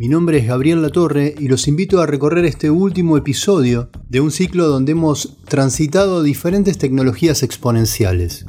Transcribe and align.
mi 0.00 0.08
nombre 0.08 0.38
es 0.38 0.46
Gabriel 0.46 0.80
Latorre 0.80 1.34
y 1.38 1.48
los 1.48 1.68
invito 1.68 2.00
a 2.00 2.06
recorrer 2.06 2.46
este 2.46 2.70
último 2.70 3.18
episodio 3.18 3.90
de 4.08 4.22
un 4.22 4.30
ciclo 4.30 4.66
donde 4.66 4.92
hemos 4.92 5.36
transitado 5.44 6.22
diferentes 6.22 6.78
tecnologías 6.78 7.42
exponenciales. 7.42 8.46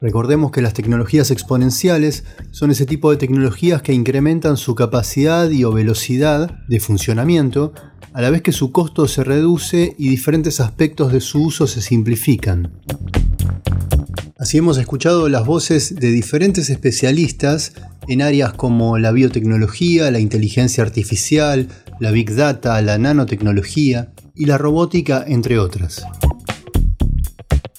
Recordemos 0.00 0.50
que 0.50 0.62
las 0.62 0.72
tecnologías 0.72 1.30
exponenciales 1.30 2.24
son 2.52 2.70
ese 2.70 2.86
tipo 2.86 3.10
de 3.10 3.18
tecnologías 3.18 3.82
que 3.82 3.92
incrementan 3.92 4.56
su 4.56 4.74
capacidad 4.74 5.50
y 5.50 5.64
o 5.64 5.72
velocidad 5.72 6.58
de 6.68 6.80
funcionamiento 6.80 7.74
a 8.14 8.22
la 8.22 8.30
vez 8.30 8.40
que 8.40 8.52
su 8.52 8.72
costo 8.72 9.06
se 9.08 9.24
reduce 9.24 9.94
y 9.98 10.08
diferentes 10.08 10.58
aspectos 10.58 11.12
de 11.12 11.20
su 11.20 11.42
uso 11.42 11.66
se 11.66 11.82
simplifican. 11.82 12.72
Así 14.44 14.58
hemos 14.58 14.76
escuchado 14.76 15.30
las 15.30 15.46
voces 15.46 15.94
de 15.94 16.10
diferentes 16.10 16.68
especialistas 16.68 17.72
en 18.08 18.20
áreas 18.20 18.52
como 18.52 18.98
la 18.98 19.10
biotecnología, 19.10 20.10
la 20.10 20.20
inteligencia 20.20 20.84
artificial, 20.84 21.68
la 21.98 22.10
big 22.10 22.34
data, 22.36 22.78
la 22.82 22.98
nanotecnología 22.98 24.12
y 24.34 24.44
la 24.44 24.58
robótica, 24.58 25.24
entre 25.26 25.58
otras. 25.58 26.04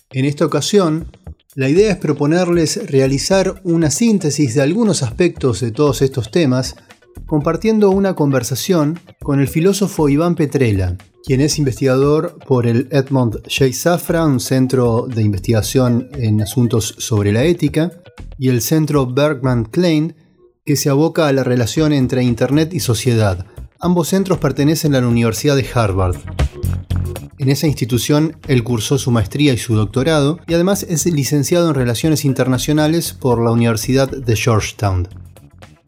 En 0.09 0.25
esta 0.25 0.44
ocasión, 0.44 1.12
la 1.53 1.70
idea 1.70 1.92
es 1.92 1.98
proponerles 1.98 2.90
realizar 2.90 3.62
una 3.64 3.92
síntesis 3.92 4.56
de 4.56 4.64
algunos 4.64 5.03
aspectos 5.03 5.62
de 5.62 5.70
todos 5.70 6.02
estos 6.02 6.31
temas, 6.31 6.78
compartiendo 7.26 7.90
una 7.90 8.16
conversación 8.16 9.00
con 9.22 9.40
el 9.40 9.48
filósofo 9.48 10.10
Iván 10.10 10.36
Petrella, 10.36 10.98
quien 11.24 11.42
es 11.42 11.58
investigador 11.58 12.38
por 12.48 12.68
el 12.68 12.88
Edmond 12.92 13.42
J. 13.44 13.74
Safra, 13.74 14.26
un 14.26 14.40
centro 14.40 15.08
de 15.08 15.24
investigación 15.24 16.10
en 16.14 16.42
asuntos 16.42 16.96
sobre 17.00 17.32
la 17.32 17.44
ética, 17.44 17.92
y 18.38 18.50
el 18.50 18.62
centro 18.62 19.08
Bergman 19.08 19.66
Klein, 19.66 20.16
que 20.66 20.76
se 20.76 20.90
aboca 20.90 21.28
a 21.28 21.34
la 21.34 21.44
relación 21.44 21.94
entre 21.94 22.24
Internet 22.24 22.74
y 22.74 22.80
sociedad. 22.80 23.46
Ambos 23.80 24.10
centros 24.10 24.40
pertenecen 24.40 24.96
a 24.96 25.02
la 25.02 25.08
Universidad 25.08 25.56
de 25.56 25.68
Harvard. 25.74 26.18
En 27.38 27.50
esa 27.50 27.68
institución 27.68 28.38
él 28.48 28.64
cursó 28.64 28.98
su 28.98 29.12
maestría 29.12 29.54
y 29.54 29.58
su 29.58 29.76
doctorado 29.76 30.40
y 30.48 30.54
además 30.54 30.84
es 30.84 31.06
licenciado 31.06 31.70
en 31.70 31.76
Relaciones 31.76 32.24
Internacionales 32.24 33.14
por 33.14 33.44
la 33.44 33.52
Universidad 33.52 34.10
de 34.10 34.36
Georgetown. 34.36 35.08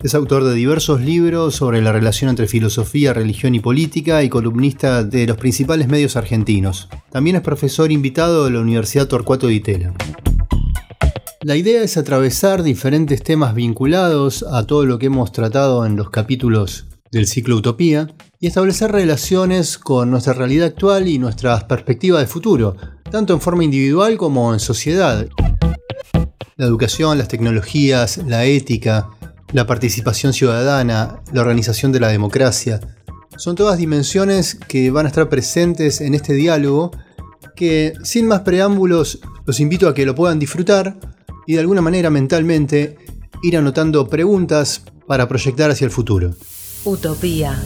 Es 0.03 0.13
autor 0.13 0.43
de 0.43 0.53
diversos 0.53 1.01
libros 1.01 1.55
sobre 1.55 1.81
la 1.81 1.91
relación 1.91 2.29
entre 2.29 2.45
filosofía, 2.45 3.13
religión 3.13 3.55
y 3.55 3.59
política 3.59 4.21
y 4.21 4.29
columnista 4.29 5.03
de 5.03 5.25
los 5.25 5.37
principales 5.37 5.87
medios 5.87 6.15
argentinos. 6.15 6.87
También 7.11 7.37
es 7.37 7.41
profesor 7.41 7.91
invitado 7.91 8.45
de 8.45 8.51
la 8.51 8.59
Universidad 8.59 9.07
Torcuato 9.07 9.47
Di 9.47 9.55
Itela. 9.55 9.95
La 11.41 11.55
idea 11.55 11.81
es 11.81 11.97
atravesar 11.97 12.61
diferentes 12.61 13.23
temas 13.23 13.55
vinculados 13.55 14.43
a 14.43 14.67
todo 14.67 14.85
lo 14.85 14.99
que 14.99 15.07
hemos 15.07 15.31
tratado 15.31 15.83
en 15.83 15.95
los 15.95 16.11
capítulos 16.11 16.85
del 17.11 17.25
ciclo 17.25 17.55
Utopía 17.55 18.07
y 18.39 18.45
establecer 18.45 18.91
relaciones 18.91 19.79
con 19.79 20.11
nuestra 20.11 20.33
realidad 20.33 20.67
actual 20.67 21.07
y 21.07 21.17
nuestras 21.17 21.63
perspectivas 21.63 22.21
de 22.21 22.27
futuro, 22.27 22.75
tanto 23.09 23.33
en 23.33 23.41
forma 23.41 23.63
individual 23.63 24.15
como 24.17 24.53
en 24.53 24.59
sociedad. 24.59 25.27
La 26.55 26.65
educación, 26.65 27.17
las 27.17 27.29
tecnologías, 27.29 28.17
la 28.27 28.45
ética, 28.45 29.09
la 29.53 29.65
participación 29.65 30.33
ciudadana, 30.33 31.21
la 31.31 31.41
organización 31.41 31.91
de 31.91 31.99
la 31.99 32.09
democracia, 32.09 32.79
son 33.37 33.55
todas 33.55 33.77
dimensiones 33.77 34.55
que 34.55 34.89
van 34.91 35.05
a 35.05 35.09
estar 35.09 35.29
presentes 35.29 36.01
en 36.01 36.15
este 36.15 36.33
diálogo 36.33 36.91
que 37.55 37.93
sin 38.03 38.27
más 38.27 38.41
preámbulos 38.41 39.19
los 39.45 39.59
invito 39.59 39.87
a 39.87 39.93
que 39.93 40.05
lo 40.05 40.15
puedan 40.15 40.39
disfrutar 40.39 40.99
y 41.45 41.53
de 41.53 41.59
alguna 41.59 41.81
manera 41.81 42.09
mentalmente 42.09 42.97
ir 43.43 43.57
anotando 43.57 44.07
preguntas 44.07 44.83
para 45.07 45.27
proyectar 45.27 45.71
hacia 45.71 45.85
el 45.85 45.91
futuro. 45.91 46.35
Utopía. 46.83 47.57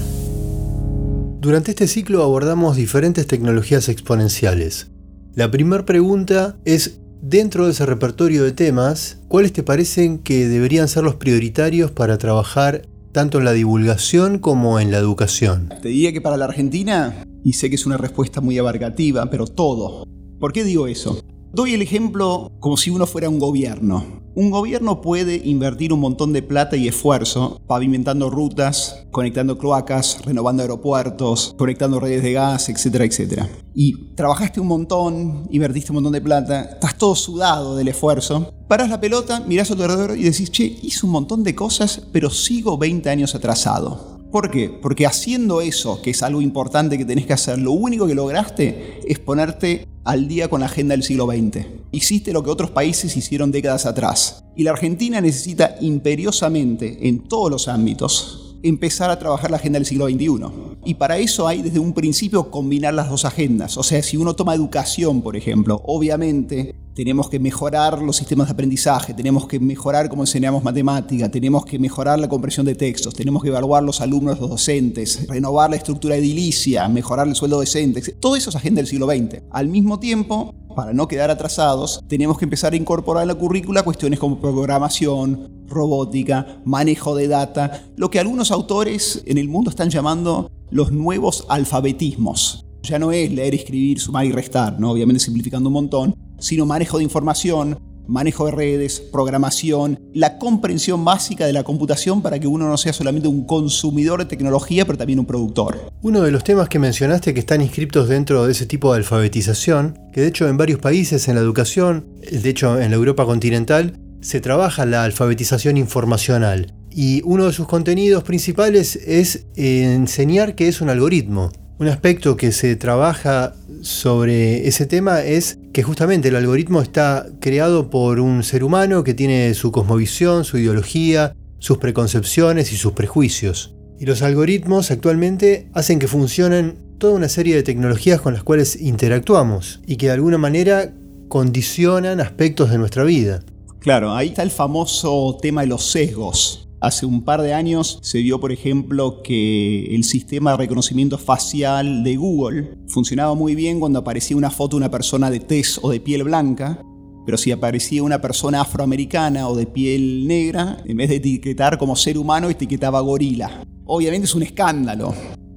Durante 1.39 1.71
este 1.71 1.87
ciclo 1.87 2.23
abordamos 2.23 2.75
diferentes 2.75 3.25
tecnologías 3.25 3.89
exponenciales. 3.89 4.91
La 5.33 5.49
primera 5.49 5.85
pregunta 5.85 6.57
es, 6.65 7.00
dentro 7.21 7.65
de 7.65 7.71
ese 7.71 7.85
repertorio 7.85 8.43
de 8.43 8.51
temas, 8.51 9.19
¿cuáles 9.27 9.53
te 9.53 9.63
parecen 9.63 10.17
que 10.17 10.47
deberían 10.47 10.87
ser 10.87 11.03
los 11.03 11.15
prioritarios 11.15 11.91
para 11.91 12.17
trabajar 12.17 12.87
tanto 13.11 13.37
en 13.37 13.45
la 13.45 13.53
divulgación 13.53 14.39
como 14.39 14.79
en 14.79 14.91
la 14.91 14.97
educación? 14.97 15.69
Te 15.81 15.89
diría 15.89 16.11
que 16.11 16.21
para 16.21 16.37
la 16.37 16.45
Argentina, 16.45 17.25
y 17.43 17.53
sé 17.53 17.69
que 17.69 17.75
es 17.75 17.85
una 17.85 17.97
respuesta 17.97 18.41
muy 18.41 18.57
abarcativa, 18.57 19.29
pero 19.29 19.45
todo. 19.45 20.05
¿Por 20.39 20.51
qué 20.53 20.63
digo 20.63 20.87
eso? 20.87 21.21
Doy 21.53 21.73
el 21.73 21.81
ejemplo 21.81 22.49
como 22.61 22.77
si 22.77 22.91
uno 22.91 23.05
fuera 23.05 23.27
un 23.27 23.37
gobierno. 23.37 24.21
Un 24.35 24.51
gobierno 24.51 25.01
puede 25.01 25.35
invertir 25.35 25.91
un 25.91 25.99
montón 25.99 26.31
de 26.31 26.41
plata 26.41 26.77
y 26.77 26.87
esfuerzo 26.87 27.59
pavimentando 27.67 28.29
rutas, 28.29 29.05
conectando 29.11 29.57
cloacas, 29.57 30.21
renovando 30.23 30.63
aeropuertos, 30.63 31.53
conectando 31.57 31.99
redes 31.99 32.23
de 32.23 32.31
gas, 32.31 32.69
etcétera, 32.69 33.03
etcétera. 33.03 33.49
Y 33.75 34.13
trabajaste 34.15 34.61
un 34.61 34.67
montón, 34.67 35.47
invertiste 35.51 35.91
un 35.91 35.95
montón 35.95 36.13
de 36.13 36.21
plata, 36.21 36.61
estás 36.61 36.97
todo 36.97 37.15
sudado 37.15 37.75
del 37.75 37.89
esfuerzo. 37.89 38.53
Paras 38.69 38.89
la 38.89 39.01
pelota, 39.01 39.41
mirás 39.45 39.71
a 39.71 39.75
tu 39.75 39.83
alrededor 39.83 40.17
y 40.17 40.23
decís, 40.23 40.49
che, 40.49 40.63
hice 40.63 41.05
un 41.05 41.11
montón 41.11 41.43
de 41.43 41.53
cosas, 41.53 42.01
pero 42.13 42.29
sigo 42.29 42.77
20 42.77 43.09
años 43.09 43.35
atrasado. 43.35 44.10
¿Por 44.31 44.49
qué? 44.49 44.69
Porque 44.69 45.05
haciendo 45.05 45.59
eso, 45.59 46.01
que 46.01 46.11
es 46.11 46.23
algo 46.23 46.41
importante 46.41 46.97
que 46.97 47.03
tenés 47.03 47.25
que 47.25 47.33
hacer, 47.33 47.59
lo 47.59 47.73
único 47.73 48.07
que 48.07 48.15
lograste 48.15 49.01
es 49.05 49.19
ponerte 49.19 49.85
al 50.05 50.29
día 50.29 50.49
con 50.49 50.61
la 50.61 50.67
agenda 50.67 50.93
del 50.93 51.03
siglo 51.03 51.27
XX. 51.27 51.65
Hiciste 51.91 52.31
lo 52.31 52.41
que 52.41 52.49
otros 52.49 52.71
países 52.71 53.17
hicieron 53.17 53.51
décadas 53.51 53.85
atrás. 53.85 54.45
Y 54.55 54.63
la 54.63 54.71
Argentina 54.71 55.19
necesita 55.19 55.75
imperiosamente, 55.81 57.09
en 57.09 57.27
todos 57.27 57.51
los 57.51 57.67
ámbitos, 57.67 58.57
empezar 58.63 59.09
a 59.09 59.19
trabajar 59.19 59.51
la 59.51 59.57
agenda 59.57 59.79
del 59.79 59.85
siglo 59.85 60.07
XXI. 60.07 60.45
Y 60.85 60.93
para 60.93 61.17
eso 61.17 61.45
hay 61.45 61.61
desde 61.61 61.79
un 61.79 61.93
principio 61.93 62.49
combinar 62.49 62.93
las 62.93 63.09
dos 63.09 63.25
agendas. 63.25 63.77
O 63.77 63.83
sea, 63.83 64.01
si 64.01 64.15
uno 64.15 64.33
toma 64.33 64.55
educación, 64.55 65.21
por 65.21 65.35
ejemplo, 65.35 65.81
obviamente 65.83 66.73
tenemos 66.93 67.29
que 67.29 67.39
mejorar 67.39 68.01
los 68.01 68.17
sistemas 68.17 68.47
de 68.47 68.53
aprendizaje, 68.53 69.13
tenemos 69.13 69.47
que 69.47 69.59
mejorar 69.59 70.09
cómo 70.09 70.23
enseñamos 70.23 70.63
matemática, 70.63 71.29
tenemos 71.29 71.65
que 71.65 71.79
mejorar 71.79 72.19
la 72.19 72.27
comprensión 72.27 72.65
de 72.65 72.75
textos, 72.75 73.13
tenemos 73.13 73.41
que 73.41 73.49
evaluar 73.49 73.83
los 73.83 74.01
alumnos, 74.01 74.39
los 74.39 74.49
docentes, 74.49 75.27
renovar 75.27 75.69
la 75.69 75.77
estructura 75.77 76.15
edilicia, 76.15 76.87
mejorar 76.89 77.27
el 77.27 77.35
sueldo 77.35 77.57
docente. 77.57 78.01
Todo 78.13 78.35
eso 78.35 78.49
es 78.49 78.55
agenda 78.55 78.79
del 78.79 78.87
siglo 78.87 79.07
XX. 79.07 79.41
Al 79.51 79.67
mismo 79.67 79.99
tiempo, 79.99 80.53
para 80.75 80.93
no 80.93 81.07
quedar 81.07 81.29
atrasados, 81.29 82.01
tenemos 82.07 82.37
que 82.37 82.45
empezar 82.45 82.73
a 82.73 82.77
incorporar 82.77 83.23
en 83.23 83.29
la 83.29 83.35
currícula 83.35 83.83
cuestiones 83.83 84.19
como 84.19 84.39
programación, 84.39 85.65
robótica, 85.67 86.61
manejo 86.65 87.15
de 87.15 87.27
data, 87.27 87.83
lo 87.95 88.09
que 88.09 88.19
algunos 88.19 88.51
autores 88.51 89.23
en 89.25 89.37
el 89.37 89.47
mundo 89.47 89.69
están 89.69 89.89
llamando 89.89 90.51
los 90.69 90.91
nuevos 90.91 91.45
alfabetismos. 91.49 92.65
Ya 92.83 92.97
no 92.97 93.11
es 93.11 93.31
leer, 93.31 93.53
escribir, 93.53 93.99
sumar 93.99 94.25
y 94.25 94.31
restar, 94.31 94.79
¿no? 94.79 94.91
obviamente 94.91 95.19
simplificando 95.19 95.69
un 95.69 95.73
montón, 95.73 96.15
sino 96.41 96.65
manejo 96.65 96.97
de 96.97 97.05
información, 97.05 97.79
manejo 98.07 98.45
de 98.45 98.51
redes, 98.51 98.99
programación, 98.99 99.99
la 100.13 100.37
comprensión 100.37 101.05
básica 101.05 101.45
de 101.45 101.53
la 101.53 101.63
computación 101.63 102.21
para 102.21 102.39
que 102.39 102.47
uno 102.47 102.67
no 102.67 102.77
sea 102.77 102.91
solamente 102.91 103.29
un 103.29 103.45
consumidor 103.45 104.19
de 104.19 104.25
tecnología, 104.25 104.85
pero 104.85 104.97
también 104.97 105.19
un 105.19 105.25
productor. 105.25 105.89
Uno 106.01 106.21
de 106.21 106.31
los 106.31 106.43
temas 106.43 106.67
que 106.67 106.79
mencionaste 106.79 107.33
que 107.33 107.39
están 107.39 107.61
inscritos 107.61 108.09
dentro 108.09 108.45
de 108.45 108.51
ese 108.51 108.65
tipo 108.65 108.91
de 108.91 108.97
alfabetización, 108.97 109.97
que 110.11 110.21
de 110.21 110.27
hecho 110.27 110.47
en 110.49 110.57
varios 110.57 110.79
países 110.79 111.27
en 111.29 111.35
la 111.35 111.41
educación, 111.41 112.07
de 112.29 112.49
hecho 112.49 112.81
en 112.81 112.91
la 112.91 112.97
Europa 112.97 113.25
continental, 113.25 113.97
se 114.19 114.41
trabaja 114.41 114.85
la 114.85 115.03
alfabetización 115.03 115.77
informacional. 115.77 116.73
Y 116.91 117.21
uno 117.23 117.45
de 117.45 117.53
sus 117.53 117.67
contenidos 117.67 118.23
principales 118.23 118.97
es 118.97 119.45
enseñar 119.55 120.55
qué 120.55 120.67
es 120.67 120.81
un 120.81 120.89
algoritmo. 120.89 121.51
Un 121.81 121.87
aspecto 121.87 122.37
que 122.37 122.51
se 122.51 122.75
trabaja 122.75 123.55
sobre 123.81 124.67
ese 124.67 124.85
tema 124.85 125.23
es 125.23 125.57
que 125.73 125.81
justamente 125.81 126.27
el 126.27 126.35
algoritmo 126.35 126.79
está 126.79 127.25
creado 127.39 127.89
por 127.89 128.19
un 128.19 128.43
ser 128.43 128.63
humano 128.63 129.03
que 129.03 129.15
tiene 129.15 129.55
su 129.55 129.71
cosmovisión, 129.71 130.45
su 130.45 130.59
ideología, 130.59 131.35
sus 131.57 131.79
preconcepciones 131.79 132.71
y 132.71 132.77
sus 132.77 132.91
prejuicios. 132.91 133.73
Y 133.99 134.05
los 134.05 134.21
algoritmos 134.21 134.91
actualmente 134.91 135.69
hacen 135.73 135.97
que 135.97 136.07
funcionen 136.07 136.77
toda 136.99 137.15
una 137.15 137.29
serie 137.29 137.55
de 137.55 137.63
tecnologías 137.63 138.21
con 138.21 138.33
las 138.33 138.43
cuales 138.43 138.79
interactuamos 138.79 139.81
y 139.87 139.95
que 139.95 140.05
de 140.05 140.11
alguna 140.11 140.37
manera 140.37 140.93
condicionan 141.29 142.19
aspectos 142.19 142.69
de 142.69 142.77
nuestra 142.77 143.03
vida. 143.05 143.39
Claro, 143.79 144.13
ahí 144.13 144.27
está 144.27 144.43
el 144.43 144.51
famoso 144.51 145.35
tema 145.41 145.61
de 145.61 145.67
los 145.69 145.89
sesgos. 145.89 146.70
Hace 146.81 147.05
un 147.05 147.23
par 147.23 147.43
de 147.43 147.53
años 147.53 147.99
se 148.01 148.17
vio, 148.23 148.39
por 148.39 148.51
ejemplo, 148.51 149.21
que 149.21 149.93
el 149.93 150.03
sistema 150.03 150.51
de 150.51 150.57
reconocimiento 150.57 151.19
facial 151.19 152.03
de 152.03 152.15
Google 152.15 152.75
funcionaba 152.87 153.35
muy 153.35 153.53
bien 153.53 153.79
cuando 153.79 153.99
aparecía 153.99 154.35
una 154.35 154.49
foto 154.49 154.77
de 154.77 154.81
una 154.81 154.89
persona 154.89 155.29
de 155.29 155.41
tez 155.41 155.79
o 155.83 155.91
de 155.91 155.99
piel 155.99 156.23
blanca, 156.23 156.81
pero 157.23 157.37
si 157.37 157.51
aparecía 157.51 158.01
una 158.01 158.19
persona 158.19 158.61
afroamericana 158.61 159.47
o 159.47 159.55
de 159.55 159.67
piel 159.67 160.25
negra, 160.25 160.81
en 160.83 160.97
vez 160.97 161.09
de 161.09 161.17
etiquetar 161.17 161.77
como 161.77 161.95
ser 161.95 162.17
humano, 162.17 162.49
etiquetaba 162.49 162.99
gorila. 163.01 163.63
Obviamente 163.85 164.25
es 164.25 164.33
un 164.33 164.41
escándalo. 164.41 165.13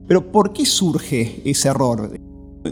Pero 0.07 0.31
¿por 0.31 0.53
qué 0.53 0.67
surge 0.67 1.41
ese 1.47 1.69
error? 1.69 2.21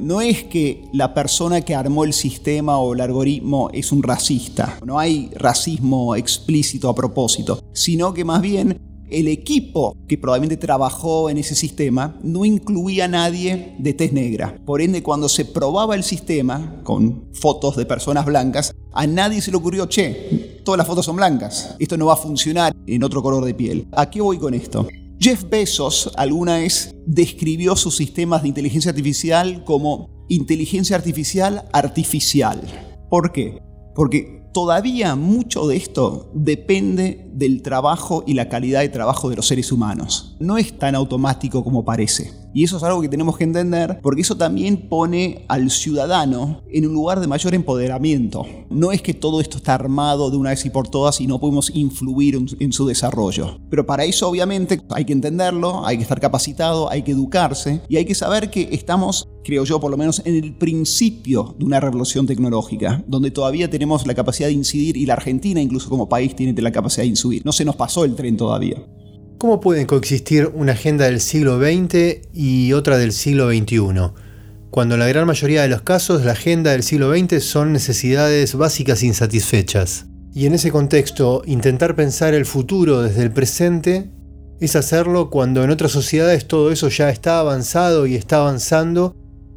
No 0.00 0.20
es 0.20 0.44
que 0.44 0.84
la 0.92 1.14
persona 1.14 1.60
que 1.60 1.74
armó 1.74 2.04
el 2.04 2.12
sistema 2.12 2.78
o 2.78 2.94
el 2.94 3.00
algoritmo 3.00 3.70
es 3.72 3.92
un 3.92 4.02
racista, 4.02 4.78
no 4.84 4.98
hay 4.98 5.30
racismo 5.34 6.16
explícito 6.16 6.88
a 6.88 6.94
propósito, 6.94 7.62
sino 7.72 8.14
que 8.14 8.24
más 8.24 8.40
bien 8.40 8.78
el 9.12 9.28
equipo 9.28 9.94
que 10.08 10.16
probablemente 10.16 10.56
trabajó 10.56 11.28
en 11.28 11.36
ese 11.36 11.54
sistema 11.54 12.16
no 12.22 12.44
incluía 12.44 13.04
a 13.04 13.08
nadie 13.08 13.74
de 13.78 13.92
tez 13.92 14.12
negra. 14.12 14.56
Por 14.64 14.80
ende, 14.80 15.02
cuando 15.02 15.28
se 15.28 15.44
probaba 15.44 15.94
el 15.94 16.02
sistema 16.02 16.80
con 16.82 17.28
fotos 17.34 17.76
de 17.76 17.84
personas 17.84 18.24
blancas, 18.24 18.74
a 18.92 19.06
nadie 19.06 19.42
se 19.42 19.50
le 19.50 19.58
ocurrió, 19.58 19.86
che, 19.86 20.60
todas 20.64 20.78
las 20.78 20.86
fotos 20.86 21.04
son 21.04 21.16
blancas, 21.16 21.76
esto 21.78 21.98
no 21.98 22.06
va 22.06 22.14
a 22.14 22.16
funcionar 22.16 22.74
en 22.86 23.04
otro 23.04 23.22
color 23.22 23.44
de 23.44 23.54
piel. 23.54 23.86
¿A 23.92 24.08
qué 24.08 24.22
voy 24.22 24.38
con 24.38 24.54
esto? 24.54 24.88
Jeff 25.22 25.44
Bezos 25.48 26.10
alguna 26.16 26.56
vez 26.56 26.96
describió 27.06 27.76
sus 27.76 27.96
sistemas 27.96 28.42
de 28.42 28.48
inteligencia 28.48 28.90
artificial 28.90 29.62
como 29.64 30.26
inteligencia 30.28 30.96
artificial 30.96 31.68
artificial. 31.72 32.60
¿Por 33.08 33.30
qué? 33.30 33.62
Porque 33.94 34.42
todavía 34.52 35.14
mucho 35.14 35.68
de 35.68 35.76
esto 35.76 36.32
depende 36.34 37.30
del 37.34 37.62
trabajo 37.62 38.24
y 38.26 38.34
la 38.34 38.48
calidad 38.48 38.80
de 38.80 38.88
trabajo 38.88 39.30
de 39.30 39.36
los 39.36 39.46
seres 39.46 39.70
humanos. 39.70 40.36
No 40.40 40.58
es 40.58 40.76
tan 40.76 40.96
automático 40.96 41.62
como 41.62 41.84
parece. 41.84 42.32
Y 42.54 42.64
eso 42.64 42.76
es 42.76 42.82
algo 42.82 43.00
que 43.00 43.08
tenemos 43.08 43.36
que 43.36 43.44
entender 43.44 44.00
porque 44.02 44.22
eso 44.22 44.36
también 44.36 44.88
pone 44.88 45.44
al 45.48 45.70
ciudadano 45.70 46.62
en 46.70 46.86
un 46.86 46.92
lugar 46.92 47.20
de 47.20 47.26
mayor 47.26 47.54
empoderamiento. 47.54 48.46
No 48.70 48.92
es 48.92 49.02
que 49.02 49.14
todo 49.14 49.40
esto 49.40 49.58
está 49.58 49.74
armado 49.74 50.30
de 50.30 50.36
una 50.36 50.50
vez 50.50 50.64
y 50.64 50.70
por 50.70 50.88
todas 50.88 51.20
y 51.20 51.26
no 51.26 51.40
podemos 51.40 51.70
influir 51.74 52.38
en 52.58 52.72
su 52.72 52.86
desarrollo. 52.86 53.58
Pero 53.70 53.86
para 53.86 54.04
eso 54.04 54.28
obviamente 54.28 54.80
hay 54.90 55.04
que 55.04 55.12
entenderlo, 55.12 55.86
hay 55.86 55.96
que 55.96 56.02
estar 56.02 56.20
capacitado, 56.20 56.90
hay 56.90 57.02
que 57.02 57.12
educarse 57.12 57.82
y 57.88 57.96
hay 57.96 58.04
que 58.04 58.14
saber 58.14 58.50
que 58.50 58.68
estamos, 58.72 59.28
creo 59.44 59.64
yo 59.64 59.80
por 59.80 59.90
lo 59.90 59.96
menos, 59.96 60.22
en 60.24 60.36
el 60.36 60.54
principio 60.54 61.54
de 61.58 61.64
una 61.64 61.80
revolución 61.80 62.26
tecnológica, 62.26 63.02
donde 63.06 63.30
todavía 63.30 63.70
tenemos 63.70 64.06
la 64.06 64.14
capacidad 64.14 64.48
de 64.48 64.54
incidir 64.54 64.96
y 64.96 65.06
la 65.06 65.14
Argentina 65.14 65.60
incluso 65.60 65.88
como 65.88 66.08
país 66.08 66.36
tiene 66.36 66.60
la 66.60 66.72
capacidad 66.72 67.02
de 67.02 67.08
incidir. 67.08 67.42
No 67.44 67.52
se 67.52 67.64
nos 67.64 67.76
pasó 67.76 68.04
el 68.04 68.14
tren 68.14 68.36
todavía. 68.36 68.76
¿Cómo 69.38 69.60
pueden 69.60 69.86
coexistir 69.86 70.50
una 70.54 70.72
agenda 70.72 71.06
del 71.06 71.20
siglo 71.20 71.58
XX 71.58 72.28
y 72.32 72.72
otra 72.72 72.98
del 72.98 73.12
siglo 73.12 73.48
XXI? 73.48 74.12
Cuando 74.70 74.94
en 74.94 75.00
la 75.00 75.08
gran 75.08 75.26
mayoría 75.26 75.62
de 75.62 75.68
los 75.68 75.82
casos 75.82 76.24
la 76.24 76.32
agenda 76.32 76.70
del 76.70 76.82
siglo 76.82 77.12
XX 77.14 77.42
son 77.42 77.72
necesidades 77.72 78.54
básicas 78.54 79.02
insatisfechas. 79.02 80.06
Y 80.34 80.46
en 80.46 80.54
ese 80.54 80.70
contexto, 80.70 81.42
intentar 81.44 81.94
pensar 81.94 82.34
el 82.34 82.46
futuro 82.46 83.02
desde 83.02 83.22
el 83.22 83.32
presente 83.32 84.10
es 84.60 84.76
hacerlo 84.76 85.28
cuando 85.28 85.62
en 85.64 85.70
otras 85.70 85.92
sociedades 85.92 86.46
todo 86.46 86.70
eso 86.70 86.88
ya 86.88 87.10
está 87.10 87.40
avanzado 87.40 88.06
y 88.06 88.14
está 88.14 88.36
avanzando 88.36 89.14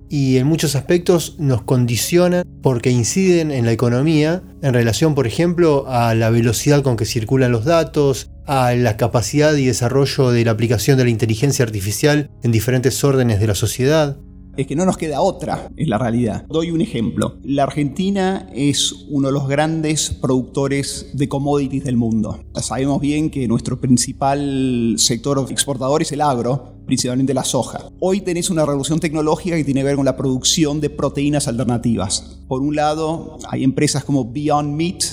y 0.09 0.37
en 0.37 0.47
muchos 0.47 0.75
aspectos 0.75 1.35
nos 1.39 1.63
condicionan 1.63 2.43
porque 2.61 2.89
inciden 2.89 3.51
en 3.51 3.65
la 3.65 3.71
economía 3.71 4.43
en 4.61 4.73
relación, 4.73 5.15
por 5.15 5.27
ejemplo, 5.27 5.85
a 5.87 6.13
la 6.15 6.29
velocidad 6.29 6.83
con 6.83 6.97
que 6.97 7.05
circulan 7.05 7.51
los 7.51 7.65
datos, 7.65 8.29
a 8.45 8.73
la 8.75 8.97
capacidad 8.97 9.55
y 9.55 9.65
desarrollo 9.65 10.31
de 10.31 10.45
la 10.45 10.51
aplicación 10.51 10.97
de 10.97 11.05
la 11.05 11.09
inteligencia 11.09 11.63
artificial 11.63 12.29
en 12.43 12.51
diferentes 12.51 13.03
órdenes 13.03 13.39
de 13.39 13.47
la 13.47 13.55
sociedad. 13.55 14.17
Es 14.57 14.67
que 14.67 14.75
no 14.75 14.85
nos 14.85 14.97
queda 14.97 15.19
otra, 15.19 15.69
es 15.75 15.89
la 15.89 15.97
realidad. 15.97 16.45
Doy 16.47 16.71
un 16.71 16.79
ejemplo. 16.79 17.37
La 17.43 17.63
Argentina 17.63 18.49
es 18.53 18.93
uno 19.09 19.27
de 19.27 19.33
los 19.33 19.49
grandes 19.49 20.11
productores 20.11 21.07
de 21.11 21.27
commodities 21.27 21.83
del 21.83 21.97
mundo. 21.97 22.39
Sabemos 22.61 23.01
bien 23.01 23.29
que 23.29 23.49
nuestro 23.49 23.81
principal 23.81 24.95
sector 24.97 25.45
exportador 25.49 26.03
es 26.03 26.13
el 26.13 26.21
agro, 26.21 26.75
principalmente 26.85 27.33
la 27.33 27.43
soja. 27.43 27.89
Hoy 27.99 28.21
tenés 28.21 28.49
una 28.49 28.65
revolución 28.65 28.99
tecnológica 28.99 29.57
que 29.57 29.65
tiene 29.65 29.81
que 29.81 29.87
ver 29.87 29.95
con 29.97 30.05
la 30.05 30.15
producción 30.15 30.79
de 30.79 30.89
proteínas 30.89 31.49
alternativas. 31.49 32.39
Por 32.47 32.61
un 32.61 32.77
lado, 32.77 33.37
hay 33.49 33.65
empresas 33.65 34.05
como 34.05 34.31
Beyond 34.31 34.73
Meat, 34.73 35.03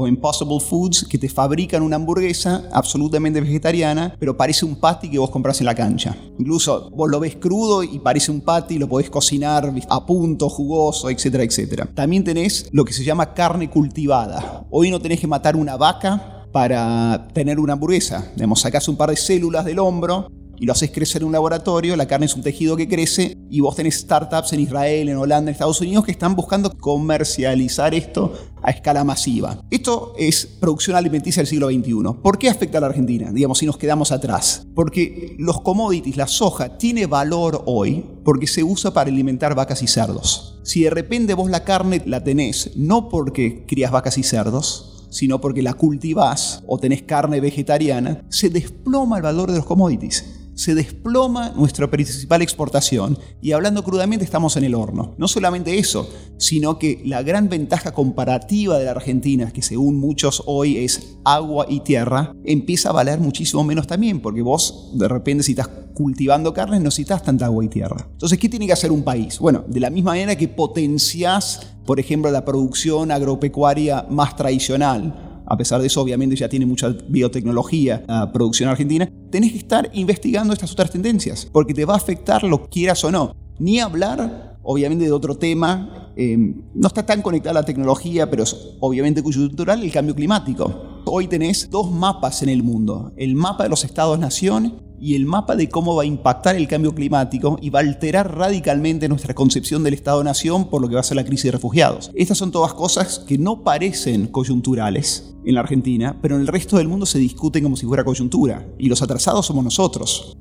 o 0.00 0.08
Impossible 0.08 0.60
Foods 0.60 1.04
que 1.04 1.18
te 1.18 1.28
fabrican 1.28 1.82
una 1.82 1.96
hamburguesa 1.96 2.68
absolutamente 2.72 3.40
vegetariana, 3.40 4.16
pero 4.18 4.36
parece 4.36 4.64
un 4.64 4.76
patty 4.76 5.10
que 5.10 5.18
vos 5.18 5.30
compras 5.30 5.60
en 5.60 5.66
la 5.66 5.74
cancha. 5.74 6.16
Incluso 6.38 6.90
vos 6.90 7.10
lo 7.10 7.20
ves 7.20 7.36
crudo 7.36 7.82
y 7.82 7.98
parece 7.98 8.30
un 8.30 8.40
patty, 8.40 8.78
lo 8.78 8.88
podés 8.88 9.10
cocinar 9.10 9.72
a 9.88 10.06
punto, 10.06 10.48
jugoso, 10.48 11.10
etcétera, 11.10 11.44
etcétera. 11.44 11.88
También 11.94 12.24
tenés 12.24 12.68
lo 12.72 12.84
que 12.84 12.92
se 12.92 13.04
llama 13.04 13.34
carne 13.34 13.68
cultivada. 13.68 14.66
Hoy 14.70 14.90
no 14.90 15.00
tenés 15.00 15.20
que 15.20 15.26
matar 15.26 15.56
una 15.56 15.76
vaca 15.76 16.46
para 16.52 17.28
tener 17.32 17.60
una 17.60 17.74
hamburguesa. 17.74 18.32
Digamos, 18.34 18.60
sacás 18.60 18.88
un 18.88 18.96
par 18.96 19.10
de 19.10 19.16
células 19.16 19.64
del 19.64 19.78
hombro 19.78 20.28
y 20.60 20.66
lo 20.66 20.72
haces 20.72 20.90
crecer 20.90 21.22
en 21.22 21.28
un 21.28 21.32
laboratorio, 21.32 21.96
la 21.96 22.06
carne 22.06 22.26
es 22.26 22.36
un 22.36 22.42
tejido 22.42 22.76
que 22.76 22.86
crece 22.86 23.38
y 23.48 23.60
vos 23.60 23.74
tenés 23.74 23.94
startups 24.00 24.52
en 24.52 24.60
Israel, 24.60 25.08
en 25.08 25.16
Holanda, 25.16 25.48
en 25.48 25.54
Estados 25.54 25.80
Unidos 25.80 26.04
que 26.04 26.10
están 26.10 26.36
buscando 26.36 26.76
comercializar 26.76 27.94
esto 27.94 28.34
a 28.62 28.70
escala 28.70 29.02
masiva. 29.02 29.62
Esto 29.70 30.12
es 30.18 30.44
producción 30.44 30.96
alimenticia 30.96 31.40
del 31.40 31.46
siglo 31.46 31.70
XXI. 31.70 32.20
¿Por 32.22 32.36
qué 32.36 32.50
afecta 32.50 32.76
a 32.76 32.82
la 32.82 32.88
Argentina? 32.88 33.32
Digamos, 33.32 33.56
si 33.56 33.64
nos 33.64 33.78
quedamos 33.78 34.12
atrás. 34.12 34.66
Porque 34.74 35.34
los 35.38 35.62
commodities, 35.62 36.18
la 36.18 36.26
soja, 36.26 36.76
tiene 36.76 37.06
valor 37.06 37.62
hoy 37.64 38.04
porque 38.22 38.46
se 38.46 38.62
usa 38.62 38.92
para 38.92 39.08
alimentar 39.08 39.54
vacas 39.54 39.82
y 39.82 39.86
cerdos. 39.86 40.60
Si 40.62 40.82
de 40.82 40.90
repente 40.90 41.32
vos 41.32 41.50
la 41.50 41.64
carne 41.64 42.02
la 42.04 42.22
tenés, 42.22 42.72
no 42.76 43.08
porque 43.08 43.64
crías 43.66 43.92
vacas 43.92 44.18
y 44.18 44.22
cerdos, 44.22 45.06
sino 45.08 45.40
porque 45.40 45.62
la 45.62 45.72
cultivás 45.72 46.62
o 46.66 46.78
tenés 46.78 47.02
carne 47.02 47.40
vegetariana, 47.40 48.26
se 48.28 48.50
desploma 48.50 49.16
el 49.16 49.22
valor 49.22 49.50
de 49.50 49.56
los 49.56 49.66
commodities 49.66 50.39
se 50.54 50.74
desploma 50.74 51.52
nuestra 51.56 51.90
principal 51.90 52.42
exportación 52.42 53.18
y 53.40 53.52
hablando 53.52 53.82
crudamente 53.82 54.24
estamos 54.24 54.56
en 54.56 54.64
el 54.64 54.74
horno. 54.74 55.14
No 55.18 55.28
solamente 55.28 55.78
eso, 55.78 56.08
sino 56.38 56.78
que 56.78 57.02
la 57.04 57.22
gran 57.22 57.48
ventaja 57.48 57.92
comparativa 57.92 58.78
de 58.78 58.84
la 58.84 58.92
Argentina, 58.92 59.50
que 59.52 59.62
según 59.62 59.98
muchos 59.98 60.42
hoy 60.46 60.78
es 60.78 61.16
agua 61.24 61.66
y 61.68 61.80
tierra, 61.80 62.34
empieza 62.44 62.90
a 62.90 62.92
valer 62.92 63.20
muchísimo 63.20 63.64
menos 63.64 63.86
también, 63.86 64.20
porque 64.20 64.42
vos 64.42 64.90
de 64.94 65.08
repente 65.08 65.44
si 65.44 65.52
estás 65.52 65.68
cultivando 65.94 66.54
carne 66.54 66.78
no 66.78 66.84
necesitas 66.84 67.22
tanta 67.22 67.46
agua 67.46 67.64
y 67.64 67.68
tierra. 67.68 68.08
Entonces, 68.12 68.38
¿qué 68.38 68.48
tiene 68.48 68.66
que 68.66 68.72
hacer 68.72 68.90
un 68.90 69.02
país? 69.02 69.38
Bueno, 69.38 69.64
de 69.66 69.80
la 69.80 69.90
misma 69.90 70.12
manera 70.12 70.36
que 70.36 70.48
potenciás, 70.48 71.74
por 71.84 72.00
ejemplo, 72.00 72.30
la 72.30 72.44
producción 72.44 73.10
agropecuaria 73.10 74.06
más 74.08 74.36
tradicional, 74.36 75.29
a 75.50 75.56
pesar 75.56 75.80
de 75.80 75.88
eso 75.88 76.00
obviamente 76.00 76.36
ya 76.36 76.48
tiene 76.48 76.64
mucha 76.64 76.94
biotecnología 77.08 78.04
la 78.06 78.30
producción 78.30 78.70
argentina, 78.70 79.10
tenés 79.30 79.50
que 79.50 79.58
estar 79.58 79.90
investigando 79.94 80.52
estas 80.52 80.70
otras 80.70 80.92
tendencias, 80.92 81.48
porque 81.50 81.74
te 81.74 81.84
va 81.84 81.94
a 81.94 81.96
afectar 81.96 82.44
lo 82.44 82.70
quieras 82.70 83.02
o 83.02 83.10
no. 83.10 83.34
Ni 83.58 83.80
hablar, 83.80 84.58
obviamente, 84.62 85.04
de 85.04 85.12
otro 85.12 85.36
tema, 85.36 86.12
eh, 86.16 86.36
no 86.74 86.86
está 86.86 87.04
tan 87.04 87.20
conectada 87.20 87.58
a 87.58 87.62
la 87.62 87.66
tecnología, 87.66 88.30
pero 88.30 88.44
es 88.44 88.56
obviamente 88.78 89.24
coyuntural, 89.24 89.82
el 89.82 89.90
cambio 89.90 90.14
climático. 90.14 91.02
Hoy 91.04 91.26
tenés 91.26 91.68
dos 91.68 91.90
mapas 91.90 92.42
en 92.42 92.48
el 92.48 92.62
mundo, 92.62 93.12
el 93.16 93.34
mapa 93.34 93.64
de 93.64 93.70
los 93.70 93.84
estados-nación 93.84 94.89
y 95.00 95.14
el 95.14 95.26
mapa 95.26 95.56
de 95.56 95.68
cómo 95.68 95.96
va 95.96 96.02
a 96.02 96.06
impactar 96.06 96.56
el 96.56 96.68
cambio 96.68 96.94
climático 96.94 97.58
y 97.60 97.70
va 97.70 97.80
a 97.80 97.82
alterar 97.82 98.36
radicalmente 98.36 99.08
nuestra 99.08 99.34
concepción 99.34 99.82
del 99.82 99.94
Estado-Nación 99.94 100.68
por 100.68 100.82
lo 100.82 100.88
que 100.88 100.94
va 100.94 101.00
a 101.00 101.04
ser 101.04 101.16
la 101.16 101.24
crisis 101.24 101.44
de 101.44 101.52
refugiados. 101.52 102.10
Estas 102.14 102.38
son 102.38 102.52
todas 102.52 102.74
cosas 102.74 103.18
que 103.20 103.38
no 103.38 103.62
parecen 103.64 104.26
coyunturales 104.26 105.34
en 105.44 105.54
la 105.54 105.60
Argentina, 105.60 106.18
pero 106.20 106.36
en 106.36 106.42
el 106.42 106.46
resto 106.46 106.76
del 106.76 106.88
mundo 106.88 107.06
se 107.06 107.18
discuten 107.18 107.62
como 107.62 107.76
si 107.76 107.86
fuera 107.86 108.04
coyuntura, 108.04 108.66
y 108.78 108.88
los 108.88 109.02
atrasados 109.02 109.46
somos 109.46 109.64
nosotros. 109.64 110.36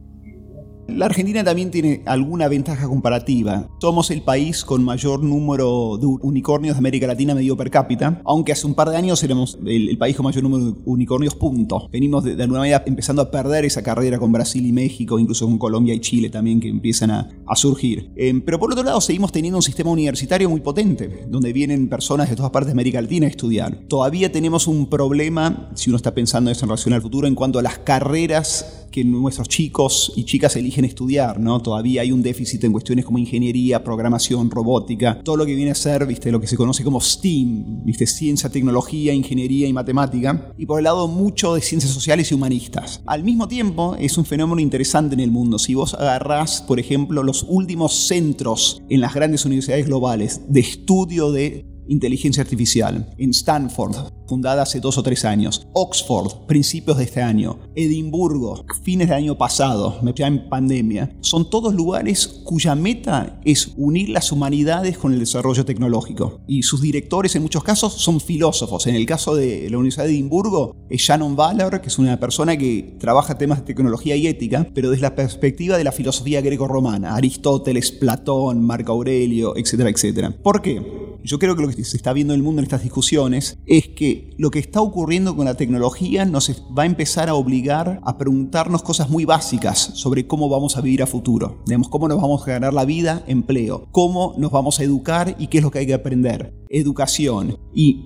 La 0.95 1.05
Argentina 1.05 1.43
también 1.43 1.71
tiene 1.71 2.01
alguna 2.05 2.47
ventaja 2.47 2.87
comparativa. 2.87 3.67
Somos 3.79 4.11
el 4.11 4.21
país 4.21 4.63
con 4.65 4.83
mayor 4.83 5.23
número 5.23 5.97
de 5.97 6.05
unicornios 6.05 6.75
de 6.75 6.79
América 6.79 7.07
Latina 7.07 7.35
medio 7.35 7.55
per 7.55 7.69
cápita, 7.69 8.21
aunque 8.25 8.51
hace 8.51 8.67
un 8.67 8.73
par 8.73 8.89
de 8.89 8.97
años 8.97 9.23
éramos 9.23 9.57
el, 9.65 9.97
país 9.97 10.15
con 10.15 10.25
mayor 10.25 10.43
número 10.43 10.65
de 10.65 10.73
unicornios, 10.85 11.35
punto. 11.35 11.89
Venimos 11.91 12.23
de, 12.23 12.41
alguna 12.41 12.59
manera 12.59 12.83
empezando 12.85 13.21
a 13.21 13.31
perder 13.31 13.65
esa 13.65 13.83
carrera 13.83 14.17
con 14.17 14.31
Brasil 14.31 14.65
y 14.65 14.71
México, 14.71 15.19
incluso 15.19 15.45
con 15.45 15.57
Colombia 15.57 15.93
y 15.93 15.99
Chile 15.99 16.29
también, 16.29 16.59
que 16.59 16.69
empiezan 16.69 17.11
a, 17.11 17.29
surgir. 17.55 18.11
Em, 18.15 18.41
pero 18.41 18.59
por 18.59 18.71
otro 18.71 18.83
lado, 18.83 19.01
seguimos 19.01 19.31
teniendo 19.31 19.57
un 19.57 19.63
sistema 19.63 19.89
universitario 19.89 20.49
muy 20.49 20.61
potente, 20.61 21.25
donde 21.27 21.51
vienen 21.51 21.89
personas 21.89 22.29
de 22.29 22.35
todas 22.35 22.51
partes 22.51 22.67
de 22.67 22.73
América 22.73 23.01
Latina 23.01 23.27
a 23.27 23.29
estudiar. 23.29 23.75
Todavía 23.87 24.31
tenemos 24.31 24.67
un 24.67 24.87
problema, 24.87 25.69
si 25.73 25.89
uno 25.89 25.97
está 25.97 26.13
pensando 26.13 26.51
eso 26.51 26.65
en 26.65 26.69
relación 26.69 26.93
al 26.93 27.01
futuro, 27.01 27.27
en 27.27 27.35
cuanto 27.35 27.59
a 27.59 27.61
las 27.61 27.79
carreras 27.79 28.87
que 28.91 29.03
nuestros 29.03 29.47
chicos 29.47 30.11
y 30.15 30.23
chicas 30.25 30.55
eligen 30.55 30.78
estudiar, 30.85 31.39
¿no? 31.39 31.61
Todavía 31.61 32.01
hay 32.01 32.11
un 32.11 32.21
déficit 32.21 32.63
en 32.63 32.71
cuestiones 32.71 33.05
como 33.05 33.17
ingeniería, 33.17 33.83
programación, 33.83 34.49
robótica, 34.49 35.19
todo 35.23 35.37
lo 35.37 35.45
que 35.45 35.55
viene 35.55 35.71
a 35.71 35.75
ser, 35.75 36.05
¿viste? 36.05 36.31
Lo 36.31 36.39
que 36.39 36.47
se 36.47 36.57
conoce 36.57 36.83
como 36.83 37.01
STEAM, 37.01 37.85
¿viste? 37.85 38.05
Ciencia, 38.07 38.49
tecnología, 38.49 39.13
ingeniería 39.13 39.67
y 39.67 39.73
matemática. 39.73 40.53
Y 40.57 40.65
por 40.65 40.79
el 40.79 40.85
lado 40.85 41.07
mucho 41.07 41.55
de 41.55 41.61
ciencias 41.61 41.93
sociales 41.93 42.31
y 42.31 42.35
humanistas. 42.35 43.01
Al 43.05 43.23
mismo 43.23 43.47
tiempo, 43.47 43.95
es 43.99 44.17
un 44.17 44.25
fenómeno 44.25 44.61
interesante 44.61 45.15
en 45.15 45.21
el 45.21 45.31
mundo. 45.31 45.59
Si 45.59 45.73
vos 45.73 45.93
agarrás, 45.93 46.61
por 46.61 46.79
ejemplo, 46.79 47.23
los 47.23 47.45
últimos 47.47 47.93
centros 47.93 48.81
en 48.89 49.01
las 49.01 49.13
grandes 49.13 49.45
universidades 49.45 49.85
globales 49.85 50.41
de 50.47 50.59
estudio 50.59 51.31
de 51.31 51.65
inteligencia 51.89 52.43
artificial, 52.43 53.13
en 53.17 53.31
Stanford, 53.31 53.95
fundada 54.27 54.61
hace 54.61 54.79
dos 54.79 54.97
o 54.97 55.03
tres 55.03 55.25
años, 55.25 55.67
Oxford, 55.73 56.45
principios 56.47 56.97
de 56.97 57.03
este 57.05 57.21
año, 57.21 57.59
Edimburgo, 57.75 58.63
fines 58.83 59.09
del 59.09 59.17
año 59.17 59.37
pasado, 59.37 59.99
ya 60.15 60.27
en 60.27 60.47
pandemia, 60.49 61.11
son 61.21 61.49
todos 61.49 61.73
lugares 61.73 62.41
cuya 62.45 62.75
meta 62.75 63.39
es 63.43 63.73
unir 63.75 64.09
las 64.09 64.31
humanidades 64.31 64.97
con 64.97 65.13
el 65.13 65.19
desarrollo 65.19 65.65
tecnológico. 65.65 66.41
Y 66.47 66.63
sus 66.63 66.81
directores 66.81 67.35
en 67.35 67.41
muchos 67.41 67.63
casos 67.63 67.93
son 67.93 68.21
filósofos. 68.21 68.85
En 68.87 68.95
el 68.95 69.05
caso 69.05 69.35
de 69.35 69.69
la 69.69 69.77
Universidad 69.77 70.05
de 70.05 70.11
Edimburgo 70.11 70.75
es 70.89 71.01
Shannon 71.01 71.35
Ballard, 71.35 71.81
que 71.81 71.87
es 71.87 71.97
una 71.97 72.19
persona 72.19 72.57
que 72.57 72.95
trabaja 72.99 73.37
temas 73.37 73.59
de 73.59 73.65
tecnología 73.65 74.15
y 74.15 74.27
ética, 74.27 74.67
pero 74.73 74.89
desde 74.89 75.03
la 75.03 75.15
perspectiva 75.15 75.77
de 75.77 75.83
la 75.83 75.91
filosofía 75.91 76.41
greco-romana, 76.41 77.15
Aristóteles, 77.15 77.91
Platón, 77.91 78.63
Marco 78.63 78.91
Aurelio, 78.91 79.55
etcétera, 79.57 79.89
etcétera. 79.89 80.35
¿Por 80.43 80.61
qué? 80.61 81.08
Yo 81.23 81.39
creo 81.39 81.55
que 81.55 81.61
lo 81.61 81.69
que 81.69 81.83
se 81.83 81.97
está 81.97 82.13
viendo 82.13 82.33
en 82.33 82.39
el 82.39 82.43
mundo 82.43 82.59
en 82.59 82.63
estas 82.63 82.83
discusiones 82.83 83.57
es 83.65 83.89
que 83.89 84.31
lo 84.37 84.51
que 84.51 84.59
está 84.59 84.81
ocurriendo 84.81 85.35
con 85.35 85.45
la 85.45 85.55
tecnología 85.55 86.25
nos 86.25 86.49
va 86.77 86.83
a 86.83 86.85
empezar 86.85 87.29
a 87.29 87.35
obligar 87.35 87.99
a 88.03 88.17
preguntarnos 88.17 88.83
cosas 88.83 89.09
muy 89.09 89.25
básicas 89.25 89.77
sobre 89.77 90.27
cómo 90.27 90.49
vamos 90.49 90.77
a 90.77 90.81
vivir 90.81 91.03
a 91.03 91.07
futuro. 91.07 91.61
Digamos, 91.65 91.89
cómo 91.89 92.07
nos 92.07 92.21
vamos 92.21 92.43
a 92.43 92.51
ganar 92.51 92.73
la 92.73 92.85
vida, 92.85 93.23
empleo, 93.27 93.87
cómo 93.91 94.35
nos 94.37 94.51
vamos 94.51 94.79
a 94.79 94.83
educar 94.83 95.35
y 95.39 95.47
qué 95.47 95.57
es 95.59 95.63
lo 95.63 95.71
que 95.71 95.79
hay 95.79 95.87
que 95.87 95.93
aprender. 95.93 96.53
Educación 96.69 97.57
y 97.73 98.05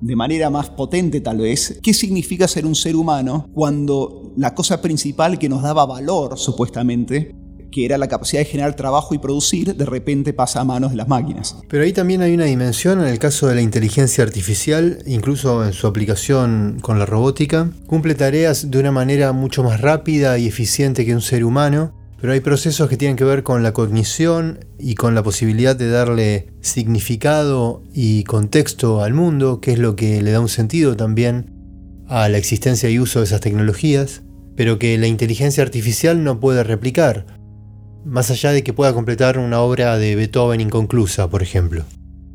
de 0.00 0.16
manera 0.16 0.50
más 0.50 0.68
potente 0.70 1.20
tal 1.20 1.38
vez, 1.38 1.80
qué 1.82 1.94
significa 1.94 2.46
ser 2.46 2.66
un 2.66 2.74
ser 2.74 2.94
humano 2.94 3.48
cuando 3.54 4.32
la 4.36 4.54
cosa 4.54 4.82
principal 4.82 5.38
que 5.38 5.48
nos 5.48 5.62
daba 5.62 5.86
valor, 5.86 6.38
supuestamente, 6.38 7.34
que 7.74 7.84
era 7.84 7.98
la 7.98 8.06
capacidad 8.06 8.40
de 8.40 8.44
generar 8.44 8.76
trabajo 8.76 9.16
y 9.16 9.18
producir, 9.18 9.74
de 9.74 9.84
repente 9.84 10.32
pasa 10.32 10.60
a 10.60 10.64
manos 10.64 10.92
de 10.92 10.96
las 10.96 11.08
máquinas. 11.08 11.56
Pero 11.68 11.82
ahí 11.82 11.92
también 11.92 12.22
hay 12.22 12.32
una 12.32 12.44
dimensión 12.44 13.00
en 13.00 13.08
el 13.08 13.18
caso 13.18 13.48
de 13.48 13.56
la 13.56 13.62
inteligencia 13.62 14.22
artificial, 14.22 15.00
incluso 15.06 15.64
en 15.64 15.72
su 15.72 15.88
aplicación 15.88 16.78
con 16.80 17.00
la 17.00 17.04
robótica, 17.04 17.68
cumple 17.88 18.14
tareas 18.14 18.70
de 18.70 18.78
una 18.78 18.92
manera 18.92 19.32
mucho 19.32 19.64
más 19.64 19.80
rápida 19.80 20.38
y 20.38 20.46
eficiente 20.46 21.04
que 21.04 21.16
un 21.16 21.20
ser 21.20 21.44
humano, 21.44 21.92
pero 22.20 22.32
hay 22.32 22.38
procesos 22.38 22.88
que 22.88 22.96
tienen 22.96 23.16
que 23.16 23.24
ver 23.24 23.42
con 23.42 23.64
la 23.64 23.72
cognición 23.72 24.64
y 24.78 24.94
con 24.94 25.16
la 25.16 25.24
posibilidad 25.24 25.74
de 25.74 25.90
darle 25.90 26.46
significado 26.60 27.82
y 27.92 28.22
contexto 28.22 29.02
al 29.02 29.14
mundo, 29.14 29.60
que 29.60 29.72
es 29.72 29.80
lo 29.80 29.96
que 29.96 30.22
le 30.22 30.30
da 30.30 30.38
un 30.38 30.48
sentido 30.48 30.96
también 30.96 31.50
a 32.06 32.28
la 32.28 32.38
existencia 32.38 32.88
y 32.88 33.00
uso 33.00 33.18
de 33.18 33.24
esas 33.24 33.40
tecnologías, 33.40 34.22
pero 34.54 34.78
que 34.78 34.96
la 34.96 35.08
inteligencia 35.08 35.64
artificial 35.64 36.22
no 36.22 36.38
puede 36.38 36.62
replicar 36.62 37.42
más 38.04 38.30
allá 38.30 38.52
de 38.52 38.62
que 38.62 38.72
pueda 38.72 38.94
completar 38.94 39.38
una 39.38 39.60
obra 39.60 39.98
de 39.98 40.16
Beethoven 40.16 40.60
inconclusa, 40.60 41.28
por 41.28 41.42
ejemplo. 41.42 41.84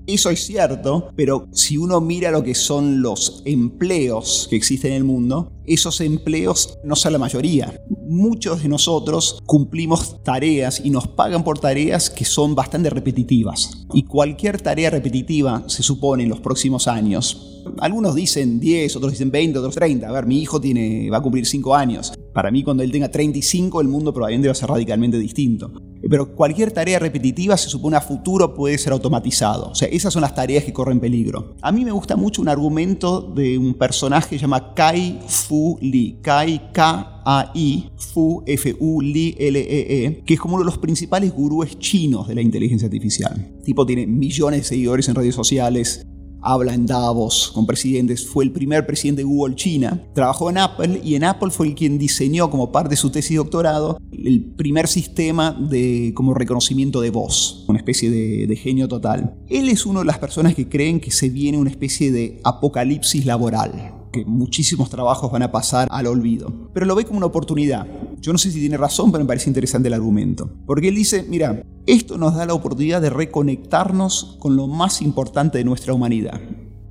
Eso 0.09 0.31
es 0.31 0.43
cierto, 0.43 1.11
pero 1.15 1.47
si 1.51 1.77
uno 1.77 2.01
mira 2.01 2.31
lo 2.31 2.41
que 2.43 2.55
son 2.55 3.03
los 3.03 3.43
empleos 3.45 4.47
que 4.49 4.55
existen 4.55 4.93
en 4.93 4.97
el 4.97 5.03
mundo, 5.03 5.51
esos 5.67 6.01
empleos 6.01 6.79
no 6.83 6.95
son 6.95 7.13
la 7.13 7.19
mayoría. 7.19 7.79
Muchos 8.07 8.63
de 8.63 8.69
nosotros 8.69 9.39
cumplimos 9.45 10.23
tareas 10.23 10.81
y 10.83 10.89
nos 10.89 11.07
pagan 11.07 11.43
por 11.43 11.59
tareas 11.59 12.09
que 12.09 12.25
son 12.25 12.55
bastante 12.55 12.89
repetitivas. 12.89 13.85
Y 13.93 14.05
cualquier 14.05 14.59
tarea 14.59 14.89
repetitiva, 14.89 15.63
se 15.67 15.83
supone, 15.83 16.23
en 16.23 16.29
los 16.29 16.39
próximos 16.39 16.87
años, 16.87 17.61
algunos 17.79 18.15
dicen 18.15 18.59
10, 18.59 18.95
otros 18.95 19.11
dicen 19.11 19.29
20, 19.29 19.59
otros 19.59 19.75
30. 19.75 20.09
A 20.09 20.11
ver, 20.11 20.25
mi 20.25 20.41
hijo 20.41 20.59
tiene, 20.59 21.07
va 21.11 21.17
a 21.17 21.21
cumplir 21.21 21.45
5 21.45 21.75
años. 21.75 22.13
Para 22.39 22.51
mí, 22.51 22.63
cuando 22.63 22.83
él 22.83 22.91
tenga 22.93 23.11
35, 23.11 23.81
el 23.81 23.89
mundo 23.89 24.13
probablemente 24.13 24.47
va 24.47 24.53
a 24.53 24.55
ser 24.55 24.69
radicalmente 24.69 25.19
distinto. 25.19 25.73
Pero 26.09 26.33
cualquier 26.33 26.71
tarea 26.71 26.97
repetitiva 26.97 27.57
se 27.57 27.67
supone 27.67 27.97
a 27.97 27.99
futuro 27.99 28.53
puede 28.53 28.77
ser 28.77 28.93
automatizado. 28.93 29.71
O 29.71 29.75
sea, 29.75 29.89
esas 29.89 30.13
son 30.13 30.21
las 30.21 30.33
tareas 30.33 30.63
que 30.63 30.71
corren 30.71 31.01
peligro. 31.01 31.57
A 31.61 31.73
mí 31.73 31.83
me 31.83 31.91
gusta 31.91 32.15
mucho 32.15 32.41
un 32.41 32.47
argumento 32.47 33.19
de 33.19 33.57
un 33.57 33.73
personaje 33.73 34.29
que 34.29 34.35
se 34.37 34.43
llama 34.43 34.73
Kai 34.73 35.19
Fu 35.27 35.77
Lee. 35.81 36.19
Kai 36.21 36.71
K-A-I 36.71 37.91
Fu 37.97 38.41
F-U 38.45 39.01
L-E-E, 39.01 40.05
e, 40.05 40.23
que 40.23 40.33
es 40.33 40.39
como 40.39 40.55
uno 40.55 40.63
de 40.63 40.67
los 40.67 40.77
principales 40.77 41.33
gurúes 41.33 41.77
chinos 41.77 42.29
de 42.29 42.35
la 42.35 42.41
inteligencia 42.41 42.85
artificial. 42.85 43.51
Tipo 43.65 43.85
tiene 43.85 44.07
millones 44.07 44.61
de 44.61 44.65
seguidores 44.65 45.09
en 45.09 45.15
redes 45.15 45.35
sociales, 45.35 46.07
habla 46.41 46.73
en 46.73 46.85
Davos 46.85 47.51
con 47.53 47.65
presidentes, 47.65 48.27
fue 48.27 48.43
el 48.43 48.51
primer 48.51 48.85
presidente 48.85 49.21
de 49.21 49.25
Google 49.25 49.55
China, 49.55 50.01
trabajó 50.13 50.49
en 50.49 50.57
Apple 50.57 51.01
y 51.03 51.15
en 51.15 51.23
Apple 51.23 51.51
fue 51.51 51.67
el 51.67 51.75
quien 51.75 51.97
diseñó 51.97 52.49
como 52.49 52.71
parte 52.71 52.91
de 52.91 52.95
su 52.97 53.09
tesis 53.09 53.31
de 53.31 53.37
doctorado 53.37 53.99
el 54.11 54.43
primer 54.43 54.87
sistema 54.87 55.51
de 55.51 56.13
como 56.15 56.33
reconocimiento 56.33 57.01
de 57.01 57.09
voz, 57.09 57.65
una 57.67 57.77
especie 57.77 58.09
de, 58.09 58.47
de 58.47 58.55
genio 58.55 58.87
total. 58.87 59.35
Él 59.47 59.69
es 59.69 59.85
una 59.85 59.99
de 59.99 60.05
las 60.05 60.19
personas 60.19 60.55
que 60.55 60.67
creen 60.67 60.99
que 60.99 61.11
se 61.11 61.29
viene 61.29 61.57
una 61.57 61.69
especie 61.69 62.11
de 62.11 62.39
apocalipsis 62.43 63.25
laboral 63.25 63.98
que 64.11 64.25
muchísimos 64.25 64.89
trabajos 64.89 65.31
van 65.31 65.43
a 65.43 65.51
pasar 65.51 65.87
al 65.91 66.07
olvido. 66.07 66.69
Pero 66.73 66.85
lo 66.85 66.95
ve 66.95 67.05
como 67.05 67.17
una 67.17 67.27
oportunidad. 67.27 67.87
Yo 68.19 68.31
no 68.31 68.37
sé 68.37 68.51
si 68.51 68.59
tiene 68.59 68.77
razón, 68.77 69.11
pero 69.11 69.23
me 69.23 69.27
parece 69.27 69.49
interesante 69.49 69.87
el 69.87 69.93
argumento. 69.93 70.49
Porque 70.65 70.89
él 70.89 70.95
dice, 70.95 71.25
mira, 71.27 71.63
esto 71.85 72.17
nos 72.17 72.35
da 72.35 72.45
la 72.45 72.53
oportunidad 72.53 73.01
de 73.01 73.09
reconectarnos 73.09 74.37
con 74.39 74.55
lo 74.55 74.67
más 74.67 75.01
importante 75.01 75.57
de 75.57 75.63
nuestra 75.63 75.93
humanidad. 75.93 76.39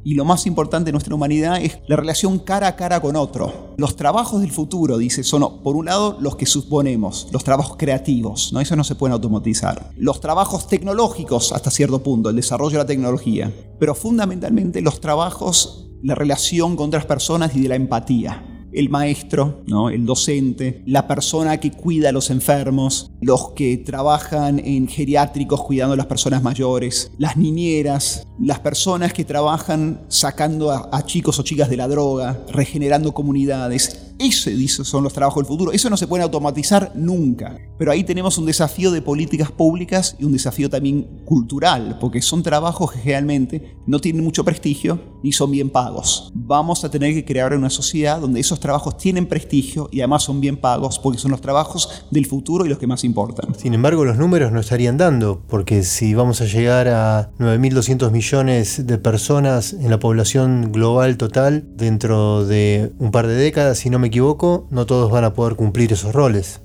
Y 0.05 0.15
lo 0.15 0.25
más 0.25 0.47
importante 0.47 0.87
de 0.87 0.93
nuestra 0.93 1.15
humanidad 1.15 1.61
es 1.61 1.81
la 1.87 1.97
relación 1.97 2.39
cara 2.39 2.69
a 2.69 2.77
cara 2.77 3.01
con 3.01 3.15
otro. 3.15 3.75
Los 3.77 3.97
trabajos 3.97 4.41
del 4.41 4.51
futuro, 4.51 4.97
dice, 4.97 5.23
son 5.23 5.63
por 5.63 5.77
un 5.77 5.87
lado 5.87 6.17
los 6.21 6.37
que 6.37 6.47
suponemos, 6.47 7.29
los 7.31 7.45
trabajos 7.45 7.77
creativos, 7.77 8.53
¿no? 8.53 8.61
Eso 8.61 8.75
no 8.75 8.85
se 8.85 8.95
pueden 8.95 9.13
automatizar. 9.13 9.91
Los 9.97 10.21
trabajos 10.21 10.67
tecnológicos 10.67 11.53
hasta 11.53 11.71
cierto 11.71 12.03
punto, 12.03 12.31
el 12.31 12.37
desarrollo 12.37 12.79
de 12.79 12.85
la 12.85 12.87
tecnología. 12.87 13.53
Pero 13.79 13.95
fundamentalmente 13.95 14.81
los 14.81 15.01
trabajos 15.01 15.88
la 16.03 16.15
relación 16.15 16.77
con 16.77 16.89
otras 16.89 17.07
personas 17.07 17.55
y 17.57 17.63
de 17.63 17.69
la 17.69 17.77
empatía. 17.77 18.45
El 18.71 18.91
maestro, 18.91 19.63
¿no? 19.67 19.89
el 19.89 20.05
docente, 20.05 20.83
la 20.87 21.07
persona 21.09 21.59
que 21.59 21.71
cuida 21.71 22.11
a 22.11 22.13
los 22.13 22.29
enfermos, 22.29 23.11
los 23.23 23.53
que 23.53 23.79
trabajan 23.79 24.59
en 24.59 24.89
geriátricos 24.89 25.63
cuidando 25.63 25.95
a 25.95 25.97
las 25.97 26.07
personas 26.07 26.43
mayores, 26.43 27.11
las 27.17 27.39
niñeras, 27.39 28.27
las 28.39 28.61
personas 28.61 29.15
que 29.15 29.25
trabajan 29.25 30.03
sacando 30.09 30.71
a, 30.71 30.91
a 30.93 31.07
chicos 31.07 31.39
o 31.39 31.43
chicas 31.43 31.71
de 31.71 31.79
la 31.79 31.89
droga, 31.89 32.45
regenerando 32.53 33.15
comunidades. 33.15 34.08
Ese, 34.19 34.51
dice, 34.51 34.85
son 34.85 35.05
los 35.05 35.13
trabajos 35.13 35.43
del 35.43 35.47
futuro. 35.47 35.73
Eso 35.73 35.89
no 35.89 35.97
se 35.97 36.07
puede 36.07 36.25
automatizar 36.25 36.93
nunca. 36.95 37.57
Pero 37.79 37.93
ahí 37.93 38.03
tenemos 38.03 38.37
un 38.39 38.47
desafío 38.47 38.91
de 38.91 39.01
políticas 39.01 39.53
públicas 39.53 40.17
y 40.19 40.25
un 40.25 40.33
desafío 40.33 40.69
también 40.69 41.03
cultural, 41.25 41.99
porque 42.01 42.21
son 42.21 42.43
trabajos 42.43 42.93
que 42.93 43.01
realmente 43.03 43.77
no 43.87 44.01
tienen 44.01 44.25
mucho 44.25 44.45
prestigio 44.45 45.01
ni 45.23 45.33
son 45.33 45.51
bien 45.51 45.71
pagos. 45.71 46.33
Vamos 46.35 46.85
a 46.85 46.91
tener 46.91 47.15
que 47.15 47.25
crear 47.25 47.55
una 47.55 47.71
sociedad 47.71 48.21
donde 48.21 48.41
esos 48.41 48.61
trabajos 48.61 48.97
tienen 48.97 49.27
prestigio 49.27 49.89
y 49.93 50.01
además 50.01 50.25
son 50.25 50.41
bien 50.41 50.57
pagos 50.57 50.99
porque 50.99 51.19
son 51.19 51.31
los 51.31 51.41
trabajos 51.41 52.05
del 52.11 52.27
futuro 52.27 52.67
y 52.67 52.69
los 52.69 52.79
que 52.79 52.87
más 52.87 53.05
importan. 53.05 53.55
Sin 53.55 53.75
embargo, 53.75 54.05
los 54.05 54.19
números 54.19 54.53
no 54.53 54.61
estarían 54.61 54.97
dando, 54.97 55.43
porque 55.49 55.83
si 55.83 56.15
vamos 56.15 56.41
a 56.41 56.47
llegar 56.47 56.89
a 56.89 57.31
9.200 57.39 58.11
millones 58.11 58.87
de 58.87 58.99
personas 58.99 59.73
en 59.73 59.91
la 59.91 59.99
población 59.99 60.73
global 60.73 61.17
total 61.17 61.65
dentro 61.77 62.45
de 62.45 62.93
un 62.99 63.11
par 63.11 63.27
de 63.27 63.35
décadas, 63.35 63.79
si 63.79 63.91
no 63.91 63.99
me 63.99 64.08
equivoco, 64.09 64.67
no 64.71 64.87
todos 64.87 65.11
van 65.11 65.25
a 65.25 65.33
poder 65.33 65.57
cumplir 65.57 65.93
esos 65.93 66.13
roles. 66.13 66.61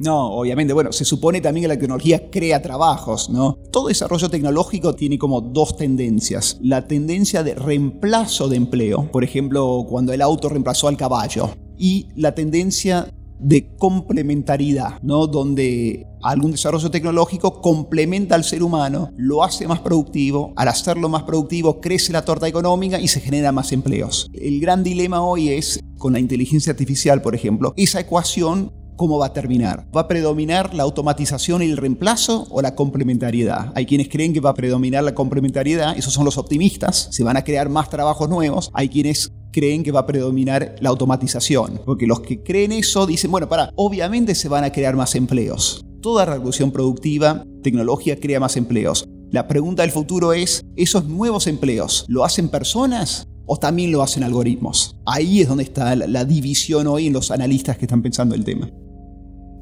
No, 0.00 0.32
obviamente, 0.32 0.72
bueno, 0.72 0.92
se 0.92 1.04
supone 1.04 1.42
también 1.42 1.64
que 1.64 1.68
la 1.68 1.78
tecnología 1.78 2.30
crea 2.30 2.62
trabajos, 2.62 3.28
¿no? 3.28 3.58
Todo 3.70 3.88
desarrollo 3.88 4.30
tecnológico 4.30 4.94
tiene 4.94 5.18
como 5.18 5.42
dos 5.42 5.76
tendencias. 5.76 6.56
La 6.62 6.86
tendencia 6.86 7.42
de 7.42 7.54
reemplazo 7.54 8.48
de 8.48 8.56
empleo, 8.56 9.10
por 9.12 9.24
ejemplo, 9.24 9.84
cuando 9.86 10.14
el 10.14 10.22
auto 10.22 10.48
reemplazó 10.48 10.88
al 10.88 10.96
caballo, 10.96 11.50
y 11.76 12.08
la 12.14 12.34
tendencia 12.34 13.12
de 13.40 13.74
complementariedad, 13.76 15.00
¿no? 15.02 15.26
Donde 15.26 16.06
algún 16.22 16.52
desarrollo 16.52 16.90
tecnológico 16.90 17.60
complementa 17.60 18.34
al 18.34 18.44
ser 18.44 18.62
humano, 18.62 19.10
lo 19.16 19.42
hace 19.42 19.66
más 19.66 19.80
productivo, 19.80 20.52
al 20.56 20.68
hacerlo 20.68 21.08
más 21.08 21.22
productivo 21.22 21.80
crece 21.80 22.12
la 22.12 22.24
torta 22.24 22.46
económica 22.46 23.00
y 23.00 23.08
se 23.08 23.20
generan 23.20 23.54
más 23.54 23.72
empleos. 23.72 24.28
El 24.34 24.60
gran 24.60 24.82
dilema 24.82 25.22
hoy 25.22 25.50
es, 25.50 25.80
con 25.98 26.12
la 26.12 26.20
inteligencia 26.20 26.70
artificial, 26.72 27.22
por 27.22 27.34
ejemplo, 27.34 27.72
esa 27.76 28.00
ecuación 28.00 28.72
¿cómo 29.00 29.16
va 29.16 29.28
a 29.28 29.32
terminar? 29.32 29.86
¿Va 29.96 30.02
a 30.02 30.08
predominar 30.08 30.74
la 30.74 30.82
automatización 30.82 31.62
y 31.62 31.70
el 31.70 31.78
reemplazo 31.78 32.46
o 32.50 32.60
la 32.60 32.74
complementariedad? 32.74 33.72
Hay 33.74 33.86
quienes 33.86 34.10
creen 34.10 34.34
que 34.34 34.40
va 34.40 34.50
a 34.50 34.54
predominar 34.54 35.02
la 35.02 35.14
complementariedad, 35.14 35.96
esos 35.96 36.12
son 36.12 36.26
los 36.26 36.36
optimistas, 36.36 37.08
se 37.10 37.24
van 37.24 37.38
a 37.38 37.42
crear 37.42 37.70
más 37.70 37.88
trabajos 37.88 38.28
nuevos. 38.28 38.70
Hay 38.74 38.90
quienes 38.90 39.32
creen 39.52 39.82
que 39.82 39.92
va 39.92 40.00
a 40.00 40.06
predominar 40.06 40.76
la 40.80 40.90
automatización, 40.90 41.80
porque 41.84 42.06
los 42.06 42.20
que 42.20 42.42
creen 42.42 42.72
eso 42.72 43.06
dicen, 43.06 43.30
bueno, 43.30 43.48
para, 43.48 43.70
obviamente 43.76 44.34
se 44.34 44.48
van 44.48 44.64
a 44.64 44.72
crear 44.72 44.96
más 44.96 45.14
empleos. 45.14 45.84
Toda 46.00 46.24
revolución 46.24 46.70
productiva, 46.70 47.44
tecnología 47.62 48.18
crea 48.18 48.40
más 48.40 48.56
empleos. 48.56 49.06
La 49.30 49.46
pregunta 49.46 49.82
del 49.82 49.92
futuro 49.92 50.32
es, 50.32 50.62
¿esos 50.76 51.04
nuevos 51.04 51.46
empleos 51.46 52.04
lo 52.08 52.24
hacen 52.24 52.48
personas 52.48 53.28
o 53.46 53.58
también 53.58 53.92
lo 53.92 54.02
hacen 54.02 54.24
algoritmos? 54.24 54.96
Ahí 55.06 55.40
es 55.40 55.48
donde 55.48 55.64
está 55.64 55.94
la, 55.94 56.24
división 56.24 56.86
hoy 56.86 57.06
en 57.06 57.12
los 57.12 57.30
analistas 57.30 57.78
que 57.78 57.84
están 57.84 58.02
pensando 58.02 58.34
el 58.34 58.44
tema. 58.44 58.70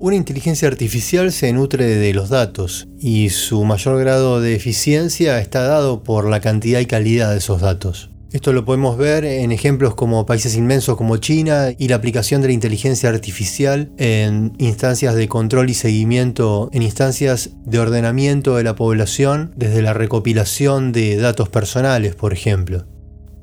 Una 0.00 0.16
inteligencia 0.16 0.68
artificial 0.68 1.32
se 1.32 1.52
nutre 1.52 1.84
de 1.84 2.14
los 2.14 2.28
datos 2.28 2.86
y 2.98 3.30
su 3.30 3.64
mayor 3.64 3.98
grado 3.98 4.40
de 4.40 4.54
eficiencia 4.54 5.40
está 5.40 5.62
dado 5.62 6.04
por 6.04 6.30
la 6.30 6.40
cantidad 6.40 6.78
y 6.80 6.86
calidad 6.86 7.32
de 7.32 7.38
esos 7.38 7.60
datos. 7.60 8.10
Esto 8.30 8.52
lo 8.52 8.66
podemos 8.66 8.98
ver 8.98 9.24
en 9.24 9.52
ejemplos 9.52 9.94
como 9.94 10.26
países 10.26 10.54
inmensos 10.54 10.98
como 10.98 11.16
China 11.16 11.68
y 11.78 11.88
la 11.88 11.96
aplicación 11.96 12.42
de 12.42 12.48
la 12.48 12.52
inteligencia 12.52 13.08
artificial 13.08 13.90
en 13.96 14.52
instancias 14.58 15.14
de 15.14 15.28
control 15.28 15.70
y 15.70 15.74
seguimiento, 15.74 16.68
en 16.74 16.82
instancias 16.82 17.52
de 17.64 17.78
ordenamiento 17.78 18.56
de 18.56 18.64
la 18.64 18.74
población, 18.74 19.54
desde 19.56 19.80
la 19.80 19.94
recopilación 19.94 20.92
de 20.92 21.16
datos 21.16 21.48
personales, 21.48 22.14
por 22.16 22.34
ejemplo. 22.34 22.84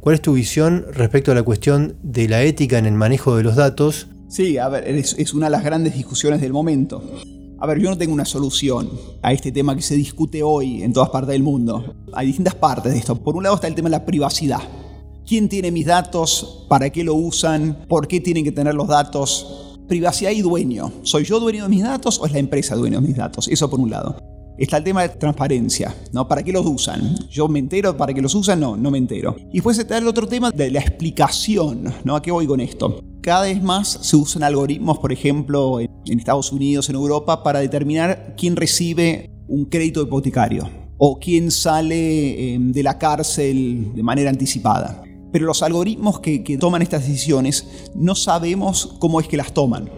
¿Cuál 0.01 0.13
es 0.13 0.21
tu 0.21 0.33
visión 0.33 0.85
respecto 0.93 1.31
a 1.31 1.35
la 1.35 1.41
cuestión 1.41 1.95
de 2.03 2.27
la 2.27 2.43
ética 2.43 2.77
en 2.77 2.85
el 2.85 2.93
manejo 2.93 3.35
de 3.37 3.41
los 3.41 3.55
datos? 3.55 4.09
Sí, 4.29 4.59
a 4.59 4.69
ver, 4.69 4.87
es, 4.87 5.33
una 5.33 5.47
de 5.47 5.51
las 5.51 5.63
grandes 5.63 5.95
discusiones 5.95 6.41
del 6.41 6.53
momento. 6.53 7.01
A 7.65 7.67
ver, 7.67 7.79
yo 7.79 7.89
no 7.89 7.97
tengo 7.97 8.13
una 8.13 8.25
solución 8.25 8.91
a 9.23 9.33
este 9.33 9.51
tema 9.51 9.75
que 9.75 9.81
se 9.81 9.95
discute 9.95 10.43
hoy 10.43 10.83
en 10.83 10.93
todas 10.93 11.09
partes 11.09 11.31
del 11.31 11.41
mundo. 11.41 11.95
Hay 12.13 12.27
distintas 12.27 12.53
partes 12.53 12.93
de 12.93 12.99
esto. 12.99 13.15
Por 13.15 13.35
un 13.35 13.41
lado 13.41 13.55
está 13.55 13.65
el 13.65 13.73
tema 13.73 13.89
de 13.89 13.97
la 13.97 14.05
privacidad. 14.05 14.59
¿Quién 15.25 15.49
tiene 15.49 15.71
mis 15.71 15.87
datos? 15.87 16.67
¿Para 16.69 16.91
qué 16.91 17.03
lo 17.03 17.15
usan? 17.15 17.87
¿Por 17.87 18.07
qué 18.07 18.21
tienen 18.21 18.43
que 18.43 18.51
tener 18.51 18.75
los 18.75 18.87
datos? 18.87 19.79
Privacidad 19.87 20.29
y 20.29 20.43
dueño. 20.43 20.91
¿Soy 21.01 21.23
yo 21.23 21.39
dueño 21.39 21.63
de 21.63 21.69
mis 21.69 21.81
datos 21.81 22.19
o 22.19 22.27
es 22.27 22.33
la 22.33 22.37
empresa 22.37 22.75
dueño 22.75 23.01
de 23.01 23.07
mis 23.07 23.17
datos? 23.17 23.47
Eso 23.47 23.67
por 23.67 23.79
un 23.79 23.89
lado. 23.89 24.15
Está 24.59 24.77
el 24.77 24.83
tema 24.83 25.01
de 25.01 25.09
transparencia, 25.09 25.95
¿no? 26.13 26.27
¿Para 26.27 26.43
qué 26.43 26.51
los 26.51 26.67
usan? 26.67 27.17
¿Yo 27.31 27.47
me 27.47 27.57
entero 27.57 27.97
para 27.97 28.13
qué 28.13 28.21
los 28.21 28.35
usan? 28.35 28.59
No, 28.59 28.77
no 28.77 28.91
me 28.91 28.99
entero. 28.99 29.35
Y 29.49 29.55
después 29.55 29.79
está 29.79 29.97
el 29.97 30.07
otro 30.07 30.27
tema 30.27 30.51
de 30.51 30.69
la 30.69 30.81
explicación, 30.81 31.91
¿no? 32.03 32.15
¿A 32.15 32.21
qué 32.21 32.29
voy 32.29 32.45
con 32.45 32.61
esto? 32.61 33.01
Cada 33.25 33.41
vez 33.41 33.63
más 33.63 33.87
se 34.03 34.15
usan 34.17 34.43
algoritmos, 34.43 34.99
por 34.99 35.11
ejemplo, 35.11 35.79
en 35.79 36.19
Estados 36.19 36.51
Unidos, 36.51 36.89
en 36.89 36.95
Europa, 36.95 37.41
para 37.41 37.57
determinar 37.57 38.35
quién 38.37 38.55
recibe 38.55 39.31
un 39.47 39.65
crédito 39.65 40.03
hipotecario 40.03 40.69
o 40.99 41.17
quién 41.17 41.49
sale 41.49 42.53
em, 42.53 42.71
de 42.71 42.83
la 42.83 42.99
cárcel 42.99 43.93
de 43.95 44.03
manera 44.03 44.29
anticipada 44.29 45.01
pero 45.31 45.47
los 45.47 45.63
algoritmos 45.63 46.19
que, 46.19 46.57
toman 46.59 46.83
estas 46.83 47.07
decisiones 47.07 47.67
no 47.95 48.13
sabemos 48.13 48.95
cómo 48.99 49.19
es 49.19 49.27
que 49.27 49.37
las 49.37 49.53
toman. 49.53 49.89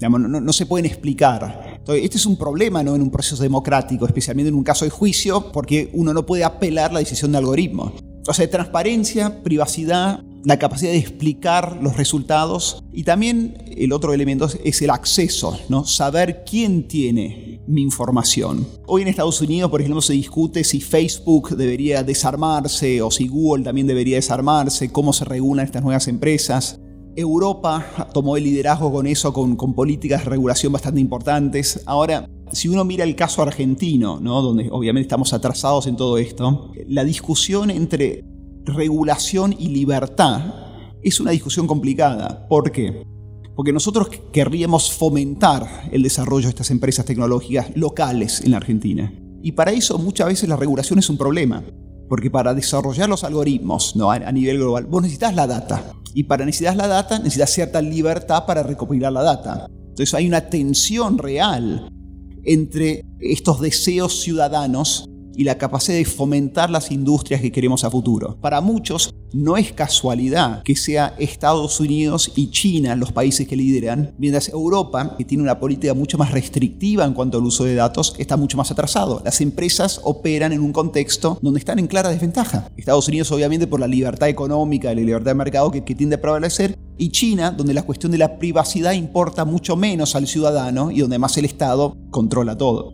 no, 0.00 0.52
se 0.52 0.66
pueden 0.66 0.84
explicar. 0.84 1.80
este 1.88 2.18
es 2.18 2.26
un 2.26 2.36
problema 2.36 2.82
¿no? 2.82 2.94
en 2.94 3.00
un 3.00 3.10
proceso 3.10 3.42
democrático, 3.42 4.06
especialmente 4.06 4.50
en 4.50 4.54
un 4.54 4.62
caso 4.62 4.84
de 4.84 4.90
juicio, 4.90 5.50
porque 5.50 5.90
uno 5.94 6.12
no 6.12 6.24
puede 6.24 6.44
apelar 6.44 6.92
la 6.92 7.00
decisión 7.00 7.32
de 7.32 7.38
algoritmo. 7.38 7.94
O 8.28 8.48
transparencia, 8.48 9.42
privacidad, 9.42 10.22
la 10.44 10.58
capacidad 10.58 10.92
de 10.92 10.98
explicar 10.98 11.78
los 11.82 11.96
resultados 11.96 12.82
y 12.92 13.04
también 13.04 13.62
el 13.76 13.92
otro 13.92 14.12
elemento 14.12 14.48
es 14.64 14.82
el 14.82 14.90
acceso, 14.90 15.58
¿no? 15.68 15.84
saber 15.84 16.44
quién 16.48 16.88
tiene 16.88 17.60
mi 17.66 17.82
información. 17.82 18.66
Hoy 18.86 19.02
en 19.02 19.08
Estados 19.08 19.40
Unidos, 19.40 19.70
por 19.70 19.80
ejemplo, 19.80 20.00
se 20.00 20.14
discute 20.14 20.64
si 20.64 20.80
Facebook 20.80 21.56
debería 21.56 22.02
desarmarse 22.02 23.02
o 23.02 23.10
si 23.10 23.28
Google 23.28 23.64
también 23.64 23.86
debería 23.86 24.16
desarmarse, 24.16 24.90
cómo 24.90 25.12
se 25.12 25.24
regulan 25.24 25.66
estas 25.66 25.82
nuevas 25.82 26.08
empresas. 26.08 26.80
Europa 27.16 28.08
tomó 28.14 28.36
el 28.36 28.44
liderazgo 28.44 28.92
con 28.92 29.06
eso, 29.06 29.32
con, 29.32 29.56
políticas 29.74 30.24
de 30.24 30.30
regulación 30.30 30.72
bastante 30.72 31.00
importantes. 31.00 31.82
Ahora, 31.86 32.28
si 32.52 32.68
uno 32.68 32.84
mira 32.84 33.04
el 33.04 33.14
caso 33.14 33.42
argentino, 33.42 34.20
¿no? 34.20 34.40
donde 34.42 34.68
obviamente 34.70 35.06
estamos 35.06 35.32
atrasados 35.32 35.86
en 35.86 35.96
todo 35.96 36.18
esto, 36.18 36.72
la 36.86 37.04
discusión 37.04 37.70
entre 37.70 38.24
regulación 38.70 39.54
y 39.58 39.68
libertad 39.68 40.40
es 41.02 41.20
una 41.20 41.30
discusión 41.30 41.66
complicada. 41.66 42.46
¿Por 42.48 42.70
qué? 42.72 43.04
Porque 43.54 43.72
nosotros 43.72 44.08
querríamos 44.32 44.92
fomentar 44.92 45.88
el 45.92 46.02
desarrollo 46.02 46.44
de 46.44 46.50
estas 46.50 46.70
empresas 46.70 47.04
tecnológicas 47.04 47.76
locales 47.76 48.40
en 48.42 48.52
la 48.52 48.58
Argentina. 48.58 49.12
Y 49.42 49.52
para 49.52 49.72
eso 49.72 49.98
muchas 49.98 50.28
veces 50.28 50.48
la 50.48 50.56
regulación 50.56 50.98
es 50.98 51.10
un 51.10 51.18
problema. 51.18 51.62
Porque 52.08 52.30
para 52.30 52.54
desarrollar 52.54 53.08
los 53.08 53.22
algoritmos 53.22 53.94
¿no? 53.96 54.10
a, 54.10 54.32
nivel 54.32 54.58
global, 54.58 54.86
vos 54.86 55.02
necesitas 55.02 55.34
la 55.34 55.46
data. 55.46 55.92
Y 56.14 56.24
para 56.24 56.44
necesitar 56.44 56.76
la 56.76 56.88
data, 56.88 57.18
necesitas 57.18 57.50
cierta 57.50 57.80
libertad 57.80 58.46
para 58.46 58.62
recopilar 58.62 59.12
la 59.12 59.22
data. 59.22 59.66
Entonces 59.70 60.14
hay 60.14 60.26
una 60.26 60.48
tensión 60.48 61.18
real 61.18 61.88
entre 62.44 63.04
estos 63.20 63.60
deseos 63.60 64.20
ciudadanos 64.22 65.09
y 65.36 65.44
la 65.44 65.58
capacidad 65.58 65.96
de 65.96 66.04
fomentar 66.04 66.70
las 66.70 66.90
industrias 66.90 67.40
que 67.40 67.52
queremos 67.52 67.84
a 67.84 67.90
futuro. 67.90 68.36
Para 68.40 68.60
muchos, 68.60 69.14
no 69.32 69.56
es 69.56 69.72
casualidad 69.72 70.62
que 70.62 70.76
sea 70.76 71.14
Estados 71.18 71.78
Unidos 71.80 72.32
y 72.34 72.50
China 72.50 72.96
los 72.96 73.12
países 73.12 73.46
que 73.46 73.56
lideran, 73.56 74.12
mientras 74.18 74.48
Europa, 74.48 75.14
que 75.16 75.24
tiene 75.24 75.42
una 75.42 75.60
política 75.60 75.94
mucho 75.94 76.18
más 76.18 76.32
restrictiva 76.32 77.04
en 77.04 77.14
cuanto 77.14 77.38
al 77.38 77.44
uso 77.44 77.64
de 77.64 77.74
datos, 77.74 78.14
está 78.18 78.36
mucho 78.36 78.56
más 78.56 78.70
atrasado. 78.70 79.22
Las 79.24 79.40
empresas 79.40 80.00
operan 80.02 80.52
en 80.52 80.60
un 80.60 80.72
contexto 80.72 81.38
donde 81.42 81.60
están 81.60 81.78
en 81.78 81.86
clara 81.86 82.10
desventaja. 82.10 82.68
Estados 82.76 83.08
Unidos, 83.08 83.30
obviamente, 83.32 83.66
por 83.66 83.80
la 83.80 83.86
libertad 83.86 84.28
económica 84.28 84.92
y 84.92 84.96
la 84.96 85.02
libertad 85.02 85.30
de 85.30 85.34
mercado 85.34 85.70
que, 85.70 85.84
que 85.84 85.94
tiende 85.94 86.16
a 86.16 86.20
prevalecer, 86.20 86.76
y 86.98 87.10
China, 87.10 87.50
donde 87.50 87.72
la 87.72 87.82
cuestión 87.82 88.12
de 88.12 88.18
la 88.18 88.38
privacidad 88.38 88.92
importa 88.92 89.46
mucho 89.46 89.74
menos 89.74 90.14
al 90.16 90.26
ciudadano 90.26 90.90
y 90.90 91.00
donde 91.00 91.18
más 91.18 91.36
el 91.38 91.46
Estado 91.46 91.96
controla 92.10 92.58
todo. 92.58 92.92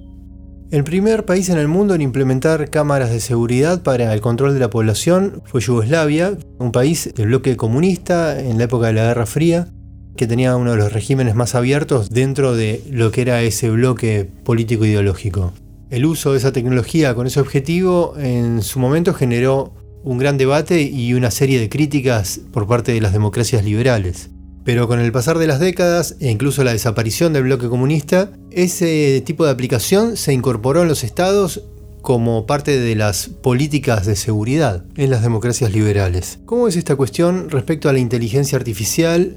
El 0.73 0.83
primer 0.83 1.25
país 1.25 1.49
en 1.49 1.59
el 1.59 1.69
mundo 1.69 1.95
en 1.95 2.01
implementar 2.01 2.71
cámaras 2.71 3.11
de 3.11 3.21
seguridad 3.21 3.85
para 3.85 4.13
el 4.13 4.21
control 4.21 4.53
de 4.53 4.59
la 4.59 4.69
población 4.69 5.41
fue 5.45 5.61
Yugoslavia, 5.61 6.37
un 6.59 6.73
país 6.73 7.15
del 7.15 7.29
bloque 7.29 7.57
comunista 7.57 8.41
en 8.41 8.59
la 8.59 8.65
época 8.65 8.89
de 8.89 8.95
la 8.95 9.05
Guerra 9.05 9.27
Fría, 9.27 9.69
que 10.17 10.27
tenía 10.27 10.57
uno 10.57 10.73
de 10.73 10.79
los 10.79 10.93
regímenes 10.93 11.37
más 11.37 11.55
abiertos 11.55 12.11
dentro 12.11 12.57
de 12.57 12.83
lo 12.91 13.13
que 13.13 13.21
era 13.21 13.43
ese 13.43 13.71
bloque 13.71 14.29
político 14.43 14.85
ideológico. 14.85 15.53
El 15.89 16.05
uso 16.05 16.33
de 16.33 16.39
esa 16.39 16.53
tecnología 16.53 17.15
con 17.15 17.29
ese 17.29 17.39
objetivo 17.39 18.15
en 18.19 18.61
su 18.61 18.81
momento 18.81 19.15
generó 19.15 19.73
un 20.03 20.19
gran 20.19 20.37
debate 20.37 20.83
y 20.83 21.15
una 21.15 21.31
serie 21.31 21.61
de 21.61 21.69
críticas 21.69 22.41
por 22.53 22.67
parte 22.67 22.91
de 22.91 23.01
las 23.01 23.13
democracias 23.13 23.65
liberales. 23.65 24.31
Pero 24.67 24.89
con 24.89 24.99
el 24.99 25.13
pasar 25.13 25.39
de 25.39 25.47
las 25.47 25.61
décadas 25.61 26.17
e 26.19 26.29
incluso 26.29 26.65
la 26.65 26.73
desaparición 26.73 27.33
del 27.33 27.45
bloque 27.45 27.69
comunista, 27.69 28.33
ese 28.51 29.23
tipo 29.25 29.45
de 29.45 29.53
aplicación 29.53 30.17
se 30.17 30.33
incorporó 30.33 30.83
en 30.83 30.89
los 30.89 31.05
estados 31.05 31.63
como 32.03 32.47
parte 32.47 32.77
de 32.77 32.97
las 32.97 33.29
políticas 33.29 34.07
de 34.07 34.17
seguridad 34.17 34.85
en 34.97 35.11
las 35.11 35.23
democracias 35.23 35.73
liberales. 35.73 36.41
¿Cómo 36.47 36.67
es 36.67 36.75
esta 36.75 36.97
cuestión 36.97 37.49
respecto 37.49 37.89
a 37.89 37.93
la 37.93 38.01
inteligencia 38.01 38.59
artificial? 38.59 39.37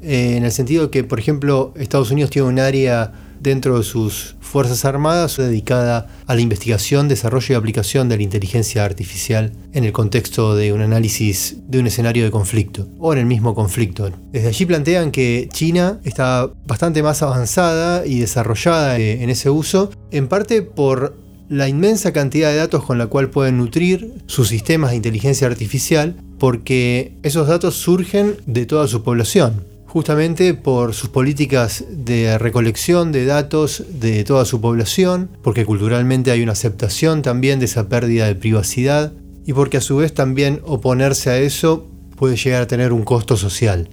Eh, 0.00 0.36
en 0.36 0.44
el 0.44 0.52
sentido 0.52 0.92
que, 0.92 1.02
por 1.02 1.18
ejemplo, 1.18 1.74
Estados 1.76 2.12
Unidos 2.12 2.30
tiene 2.30 2.46
un 2.46 2.60
área 2.60 3.12
dentro 3.40 3.78
de 3.78 3.84
sus 3.84 4.36
Fuerzas 4.40 4.84
Armadas 4.84 5.36
dedicada 5.36 6.06
a 6.26 6.34
la 6.34 6.40
investigación, 6.40 7.08
desarrollo 7.08 7.54
y 7.54 7.56
aplicación 7.56 8.08
de 8.08 8.16
la 8.16 8.22
inteligencia 8.22 8.84
artificial 8.84 9.52
en 9.72 9.84
el 9.84 9.92
contexto 9.92 10.56
de 10.56 10.72
un 10.72 10.80
análisis 10.80 11.56
de 11.66 11.78
un 11.78 11.86
escenario 11.86 12.24
de 12.24 12.30
conflicto 12.30 12.88
o 12.98 13.12
en 13.12 13.18
el 13.18 13.26
mismo 13.26 13.54
conflicto. 13.54 14.10
Desde 14.32 14.48
allí 14.48 14.66
plantean 14.66 15.10
que 15.10 15.48
China 15.52 16.00
está 16.04 16.50
bastante 16.66 17.02
más 17.02 17.22
avanzada 17.22 18.06
y 18.06 18.20
desarrollada 18.20 18.98
eh, 18.98 19.22
en 19.22 19.30
ese 19.30 19.50
uso, 19.50 19.90
en 20.10 20.28
parte 20.28 20.62
por 20.62 21.16
la 21.48 21.68
inmensa 21.68 22.12
cantidad 22.12 22.50
de 22.50 22.56
datos 22.56 22.84
con 22.84 22.98
la 22.98 23.06
cual 23.06 23.30
pueden 23.30 23.56
nutrir 23.56 24.14
sus 24.26 24.48
sistemas 24.48 24.90
de 24.90 24.96
inteligencia 24.96 25.46
artificial, 25.46 26.16
porque 26.38 27.14
esos 27.22 27.48
datos 27.48 27.74
surgen 27.74 28.36
de 28.46 28.66
toda 28.66 28.86
su 28.86 29.02
población 29.02 29.64
justamente 29.88 30.52
por 30.52 30.94
sus 30.94 31.08
políticas 31.08 31.84
de 31.88 32.36
recolección 32.36 33.10
de 33.10 33.24
datos 33.24 33.84
de 33.88 34.22
toda 34.22 34.44
su 34.44 34.60
población, 34.60 35.30
porque 35.42 35.64
culturalmente 35.64 36.30
hay 36.30 36.42
una 36.42 36.52
aceptación 36.52 37.22
también 37.22 37.58
de 37.58 37.64
esa 37.64 37.88
pérdida 37.88 38.26
de 38.26 38.34
privacidad 38.34 39.14
y 39.46 39.54
porque 39.54 39.78
a 39.78 39.80
su 39.80 39.96
vez 39.96 40.12
también 40.12 40.60
oponerse 40.64 41.30
a 41.30 41.38
eso 41.38 41.86
puede 42.16 42.36
llegar 42.36 42.62
a 42.62 42.66
tener 42.66 42.92
un 42.92 43.02
costo 43.02 43.36
social. 43.38 43.88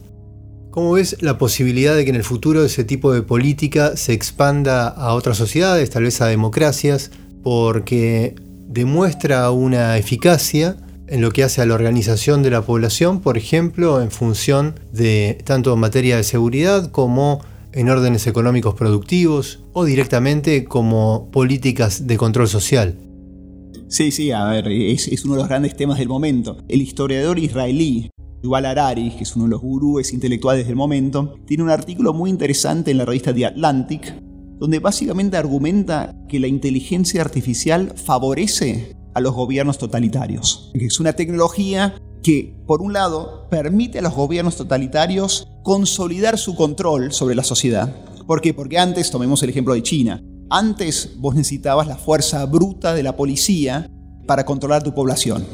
¿Cómo 0.69 0.91
ves 0.91 1.15
la 1.21 1.38
posibilidad 1.38 1.95
de 1.95 2.03
que 2.03 2.10
en 2.10 2.17
el 2.17 2.25
futuro 2.25 2.65
ese 2.65 2.84
tipo 2.84 3.13
de 3.13 3.21
política 3.21 3.95
se 3.95 4.12
expanda 4.12 4.89
a 4.89 5.13
otras 5.13 5.38
sociedades, 5.38 5.89
tal 5.89 6.03
vez 6.03 6.19
a 6.19 6.27
democracias, 6.27 7.12
porque 7.41 8.36
demuestra 8.67 9.49
una 9.51 9.97
eficacia 9.97 10.75
en 11.07 11.21
lo 11.21 11.31
que 11.31 11.43
hace 11.43 11.61
a 11.61 11.65
la 11.65 11.75
organización 11.75 12.43
de 12.43 12.51
la 12.51 12.61
población, 12.61 13.21
por 13.21 13.37
ejemplo, 13.37 14.01
en 14.01 14.11
función 14.11 14.79
de 14.91 15.37
tanto 15.43 15.73
en 15.73 15.79
materia 15.79 16.17
de 16.17 16.23
seguridad 16.23 16.91
como 16.91 17.41
en 17.73 17.89
órdenes 17.89 18.25
económicos 18.25 18.73
productivos 18.73 19.59
o 19.73 19.85
directamente 19.85 20.65
como 20.65 21.29
políticas 21.31 22.07
de 22.07 22.17
control 22.17 22.47
social. 22.47 22.97
Sí, 23.87 24.11
sí, 24.11 24.31
a 24.31 24.45
ver, 24.45 24.67
es, 24.67 25.25
uno 25.25 25.35
de 25.35 25.41
los 25.41 25.49
grandes 25.49 25.75
temas 25.75 25.99
del 25.99 26.07
momento. 26.07 26.57
El 26.67 26.81
historiador 26.81 27.37
israelí 27.37 28.09
Yuval 28.41 28.65
Harari, 28.65 29.11
que 29.11 29.23
es 29.23 29.35
uno 29.35 29.45
de 29.45 29.51
los 29.51 29.61
gurúes 29.61 30.13
intelectuales 30.13 30.67
del 30.67 30.75
momento, 30.75 31.35
tiene 31.45 31.63
un 31.63 31.69
artículo 31.69 32.13
muy 32.13 32.29
interesante 32.29 32.91
en 32.91 32.97
la 32.97 33.05
revista 33.05 33.33
The 33.33 33.45
Atlantic, 33.45 34.13
donde 34.59 34.79
básicamente 34.79 35.37
argumenta 35.37 36.15
que 36.29 36.39
la 36.39 36.47
inteligencia 36.47 37.21
artificial 37.21 37.93
favorece 37.95 38.94
a 39.15 39.21
los 39.21 39.34
gobiernos 39.34 39.80
totalitarios. 39.80 40.69
Es 40.75 40.99
una 40.99 41.13
tecnología 41.13 41.95
que, 42.21 42.56
por 42.67 42.82
un 42.82 42.93
lado, 42.93 43.47
permite 43.49 43.99
a 43.99 44.01
los 44.01 44.13
gobiernos 44.13 44.58
totalitarios 44.58 45.47
consolidar 45.63 46.38
su 46.38 46.56
control 46.56 47.12
sobre 47.12 47.34
la 47.34 47.43
sociedad. 47.43 47.95
¿Por 48.28 48.41
qué? 48.41 48.54
Porque 48.54 48.78
antes, 48.78 49.10
tomemos 49.10 49.41
el 49.41 49.49
ejemplo 49.49 49.73
de 49.73 49.84
China, 49.84 50.21
antes 50.49 51.15
vos 51.17 51.34
necesitabas 51.34 51.88
la 51.88 51.97
fuerza 51.97 52.45
bruta 52.45 52.93
de 52.93 53.04
la 53.04 53.15
policía 53.15 53.89
para 54.28 54.45
controlar 54.45 54.84
tu 54.84 54.93
población. 54.93 55.45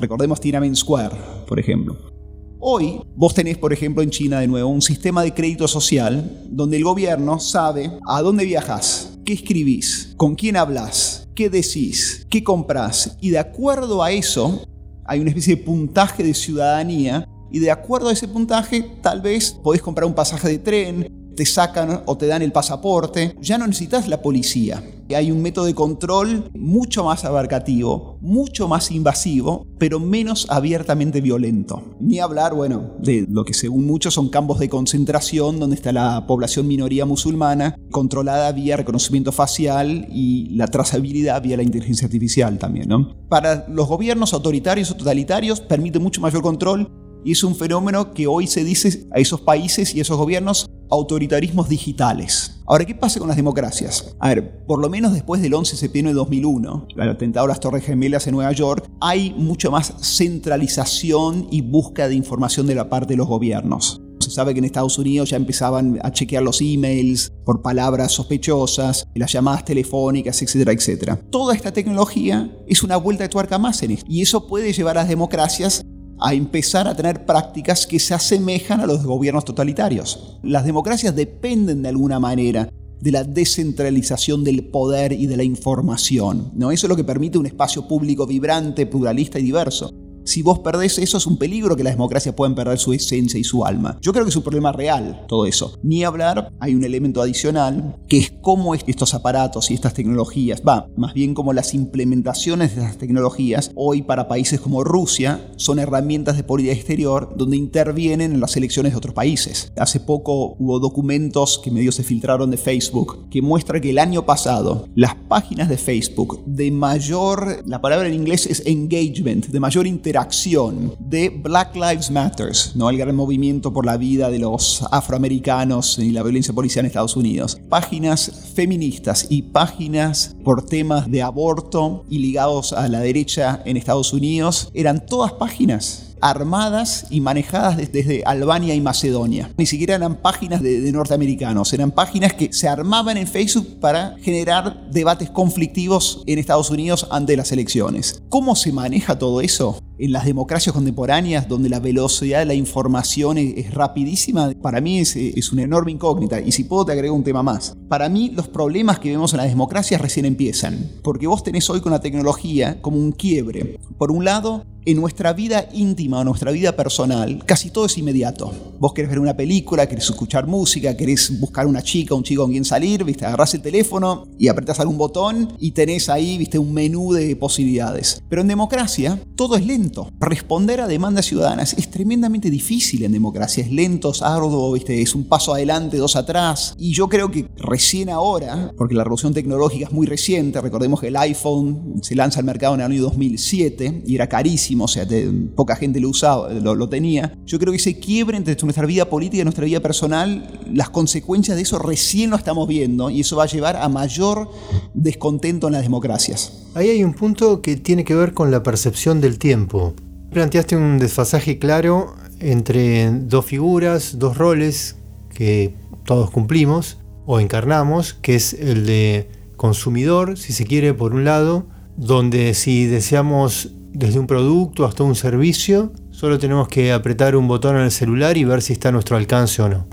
Recordemos 0.00 0.40
Tiananmen 0.40 0.76
Square, 0.76 1.16
por 1.46 1.58
ejemplo. 1.58 2.17
Hoy 2.60 3.00
vos 3.14 3.34
tenés, 3.34 3.56
por 3.56 3.72
ejemplo, 3.72 4.02
en 4.02 4.10
China 4.10 4.40
de 4.40 4.48
nuevo 4.48 4.68
un 4.68 4.82
sistema 4.82 5.22
de 5.22 5.32
crédito 5.32 5.68
social 5.68 6.44
donde 6.50 6.76
el 6.76 6.82
gobierno 6.82 7.38
sabe 7.38 7.88
a 8.04 8.20
dónde 8.20 8.44
viajas, 8.44 9.16
qué 9.24 9.34
escribís, 9.34 10.12
con 10.16 10.34
quién 10.34 10.56
hablas, 10.56 11.28
qué 11.36 11.50
decís, 11.50 12.26
qué 12.28 12.42
compras. 12.42 13.16
Y 13.20 13.30
de 13.30 13.38
acuerdo 13.38 14.02
a 14.02 14.10
eso, 14.10 14.66
hay 15.04 15.20
una 15.20 15.30
especie 15.30 15.54
de 15.54 15.62
puntaje 15.62 16.24
de 16.24 16.34
ciudadanía. 16.34 17.28
Y 17.52 17.60
de 17.60 17.70
acuerdo 17.70 18.08
a 18.08 18.12
ese 18.12 18.26
puntaje, 18.26 18.82
tal 19.02 19.20
vez 19.20 19.52
podés 19.62 19.80
comprar 19.80 20.06
un 20.06 20.14
pasaje 20.14 20.48
de 20.48 20.58
tren, 20.58 21.17
te 21.38 21.46
sacan 21.46 22.02
o 22.04 22.18
te 22.18 22.26
dan 22.26 22.42
el 22.42 22.50
pasaporte, 22.50 23.36
ya 23.40 23.58
no 23.58 23.66
necesitas 23.68 24.08
la 24.08 24.22
policía. 24.22 24.82
Hay 25.14 25.30
un 25.30 25.40
método 25.40 25.66
de 25.66 25.74
control 25.74 26.50
mucho 26.52 27.04
más 27.04 27.24
abarcativo, 27.24 28.18
mucho 28.20 28.66
más 28.66 28.90
invasivo, 28.90 29.64
pero 29.78 30.00
menos 30.00 30.48
abiertamente 30.50 31.20
violento. 31.20 31.94
Ni 32.00 32.18
hablar, 32.18 32.54
bueno, 32.54 32.90
de 32.98 33.24
lo 33.30 33.44
que 33.44 33.54
según 33.54 33.86
muchos 33.86 34.14
son 34.14 34.30
campos 34.30 34.58
de 34.58 34.68
concentración 34.68 35.60
donde 35.60 35.76
está 35.76 35.92
la 35.92 36.26
población 36.26 36.66
minoría 36.66 37.06
musulmana, 37.06 37.76
controlada 37.92 38.50
vía 38.50 38.76
reconocimiento 38.76 39.30
facial 39.30 40.08
y 40.10 40.48
la 40.56 40.66
trazabilidad 40.66 41.40
vía 41.40 41.56
la 41.56 41.62
inteligencia 41.62 42.06
artificial 42.06 42.58
también, 42.58 42.88
¿no? 42.88 43.14
Para 43.28 43.64
los 43.68 43.86
gobiernos 43.86 44.34
autoritarios 44.34 44.90
o 44.90 44.96
totalitarios 44.96 45.60
permite 45.60 46.00
mucho 46.00 46.20
mayor 46.20 46.42
control 46.42 46.90
y 47.24 47.32
es 47.32 47.44
un 47.44 47.54
fenómeno 47.54 48.12
que 48.12 48.26
hoy 48.26 48.46
se 48.46 48.64
dice 48.64 49.06
a 49.14 49.18
esos 49.18 49.40
países 49.40 49.94
y 49.94 49.98
a 49.98 50.02
esos 50.02 50.16
gobiernos 50.16 50.70
autoritarismos 50.90 51.68
digitales. 51.68 52.60
Ahora, 52.66 52.84
¿qué 52.84 52.94
pasa 52.94 53.18
con 53.18 53.28
las 53.28 53.36
democracias? 53.36 54.14
A 54.18 54.28
ver, 54.28 54.64
por 54.66 54.80
lo 54.80 54.88
menos 54.88 55.12
después 55.12 55.40
del 55.40 55.54
11 55.54 55.72
de 55.72 55.78
septiembre 55.78 56.12
de 56.12 56.16
2001, 56.16 56.88
el 56.96 57.08
atentado 57.08 57.46
a 57.46 57.48
las 57.48 57.60
Torres 57.60 57.84
Gemelas 57.84 58.26
en 58.26 58.34
Nueva 58.34 58.52
York, 58.52 58.88
hay 59.00 59.34
mucho 59.36 59.70
más 59.70 59.94
centralización 60.00 61.48
y 61.50 61.62
búsqueda 61.62 62.08
de 62.08 62.14
información 62.14 62.66
de 62.66 62.74
la 62.74 62.88
parte 62.88 63.14
de 63.14 63.16
los 63.16 63.26
gobiernos. 63.26 64.00
Se 64.20 64.30
sabe 64.30 64.52
que 64.52 64.58
en 64.58 64.64
Estados 64.64 64.98
Unidos 64.98 65.30
ya 65.30 65.36
empezaban 65.36 65.98
a 66.02 66.10
chequear 66.10 66.42
los 66.42 66.60
emails 66.60 67.32
por 67.44 67.62
palabras 67.62 68.12
sospechosas, 68.12 69.06
las 69.14 69.32
llamadas 69.32 69.64
telefónicas, 69.64 70.42
etcétera, 70.42 70.72
etcétera. 70.72 71.20
Toda 71.30 71.54
esta 71.54 71.72
tecnología 71.72 72.50
es 72.66 72.82
una 72.82 72.96
vuelta 72.96 73.22
de 73.22 73.28
tuerca 73.28 73.58
más 73.58 73.82
en. 73.82 73.98
Y 74.06 74.22
eso 74.22 74.46
puede 74.46 74.72
llevar 74.72 74.98
a 74.98 75.02
las 75.02 75.08
democracias 75.08 75.84
a 76.20 76.34
empezar 76.34 76.88
a 76.88 76.94
tener 76.94 77.24
prácticas 77.24 77.86
que 77.86 77.98
se 77.98 78.14
asemejan 78.14 78.80
a 78.80 78.86
los 78.86 79.04
gobiernos 79.04 79.44
totalitarios. 79.44 80.38
Las 80.42 80.64
democracias 80.64 81.14
dependen 81.14 81.82
de 81.82 81.88
alguna 81.88 82.18
manera 82.18 82.68
de 83.00 83.12
la 83.12 83.24
descentralización 83.24 84.42
del 84.44 84.64
poder 84.64 85.12
y 85.12 85.26
de 85.26 85.36
la 85.36 85.44
información. 85.44 86.50
¿no? 86.54 86.72
Eso 86.72 86.86
es 86.86 86.88
lo 86.88 86.96
que 86.96 87.04
permite 87.04 87.38
un 87.38 87.46
espacio 87.46 87.86
público 87.86 88.26
vibrante, 88.26 88.86
pluralista 88.86 89.38
y 89.38 89.44
diverso. 89.44 89.92
Si 90.28 90.42
vos 90.42 90.58
perdés 90.58 90.98
eso 90.98 91.16
es 91.16 91.26
un 91.26 91.38
peligro 91.38 91.74
que 91.74 91.82
las 91.82 91.94
democracias 91.94 92.34
pueden 92.34 92.54
perder 92.54 92.78
su 92.78 92.92
esencia 92.92 93.40
y 93.40 93.44
su 93.44 93.64
alma. 93.64 93.96
Yo 94.02 94.12
creo 94.12 94.26
que 94.26 94.28
es 94.28 94.36
un 94.36 94.42
problema 94.42 94.72
real 94.72 95.24
todo 95.26 95.46
eso. 95.46 95.78
Ni 95.82 96.04
hablar, 96.04 96.52
hay 96.60 96.74
un 96.74 96.84
elemento 96.84 97.22
adicional, 97.22 97.96
que 98.06 98.18
es 98.18 98.34
cómo 98.42 98.74
estos 98.74 99.14
aparatos 99.14 99.70
y 99.70 99.74
estas 99.74 99.94
tecnologías, 99.94 100.60
va, 100.68 100.86
más 100.98 101.14
bien 101.14 101.32
como 101.32 101.54
las 101.54 101.72
implementaciones 101.72 102.76
de 102.76 102.82
estas 102.82 102.98
tecnologías, 102.98 103.70
hoy 103.74 104.02
para 104.02 104.28
países 104.28 104.60
como 104.60 104.84
Rusia, 104.84 105.50
son 105.56 105.78
herramientas 105.78 106.36
de 106.36 106.44
política 106.44 106.74
exterior 106.74 107.34
donde 107.34 107.56
intervienen 107.56 108.32
en 108.32 108.40
las 108.40 108.54
elecciones 108.54 108.92
de 108.92 108.98
otros 108.98 109.14
países. 109.14 109.72
Hace 109.78 109.98
poco 109.98 110.56
hubo 110.58 110.78
documentos 110.78 111.58
que 111.64 111.70
medio 111.70 111.90
se 111.90 112.02
filtraron 112.02 112.50
de 112.50 112.58
Facebook 112.58 113.30
que 113.30 113.40
muestra 113.40 113.80
que 113.80 113.88
el 113.88 113.98
año 113.98 114.26
pasado 114.26 114.88
las 114.94 115.14
páginas 115.14 115.70
de 115.70 115.78
Facebook 115.78 116.44
de 116.44 116.70
mayor, 116.70 117.62
la 117.64 117.80
palabra 117.80 118.08
en 118.08 118.14
inglés 118.14 118.44
es 118.44 118.62
engagement, 118.66 119.46
de 119.46 119.58
mayor 119.58 119.86
interacción, 119.86 120.17
acción 120.20 120.94
de 120.98 121.30
Black 121.30 121.74
Lives 121.74 122.10
Matters, 122.10 122.76
¿no? 122.76 122.90
el 122.90 122.98
gran 122.98 123.14
movimiento 123.14 123.72
por 123.72 123.86
la 123.86 123.96
vida 123.96 124.30
de 124.30 124.38
los 124.38 124.82
afroamericanos 124.90 125.98
y 125.98 126.10
la 126.10 126.22
violencia 126.22 126.54
policial 126.54 126.84
en 126.84 126.88
Estados 126.88 127.16
Unidos. 127.16 127.58
Páginas 127.68 128.52
feministas 128.54 129.26
y 129.30 129.42
páginas 129.42 130.34
por 130.44 130.64
temas 130.64 131.10
de 131.10 131.22
aborto 131.22 132.04
y 132.08 132.18
ligados 132.18 132.72
a 132.72 132.88
la 132.88 133.00
derecha 133.00 133.62
en 133.64 133.76
Estados 133.76 134.12
Unidos 134.12 134.70
eran 134.74 135.06
todas 135.06 135.32
páginas 135.32 136.07
armadas 136.20 137.06
y 137.10 137.20
manejadas 137.20 137.76
desde 137.76 138.22
Albania 138.24 138.74
y 138.74 138.80
Macedonia. 138.80 139.50
Ni 139.56 139.66
siquiera 139.66 139.94
eran 139.94 140.16
páginas 140.16 140.62
de, 140.62 140.90
norteamericanos, 140.92 141.72
eran 141.72 141.90
páginas 141.90 142.34
que 142.34 142.52
se 142.52 142.68
armaban 142.68 143.16
en 143.16 143.26
Facebook 143.26 143.78
para 143.80 144.16
generar 144.20 144.90
debates 144.90 145.30
conflictivos 145.30 146.22
en 146.26 146.38
Estados 146.38 146.70
Unidos 146.70 147.06
ante 147.10 147.36
las 147.36 147.52
elecciones. 147.52 148.22
¿Cómo 148.28 148.56
se 148.56 148.72
maneja 148.72 149.18
todo 149.18 149.40
eso? 149.40 149.80
En 149.98 150.12
las 150.12 150.24
democracias 150.24 150.72
contemporáneas, 150.72 151.48
donde 151.48 151.68
la 151.68 151.80
velocidad 151.80 152.38
de 152.38 152.46
la 152.46 152.54
información 152.54 153.36
es, 153.36 153.74
rapidísima, 153.74 154.52
para 154.62 154.80
mí 154.80 155.00
es, 155.00 155.16
es, 155.16 155.52
una 155.52 155.62
enorme 155.62 155.90
incógnita. 155.90 156.40
Y 156.40 156.52
si 156.52 156.64
puedo, 156.64 156.84
te 156.84 156.92
agrego 156.92 157.16
un 157.16 157.24
tema 157.24 157.42
más. 157.42 157.76
Para 157.88 158.08
mí, 158.08 158.30
los 158.32 158.46
problemas 158.46 159.00
que 159.00 159.10
vemos 159.10 159.32
en 159.32 159.38
las 159.38 159.48
democracias 159.48 160.00
recién 160.00 160.24
empiezan. 160.24 160.88
Porque 161.02 161.26
vos 161.26 161.42
tenés 161.42 161.68
hoy 161.68 161.80
con 161.80 161.90
la 161.90 162.00
tecnología 162.00 162.80
como 162.80 162.96
un 162.96 163.10
quiebre. 163.10 163.78
Por 163.98 164.12
un 164.12 164.24
lado, 164.24 164.64
en 164.88 164.96
nuestra 164.96 165.34
vida 165.34 165.68
íntima 165.74 166.20
o 166.20 166.24
nuestra 166.24 166.50
vida 166.50 166.74
personal, 166.74 167.44
casi 167.44 167.68
todo 167.68 167.84
es 167.84 167.98
inmediato. 167.98 168.50
Vos 168.78 168.94
querés 168.94 169.10
ver 169.10 169.18
una 169.18 169.36
película, 169.36 169.86
querés 169.86 170.08
escuchar 170.08 170.46
música, 170.46 170.96
querés 170.96 171.38
buscar 171.38 171.66
una 171.66 171.82
chica, 171.82 172.14
un 172.14 172.22
chico 172.22 172.40
con 172.40 172.52
quien 172.52 172.64
salir, 172.64 173.04
¿viste? 173.04 173.26
agarrás 173.26 173.52
el 173.52 173.60
teléfono 173.60 174.26
y 174.38 174.48
apretás 174.48 174.80
algún 174.80 174.96
botón 174.96 175.52
y 175.58 175.72
tenés 175.72 176.08
ahí 176.08 176.38
¿viste? 176.38 176.58
un 176.58 176.72
menú 176.72 177.12
de 177.12 177.36
posibilidades. 177.36 178.22
Pero 178.30 178.40
en 178.40 178.48
democracia 178.48 179.20
todo 179.36 179.56
es 179.56 179.66
lento. 179.66 180.10
Responder 180.20 180.80
a 180.80 180.86
demandas 180.86 181.26
ciudadanas 181.26 181.74
es 181.74 181.90
tremendamente 181.90 182.48
difícil 182.48 183.04
en 183.04 183.12
democracia. 183.12 183.64
Es 183.64 183.70
lento, 183.70 184.12
es 184.12 184.22
arduo, 184.22 184.72
¿viste? 184.72 185.02
es 185.02 185.14
un 185.14 185.24
paso 185.24 185.52
adelante, 185.52 185.98
dos 185.98 186.16
atrás. 186.16 186.74
Y 186.78 186.94
yo 186.94 187.10
creo 187.10 187.30
que 187.30 187.46
recién 187.58 188.08
ahora, 188.08 188.72
porque 188.78 188.94
la 188.94 189.04
revolución 189.04 189.34
tecnológica 189.34 189.84
es 189.84 189.92
muy 189.92 190.06
reciente, 190.06 190.62
recordemos 190.62 190.98
que 190.98 191.08
el 191.08 191.16
iPhone 191.16 192.00
se 192.00 192.14
lanza 192.14 192.40
al 192.40 192.46
mercado 192.46 192.74
en 192.74 192.80
el 192.80 192.86
año 192.86 193.02
2007 193.02 194.04
y 194.06 194.14
era 194.14 194.30
carísimo 194.30 194.77
o 194.84 194.88
sea, 194.88 195.06
poca 195.54 195.76
gente 195.76 196.00
lo 196.00 196.08
usaba, 196.08 196.52
lo, 196.52 196.88
tenía. 196.88 197.36
Yo 197.44 197.58
creo 197.58 197.72
que 197.72 197.76
ese 197.76 197.98
quiebre 197.98 198.36
entre 198.36 198.56
nuestra 198.62 198.86
vida 198.86 199.08
política 199.08 199.40
y 199.40 199.44
nuestra 199.44 199.64
vida 199.64 199.80
personal, 199.80 200.60
las 200.72 200.90
consecuencias 200.90 201.56
de 201.56 201.62
eso 201.62 201.78
recién 201.78 202.30
lo 202.30 202.36
estamos 202.36 202.66
viendo 202.66 203.10
y 203.10 203.20
eso 203.20 203.36
va 203.36 203.44
a 203.44 203.46
llevar 203.46 203.76
a 203.76 203.88
mayor 203.88 204.50
descontento 204.94 205.66
en 205.66 205.74
las 205.74 205.82
democracias. 205.82 206.66
Ahí 206.74 206.88
hay 206.88 207.04
un 207.04 207.14
punto 207.14 207.62
que 207.62 207.76
tiene 207.76 208.04
que 208.04 208.14
ver 208.14 208.34
con 208.34 208.50
la 208.50 208.62
percepción 208.62 209.20
del 209.20 209.38
tiempo. 209.38 209.94
Planteaste 210.30 210.76
un 210.76 210.98
desfasaje 210.98 211.58
claro 211.58 212.14
entre 212.40 213.10
dos 213.10 213.44
figuras, 213.44 214.18
dos 214.18 214.36
roles 214.36 214.96
que 215.34 215.74
todos 216.04 216.30
cumplimos 216.30 216.98
o 217.26 217.40
encarnamos, 217.40 218.14
que 218.14 218.34
es 218.34 218.54
el 218.54 218.86
de 218.86 219.28
consumidor, 219.56 220.38
si 220.38 220.52
se 220.52 220.64
quiere, 220.64 220.94
por 220.94 221.14
un 221.14 221.24
lado, 221.24 221.66
donde 221.96 222.54
si 222.54 222.86
deseamos 222.86 223.72
desde 223.92 224.18
un 224.18 224.26
producto 224.26 224.84
hasta 224.84 225.02
un 225.02 225.14
servicio, 225.14 225.92
solo 226.10 226.38
tenemos 226.38 226.68
que 226.68 226.92
apretar 226.92 227.36
un 227.36 227.48
botón 227.48 227.76
en 227.76 227.82
el 227.82 227.90
celular 227.90 228.36
y 228.36 228.44
ver 228.44 228.62
si 228.62 228.72
está 228.72 228.90
a 228.90 228.92
nuestro 228.92 229.16
alcance 229.16 229.62
o 229.62 229.68
no. 229.68 229.86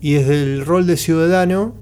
Y 0.00 0.14
desde 0.14 0.42
el 0.42 0.64
rol 0.64 0.86
de 0.86 0.96
ciudadano, 0.96 1.74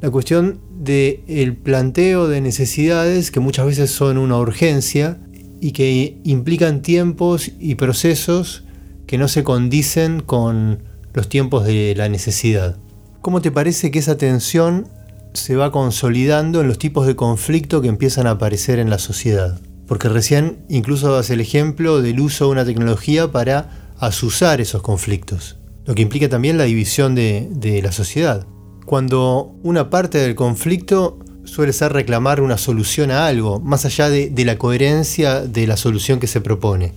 la 0.00 0.10
cuestión 0.10 0.60
del 0.78 1.20
el 1.28 1.56
planteo 1.56 2.26
de 2.26 2.40
necesidades 2.40 3.30
que 3.30 3.40
muchas 3.40 3.66
veces 3.66 3.90
son 3.90 4.18
una 4.18 4.36
urgencia 4.38 5.18
y 5.60 5.70
que 5.70 6.18
implican 6.24 6.82
tiempos 6.82 7.52
y 7.60 7.76
procesos 7.76 8.64
que 9.06 9.16
no 9.16 9.28
se 9.28 9.44
condicen 9.44 10.20
con 10.20 10.82
los 11.14 11.28
tiempos 11.28 11.64
de 11.64 11.94
la 11.96 12.08
necesidad. 12.08 12.78
¿Cómo 13.20 13.40
te 13.42 13.52
parece 13.52 13.92
que 13.92 14.00
esa 14.00 14.16
tensión 14.16 14.88
se 15.34 15.54
va 15.54 15.70
consolidando 15.70 16.60
en 16.60 16.68
los 16.68 16.78
tipos 16.78 17.06
de 17.06 17.14
conflicto 17.14 17.80
que 17.80 17.88
empiezan 17.88 18.26
a 18.26 18.32
aparecer 18.32 18.80
en 18.80 18.90
la 18.90 18.98
sociedad? 18.98 19.60
Porque 19.86 20.08
recién 20.08 20.64
incluso 20.68 21.12
das 21.12 21.30
el 21.30 21.40
ejemplo 21.40 22.00
del 22.00 22.20
uso 22.20 22.46
de 22.46 22.52
una 22.52 22.64
tecnología 22.64 23.30
para 23.30 23.92
asusar 23.98 24.60
esos 24.60 24.82
conflictos, 24.82 25.58
lo 25.84 25.94
que 25.94 26.02
implica 26.02 26.28
también 26.28 26.58
la 26.58 26.64
división 26.64 27.14
de, 27.14 27.80
la 27.82 27.92
sociedad. 27.92 28.46
cuando 28.86 29.54
una 29.62 29.90
parte 29.90 30.18
del 30.18 30.34
conflicto 30.34 31.18
suele 31.44 31.72
ser 31.72 31.92
reclamar 31.92 32.40
una 32.40 32.58
solución 32.58 33.10
a 33.10 33.26
algo, 33.26 33.60
más 33.60 33.84
allá 33.84 34.08
de, 34.08 34.30
de, 34.30 34.44
la 34.44 34.58
coherencia 34.58 35.40
de 35.40 35.66
la 35.66 35.76
solución 35.76 36.18
que 36.20 36.26
se 36.26 36.40
propone. 36.40 36.92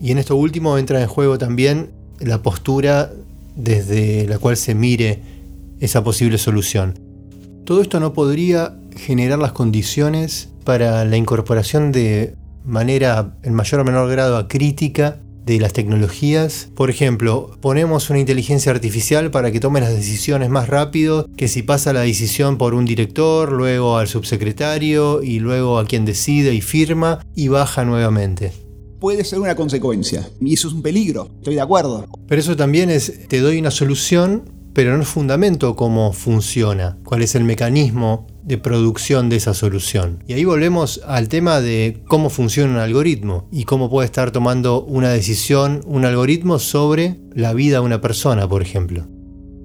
Y 0.00 0.12
en 0.12 0.18
esto 0.18 0.36
último 0.36 0.78
entra 0.78 1.00
en 1.00 1.08
juego 1.08 1.38
también 1.38 1.90
la 2.20 2.42
postura 2.42 3.12
desde 3.54 4.26
la 4.26 4.38
cual 4.38 4.56
se 4.56 4.74
mire 4.74 5.22
esa 5.80 6.04
posible 6.04 6.38
solución. 6.38 6.98
Todo 7.64 7.82
esto 7.82 8.00
no 8.00 8.12
podría 8.12 8.78
generar 8.96 9.38
las 9.38 9.52
condiciones 9.52 10.50
para 10.64 11.04
la 11.04 11.16
incorporación 11.16 11.92
de 11.92 12.34
manera 12.64 13.36
en 13.42 13.54
mayor 13.54 13.80
o 13.80 13.84
menor 13.84 14.10
grado 14.10 14.36
a 14.36 14.48
crítica 14.48 15.20
de 15.46 15.60
las 15.60 15.72
tecnologías. 15.72 16.68
Por 16.74 16.90
ejemplo, 16.90 17.56
ponemos 17.60 18.10
una 18.10 18.18
inteligencia 18.18 18.72
artificial 18.72 19.30
para 19.30 19.52
que 19.52 19.60
tome 19.60 19.80
las 19.80 19.94
decisiones 19.94 20.50
más 20.50 20.68
rápido 20.68 21.28
que 21.36 21.46
si 21.46 21.62
pasa 21.62 21.92
la 21.92 22.00
decisión 22.00 22.58
por 22.58 22.74
un 22.74 22.84
director, 22.84 23.52
luego 23.52 23.96
al 23.96 24.08
subsecretario 24.08 25.22
y 25.22 25.38
luego 25.38 25.78
a 25.78 25.86
quien 25.86 26.04
decide 26.04 26.52
y 26.52 26.60
firma 26.60 27.24
y 27.36 27.46
baja 27.48 27.84
nuevamente. 27.84 28.52
Puede 28.98 29.24
ser 29.24 29.38
una 29.38 29.54
consecuencia 29.54 30.28
y 30.40 30.54
eso 30.54 30.68
es 30.68 30.74
un 30.74 30.82
peligro, 30.82 31.30
estoy 31.38 31.54
de 31.54 31.60
acuerdo. 31.60 32.06
Pero 32.26 32.40
eso 32.40 32.56
también 32.56 32.90
es, 32.90 33.28
te 33.28 33.40
doy 33.40 33.58
una 33.58 33.70
solución, 33.70 34.50
pero 34.72 34.96
no 34.96 35.04
fundamento 35.04 35.76
cómo 35.76 36.12
funciona, 36.12 36.98
cuál 37.04 37.22
es 37.22 37.36
el 37.36 37.44
mecanismo 37.44 38.26
de 38.46 38.58
producción 38.58 39.28
de 39.28 39.36
esa 39.36 39.52
solución. 39.52 40.22
Y 40.26 40.32
ahí 40.32 40.44
volvemos 40.44 41.02
al 41.06 41.28
tema 41.28 41.60
de 41.60 42.02
cómo 42.06 42.30
funciona 42.30 42.72
un 42.72 42.78
algoritmo 42.78 43.48
y 43.52 43.64
cómo 43.64 43.90
puede 43.90 44.06
estar 44.06 44.30
tomando 44.30 44.82
una 44.84 45.10
decisión 45.10 45.82
un 45.84 46.04
algoritmo 46.04 46.58
sobre 46.58 47.20
la 47.34 47.52
vida 47.52 47.80
de 47.80 47.84
una 47.84 48.00
persona, 48.00 48.48
por 48.48 48.62
ejemplo 48.62 49.06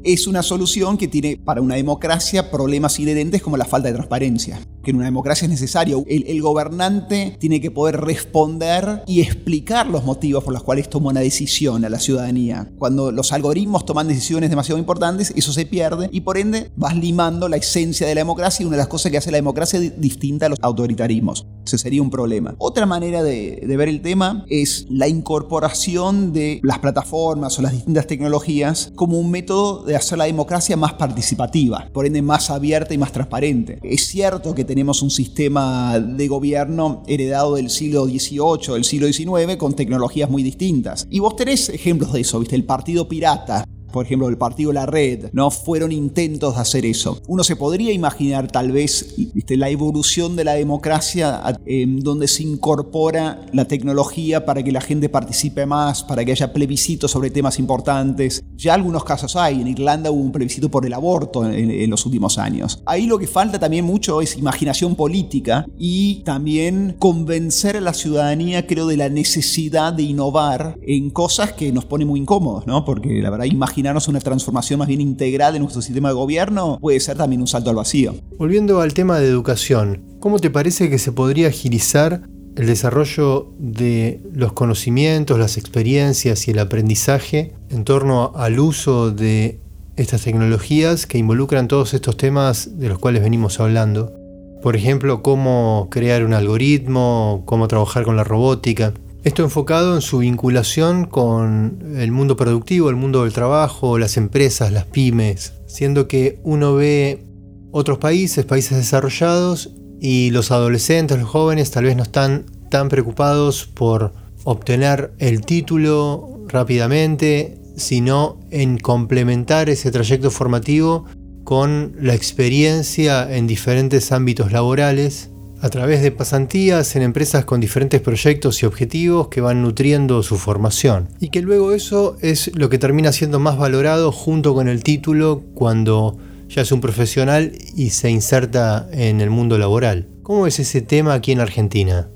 es 0.04 0.28
una 0.28 0.41
solución 0.41 0.98
que 0.98 1.08
tiene 1.08 1.38
para 1.38 1.62
una 1.62 1.76
democracia 1.76 2.50
problemas 2.50 3.00
inherentes 3.00 3.41
como 3.41 3.58
la 3.58 3.65
falta 3.65 3.89
de 3.89 3.94
transparencia. 3.94 4.60
Que 4.84 4.91
en 4.91 4.98
una 4.98 5.06
democracia 5.06 5.46
es 5.46 5.52
necesario. 5.52 6.04
El, 6.08 6.41
gobernante 6.41 7.38
tiene 7.39 7.62
que 7.62 7.70
poder 7.70 8.02
responder 8.02 9.04
y 9.06 9.22
explicar 9.22 9.88
los 9.88 10.04
motivos 10.04 10.44
por 10.44 10.54
los 10.54 10.63
cuales 10.63 10.89
toma 10.89 11.12
una 11.12 11.20
decisión 11.20 11.86
a 11.86 11.89
la 11.89 12.00
ciudadanía. 12.00 12.72
Cuando 12.80 13.12
los 13.12 13.32
algoritmos 13.32 13.86
toman 13.86 14.08
decisiones 14.08 14.50
demasiado 14.50 14.80
importantes, 14.80 15.34
eso 15.36 15.54
se 15.54 15.65
pierde 15.65 16.10
y 16.12 16.22
por 16.22 16.38
ende 16.38 16.72
vas 16.76 16.96
limando 16.96 17.48
la 17.48 17.58
esencia 17.58 18.08
de 18.08 18.15
la 18.15 18.22
democracia 18.22 18.63
y 18.63 18.67
una 18.67 18.78
de 18.78 18.82
las 18.82 18.88
cosas 18.88 19.12
que 19.12 19.17
hace 19.17 19.32
la 19.32 19.38
democracia 19.38 19.80
distinta 19.80 20.48
a 20.48 20.50
los 20.50 20.60
autoritarismos. 20.62 21.46
Ese 21.65 21.78
sería 21.78 22.02
un 22.02 22.10
problema. 22.10 22.56
Otra 22.58 22.86
manera 22.86 23.22
de, 23.22 23.63
de 23.65 23.78
ver 23.78 23.88
el 23.88 24.02
tema 24.02 24.46
es 24.50 24.88
la 24.89 25.08
incorporación 25.08 26.34
de 26.34 26.60
las 26.63 26.80
plataformas 26.80 27.58
o 27.60 27.62
las 27.62 27.74
distintas 27.74 28.08
tecnologías 28.08 28.91
como 28.96 29.20
un 29.20 29.30
método 29.30 29.84
de 29.84 29.96
hacer 29.96 30.17
la 30.17 30.26
democracia 30.26 30.76
más 30.76 30.94
participativa, 30.94 31.89
por 31.94 32.06
ende 32.06 32.22
más 32.22 32.50
abierta 32.50 32.94
y 32.94 32.98
más 32.98 33.12
transparente. 33.12 33.80
Es 33.84 34.08
cierto 34.08 34.56
que 34.56 34.65
tenemos 34.71 35.01
un 35.01 35.12
sistema 35.12 35.99
de 35.99 36.29
gobierno 36.29 37.03
heredado 37.05 37.55
del 37.55 37.69
siglo 37.69 38.05
XVIII, 38.05 38.75
del 38.75 38.86
siglo 38.86 39.07
XIX, 39.12 39.57
con 39.57 39.73
tecnologías 39.73 40.29
muy 40.29 40.43
distintas. 40.43 41.05
Y 41.10 41.19
vos 41.19 41.36
tenés 41.36 41.67
ejemplos 41.67 42.13
de 42.13 42.21
eso, 42.21 42.39
¿viste? 42.39 42.55
El 42.55 42.63
Partido 42.63 43.05
Pirata, 43.05 43.65
por 43.91 44.06
ejemplo, 44.06 44.30
el 44.30 44.38
partido 44.38 44.73
La 44.73 44.86
Red, 44.86 45.30
no 45.34 45.51
fueron 45.51 45.91
intentos 45.91 46.56
de 46.56 46.62
hacer 46.62 46.86
eso. 46.86 47.21
Uno 47.27 47.43
se 47.43 47.56
podría 47.56 47.91
imaginar 47.91 48.51
tal 48.51 48.71
vez 48.71 49.15
la 49.49 49.69
evolución 49.69 50.36
de 50.36 50.43
la 50.43 50.54
democracia 50.54 51.41
en 51.65 51.99
donde 51.99 52.27
se 52.27 52.43
incorpora 52.43 53.45
la 53.54 53.65
tecnología 53.65 54.45
para 54.45 54.63
que 54.63 54.71
la 54.71 54.82
gente 54.82 55.10
participe 55.10 55.65
más, 55.65 56.04
para 56.04 56.23
que 56.25 56.32
haya 56.32 56.54
plebiscitos 56.54 57.12
sobre 57.12 57.30
temas 57.30 57.60
importantes. 57.60 58.43
Ya 58.56 58.73
algunos 58.73 59.04
casos 59.04 59.36
hay, 59.36 59.62
en 59.62 59.67
Irlanda 59.67 60.12
hubo 60.12 60.21
un 60.21 60.32
plebiscito 60.32 60.69
por 60.69 60.86
el 60.86 60.93
aborto 60.93 61.49
en, 61.49 61.89
los 61.89 62.06
últimos 62.06 62.38
años. 62.38 62.82
Ahí 62.86 63.06
lo 63.06 63.19
que 63.19 63.27
falta 63.27 63.60
también 63.60 63.86
mucho 63.86 64.21
es 64.21 64.38
imaginación 64.38 64.95
política 64.95 65.65
y 65.77 66.23
también 66.23 66.95
convencer 66.97 67.77
a 67.77 67.82
la 67.82 67.93
ciudadanía, 67.93 68.65
creo, 68.67 68.88
de 68.88 68.97
la 68.97 69.10
necesidad 69.10 69.93
de 69.93 70.04
innovar 70.04 70.77
en 70.82 71.10
cosas 71.10 71.54
que 71.54 71.71
nos 71.71 71.86
pone 71.86 72.06
muy 72.06 72.19
incómodos, 72.19 72.65
¿no? 72.67 72.86
Porque 72.86 73.21
la 73.21 73.30
verdad, 73.30 73.45
imaginar 73.45 73.81
una 74.08 74.20
transformación 74.20 74.80
más 74.80 74.88
bien 74.88 75.02
integral 75.02 75.54
de 75.54 75.60
nuestro 75.60 75.82
sistema 75.82 76.10
de 76.10 76.15
gobierno 76.15 76.78
puede 76.80 77.00
ser 77.00 77.17
también 77.17 77.41
un 77.41 77.48
salto 77.48 77.70
al 77.70 77.76
vacío. 77.76 78.15
Volviendo 78.38 78.82
al 78.82 78.94
tema 78.94 79.20
de 79.20 79.28
educación, 79.28 80.02
¿cómo 80.20 80.39
te 80.39 80.50
parece 80.50 80.89
que 80.89 81.00
se 81.00 81.12
podría 81.12 81.48
agilizar 81.48 82.24
el 82.56 82.67
desarrollo 82.67 83.54
de 83.58 84.22
los 84.34 84.54
conocimientos, 84.54 85.39
las 85.39 85.58
experiencias 85.58 86.48
y 86.48 86.52
el 86.52 86.60
aprendizaje 86.60 87.54
en 87.70 87.84
torno 87.84 88.34
al 88.36 88.60
uso 88.60 89.12
de 89.12 89.60
estas 89.96 90.24
tecnologías 90.24 91.06
que 91.06 91.17
involucran 91.17 91.67
todos 91.67 91.94
estos 91.94 92.17
temas 92.17 92.78
de 92.80 92.89
los 92.89 93.00
cuales 93.00 93.24
venimos 93.24 93.60
hablando? 93.60 94.13
Por 94.62 94.76
ejemplo, 94.76 95.24
cómo 95.24 95.88
crear 95.89 96.24
un 96.24 96.34
algoritmo, 96.34 97.41
cómo 97.46 97.67
trabajar 97.67 98.04
con 98.04 98.15
la 98.15 98.24
robótica. 98.24 98.94
Esto 99.23 99.43
enfocado 99.43 99.95
en 99.95 100.01
su 100.01 100.19
vinculación 100.19 101.05
con 101.05 101.93
el 101.95 102.12
mundo 102.12 102.36
productivo, 102.36 102.89
el 102.89 102.95
mundo 102.95 103.23
del 103.23 103.34
trabajo, 103.34 103.99
las 103.99 104.17
empresas, 104.17 104.71
las 104.71 104.86
pymes, 104.86 105.53
siendo 105.67 106.07
que 106.07 106.39
uno 106.43 106.73
ve 106.73 107.23
otros 107.71 107.99
países, 107.99 108.45
países 108.45 108.77
desarrollados, 108.77 109.75
y 110.03 110.31
los 110.31 110.49
adolescentes, 110.49 111.19
los 111.19 111.29
jóvenes 111.29 111.69
tal 111.69 111.84
vez 111.84 111.95
no 111.95 112.01
están 112.01 112.47
tan 112.71 112.89
preocupados 112.89 113.67
por 113.67 114.13
obtener 114.43 115.13
el 115.19 115.45
título 115.45 116.43
rápidamente, 116.47 117.60
sino 117.77 118.39
en 118.49 118.79
complementar 118.79 119.69
ese 119.69 119.91
trayecto 119.91 120.31
formativo 120.31 121.05
con 121.43 121.93
la 121.99 122.15
experiencia 122.15 123.31
en 123.36 123.45
diferentes 123.45 124.12
ámbitos 124.12 124.51
laborales 124.51 125.31
a 125.62 125.69
través 125.69 126.02
de 126.02 126.12
pasantías 126.12 126.95
en 126.95 127.04
empresas 127.04 127.45
con 127.45 127.62
diferentes 127.62 128.02
proyectos 128.02 128.62
y 128.62 128.65
objetivos 128.65 129.28
que 129.28 129.41
van 129.41 129.62
nutriendo 129.62 130.24
su 130.24 130.38
formación. 130.38 131.10
Y 131.19 131.30
que 131.30 131.41
luego 131.41 131.71
eso 131.71 132.17
es 132.21 132.52
lo 132.56 132.69
que 132.69 132.80
termina 132.80 133.12
siendo 133.12 133.39
más 133.39 133.58
valorado 133.58 134.12
junto 134.12 134.56
con 134.56 134.67
el 134.67 134.84
título 134.84 135.43
cuando 135.54 136.17
ya 136.50 136.63
es 136.63 136.71
un 136.71 136.82
profesional 136.82 137.54
y 137.76 137.91
se 137.91 138.10
inserta 138.10 138.89
en 138.91 139.21
el 139.21 139.30
mundo 139.30 139.58
laboral. 139.58 140.08
¿Cómo 140.24 140.47
es 140.47 140.60
ese 140.60 140.82
tema 140.82 141.13
aquí 141.13 141.32
en 141.32 141.39
Argentina? 141.39 142.10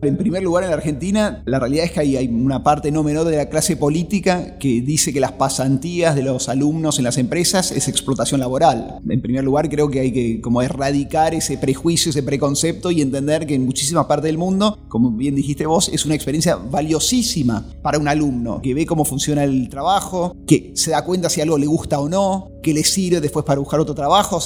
En 0.00 0.16
primer 0.16 0.44
lugar, 0.44 0.62
en 0.62 0.70
la 0.70 0.76
Argentina, 0.76 1.42
la 1.44 1.58
realidad 1.58 1.86
es 1.86 1.92
que 1.92 2.00
hay, 2.00 2.28
una 2.28 2.62
parte 2.62 2.92
no 2.92 3.02
menor 3.02 3.26
de 3.26 3.36
la 3.36 3.48
clase 3.48 3.76
política 3.76 4.56
que 4.58 4.80
dice 4.80 5.12
que 5.12 5.18
las 5.18 5.32
pasantías 5.32 6.14
de 6.14 6.22
los 6.22 6.48
alumnos 6.48 6.98
en 6.98 7.04
las 7.04 7.18
empresas 7.18 7.72
es 7.72 7.88
explotación 7.88 8.38
laboral. 8.38 9.00
En 9.08 9.20
primer 9.20 9.42
lugar, 9.42 9.68
creo 9.68 9.90
que 9.90 9.98
hay 9.98 10.12
que 10.12 10.40
como 10.40 10.62
erradicar 10.62 11.34
ese 11.34 11.58
prejuicio, 11.58 12.10
ese 12.10 12.22
preconcepto 12.22 12.92
y 12.92 13.02
entender 13.02 13.44
que 13.44 13.56
en 13.56 13.66
muchísimas 13.66 14.06
partes 14.06 14.26
del 14.26 14.38
mundo, 14.38 14.78
como 14.88 15.10
bien 15.10 15.34
dijiste 15.34 15.66
vos, 15.66 15.88
es 15.92 16.06
una 16.06 16.14
experiencia 16.14 16.54
valiosísima 16.54 17.66
para 17.82 17.98
un 17.98 18.06
alumno 18.06 18.60
que 18.62 18.74
ve 18.74 18.86
cómo 18.86 19.04
funciona 19.04 19.42
el 19.42 19.68
trabajo, 19.68 20.36
que 20.46 20.70
se 20.76 20.92
da 20.92 21.04
cuenta 21.04 21.28
si 21.28 21.40
algo 21.40 21.58
le 21.58 21.66
gusta 21.66 21.98
o 21.98 22.08
no, 22.08 22.52
que 22.62 22.72
le 22.72 22.84
sirve 22.84 23.20
después 23.20 23.44
para 23.44 23.58
buscar 23.58 23.80
otro 23.80 23.96
trabajo. 23.96 24.38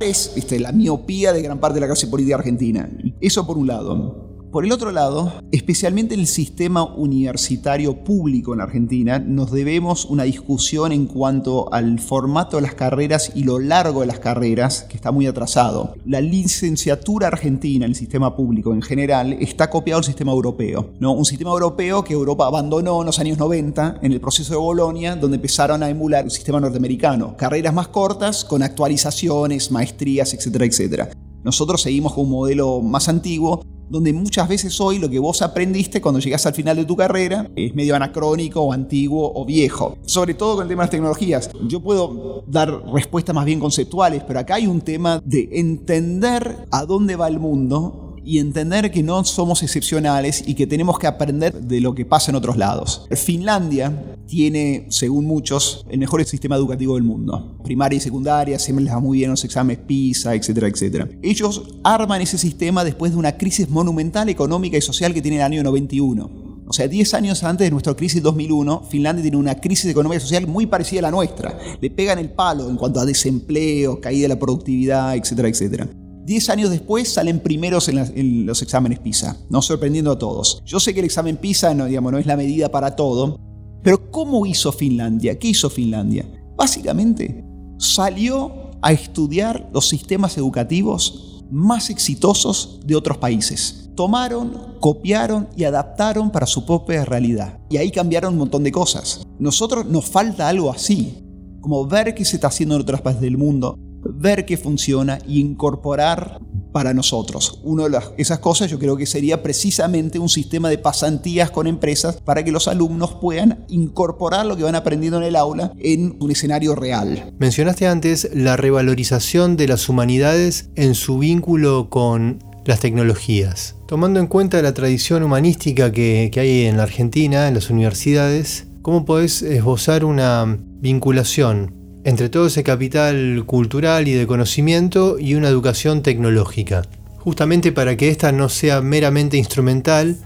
es 0.00 0.34
la 0.60 0.72
miopía 0.72 1.32
de 1.32 1.42
gran 1.42 1.60
parte 1.60 1.74
de 1.74 1.80
la 1.82 1.86
clase 1.86 2.08
política 2.08 2.36
argentina. 2.36 2.90
Eso 3.20 3.46
por 3.46 3.56
un 3.56 3.68
lado. 3.68 4.23
Por 4.54 4.64
el 4.64 4.70
otro 4.70 4.92
lado, 4.92 5.32
especialmente 5.50 6.14
en 6.14 6.20
el 6.20 6.28
sistema 6.28 6.84
universitario 6.84 8.04
público 8.04 8.54
en 8.54 8.60
Argentina, 8.60 9.18
nos 9.18 9.50
debemos 9.50 10.04
una 10.04 10.22
discusión 10.22 10.92
en 10.92 11.06
cuanto 11.06 11.74
al 11.74 11.98
formato 11.98 12.58
de 12.58 12.62
las 12.62 12.76
carreras 12.76 13.32
y 13.34 13.42
lo 13.42 13.58
largo 13.58 14.02
de 14.02 14.06
las 14.06 14.20
carreras, 14.20 14.84
que 14.84 14.94
está 14.94 15.10
muy 15.10 15.26
atrasado. 15.26 15.96
La 16.06 16.20
licenciatura 16.20 17.26
argentina, 17.26 17.84
en 17.84 17.90
el 17.90 17.96
sistema 17.96 18.36
público 18.36 18.72
en 18.72 18.82
general, 18.82 19.32
está 19.40 19.68
copiado 19.70 19.98
al 19.98 20.04
sistema 20.04 20.30
europeo. 20.30 20.90
¿no? 21.00 21.14
Un 21.14 21.24
sistema 21.24 21.50
europeo 21.50 22.04
que 22.04 22.12
Europa 22.12 22.46
abandonó 22.46 23.00
en 23.00 23.06
los 23.06 23.18
años 23.18 23.38
90 23.38 23.98
en 24.02 24.12
el 24.12 24.20
proceso 24.20 24.52
de 24.52 24.60
Bolonia, 24.60 25.16
donde 25.16 25.34
empezaron 25.34 25.82
a 25.82 25.90
emular 25.90 26.26
el 26.26 26.30
sistema 26.30 26.60
norteamericano. 26.60 27.36
Carreras 27.36 27.74
más 27.74 27.88
cortas, 27.88 28.44
con 28.44 28.62
actualizaciones, 28.62 29.72
maestrías, 29.72 30.32
etcétera, 30.32 30.64
etcétera. 30.64 31.10
Nosotros 31.42 31.82
seguimos 31.82 32.14
con 32.14 32.24
un 32.24 32.30
modelo 32.30 32.80
más 32.80 33.08
antiguo, 33.08 33.64
donde 33.88 34.12
muchas 34.12 34.48
veces 34.48 34.80
hoy 34.80 34.98
lo 34.98 35.08
que 35.08 35.18
vos 35.18 35.42
aprendiste 35.42 36.00
cuando 36.00 36.20
llegas 36.20 36.46
al 36.46 36.54
final 36.54 36.76
de 36.76 36.84
tu 36.84 36.96
carrera 36.96 37.50
es 37.56 37.74
medio 37.74 37.94
anacrónico 37.94 38.60
o 38.62 38.72
antiguo 38.72 39.32
o 39.34 39.44
viejo. 39.44 39.96
Sobre 40.04 40.34
todo 40.34 40.56
con 40.56 40.62
el 40.64 40.68
tema 40.68 40.82
de 40.82 40.86
las 40.86 40.90
tecnologías. 40.90 41.50
Yo 41.66 41.80
puedo 41.80 42.44
dar 42.46 42.70
respuestas 42.92 43.34
más 43.34 43.44
bien 43.44 43.60
conceptuales, 43.60 44.22
pero 44.26 44.40
acá 44.40 44.56
hay 44.56 44.66
un 44.66 44.80
tema 44.80 45.20
de 45.24 45.48
entender 45.52 46.66
a 46.70 46.84
dónde 46.84 47.16
va 47.16 47.28
el 47.28 47.38
mundo 47.38 48.03
y 48.24 48.38
entender 48.38 48.90
que 48.90 49.02
no 49.02 49.22
somos 49.24 49.62
excepcionales 49.62 50.42
y 50.46 50.54
que 50.54 50.66
tenemos 50.66 50.98
que 50.98 51.06
aprender 51.06 51.52
de 51.60 51.80
lo 51.80 51.94
que 51.94 52.04
pasa 52.04 52.30
en 52.30 52.36
otros 52.36 52.56
lados. 52.56 53.06
Finlandia 53.10 54.16
tiene, 54.26 54.86
según 54.88 55.26
muchos, 55.26 55.84
el 55.88 55.98
mejor 55.98 56.24
sistema 56.24 56.56
educativo 56.56 56.94
del 56.94 57.04
mundo. 57.04 57.58
Primaria 57.62 57.96
y 57.96 58.00
secundaria, 58.00 58.58
siempre 58.58 58.84
les 58.84 58.94
va 58.94 59.00
muy 59.00 59.18
bien 59.18 59.30
los 59.30 59.44
exámenes 59.44 59.84
PISA, 59.84 60.34
etcétera, 60.34 60.68
etcétera. 60.68 61.08
Ellos 61.22 61.62
arman 61.82 62.20
ese 62.22 62.38
sistema 62.38 62.84
después 62.84 63.12
de 63.12 63.18
una 63.18 63.36
crisis 63.36 63.68
monumental 63.68 64.28
económica 64.28 64.76
y 64.76 64.80
social 64.80 65.12
que 65.12 65.22
tiene 65.22 65.36
el 65.38 65.42
año 65.42 65.62
91 65.62 66.30
O 66.66 66.72
sea, 66.72 66.88
10 66.88 67.14
años 67.14 67.42
antes 67.44 67.66
de 67.66 67.70
nuestra 67.70 67.94
crisis 67.94 68.22
2001, 68.22 68.84
Finlandia 68.90 69.22
tiene 69.22 69.36
una 69.36 69.56
crisis 69.56 69.90
económica 69.90 70.18
y 70.18 70.20
social 70.20 70.46
muy 70.46 70.66
parecida 70.66 71.00
a 71.00 71.02
la 71.02 71.10
nuestra. 71.10 71.58
Le 71.80 71.90
pegan 71.90 72.18
el 72.18 72.30
palo 72.30 72.70
en 72.70 72.76
cuanto 72.76 73.00
a 73.00 73.04
desempleo, 73.04 74.00
caída 74.00 74.22
de 74.22 74.28
la 74.28 74.38
productividad, 74.38 75.14
etcétera, 75.14 75.48
etcétera. 75.48 75.88
Diez 76.24 76.48
años 76.48 76.70
después 76.70 77.12
salen 77.12 77.40
primeros 77.40 77.88
en, 77.88 78.46
los 78.46 78.62
exámenes 78.62 78.98
PISA, 78.98 79.36
no 79.50 79.60
sorprendiendo 79.60 80.12
a 80.12 80.18
todos. 80.18 80.62
Yo 80.64 80.80
sé 80.80 80.94
que 80.94 81.00
el 81.00 81.06
examen 81.06 81.36
PISA 81.36 81.74
no, 81.74 81.84
digamos, 81.84 82.12
no 82.12 82.18
es 82.18 82.24
la 82.24 82.36
medida 82.36 82.70
para 82.70 82.96
todo, 82.96 83.38
pero 83.82 84.10
¿cómo 84.10 84.46
hizo 84.46 84.72
Finlandia? 84.72 85.38
¿Qué 85.38 85.48
hizo 85.48 85.68
Finlandia? 85.68 86.26
Básicamente, 86.56 87.44
salió 87.78 88.70
a 88.80 88.92
estudiar 88.92 89.68
los 89.74 89.86
sistemas 89.86 90.38
educativos 90.38 91.42
más 91.50 91.90
exitosos 91.90 92.80
de 92.86 92.96
otros 92.96 93.18
países. 93.18 93.90
Tomaron, 93.94 94.76
copiaron 94.80 95.48
y 95.56 95.64
adaptaron 95.64 96.30
para 96.30 96.46
su 96.46 96.64
propia 96.64 97.04
realidad. 97.04 97.58
Y 97.68 97.76
ahí 97.76 97.90
cambiaron 97.90 98.32
un 98.32 98.38
montón 98.38 98.64
de 98.64 98.72
cosas. 98.72 99.26
Nosotros 99.38 99.84
nos 99.84 100.06
falta 100.06 100.48
algo 100.48 100.70
así, 100.70 101.22
como 101.60 101.86
ver 101.86 102.14
qué 102.14 102.24
se 102.24 102.36
está 102.36 102.48
haciendo 102.48 102.76
en 102.76 102.80
otras 102.80 103.02
partes 103.02 103.20
del 103.20 103.36
mundo, 103.36 103.78
ver 104.04 104.44
qué 104.44 104.56
funciona 104.56 105.18
y 105.26 105.40
incorporar 105.40 106.40
para 106.74 106.92
nosotros. 106.92 107.60
Una 107.62 107.88
de 107.88 108.00
esas 108.16 108.40
cosas 108.40 108.68
yo 108.68 108.80
creo 108.80 108.96
que 108.96 109.06
sería 109.06 109.44
precisamente 109.44 110.18
un 110.18 110.28
sistema 110.28 110.68
de 110.68 110.76
pasantías 110.76 111.52
con 111.52 111.68
empresas 111.68 112.16
para 112.16 112.44
que 112.44 112.50
los 112.50 112.66
alumnos 112.66 113.14
puedan 113.14 113.64
incorporar 113.68 114.44
lo 114.44 114.56
que 114.56 114.64
van 114.64 114.74
aprendiendo 114.74 115.18
en 115.18 115.24
el 115.24 115.36
aula 115.36 115.72
en 115.78 116.16
un 116.20 116.32
escenario 116.32 116.74
real. 116.74 117.32
Mencionaste 117.38 117.86
antes 117.86 118.28
la 118.34 118.56
revalorización 118.56 119.56
de 119.56 119.68
las 119.68 119.88
humanidades 119.88 120.70
en 120.74 120.96
su 120.96 121.18
vínculo 121.18 121.90
con 121.90 122.42
las 122.64 122.80
tecnologías. 122.80 123.76
Tomando 123.86 124.18
en 124.18 124.26
cuenta 124.26 124.60
la 124.60 124.74
tradición 124.74 125.22
humanística 125.22 125.92
que, 125.92 126.30
que 126.32 126.40
hay 126.40 126.64
en 126.64 126.76
la 126.76 126.82
Argentina, 126.82 127.46
en 127.46 127.54
las 127.54 127.70
universidades, 127.70 128.66
¿cómo 128.82 129.04
podés 129.04 129.42
esbozar 129.42 130.04
una 130.04 130.58
vinculación 130.80 131.83
entre 132.04 132.28
todo 132.28 132.46
ese 132.46 132.62
capital 132.62 133.44
cultural 133.46 134.06
y 134.08 134.12
de 134.12 134.26
conocimiento 134.26 135.18
y 135.18 135.34
una 135.34 135.48
educación 135.48 136.02
tecnológica, 136.02 136.82
justamente 137.18 137.72
para 137.72 137.96
que 137.96 138.10
ésta 138.10 138.30
no 138.30 138.48
sea 138.48 138.80
meramente 138.80 139.36
instrumental 139.36 140.16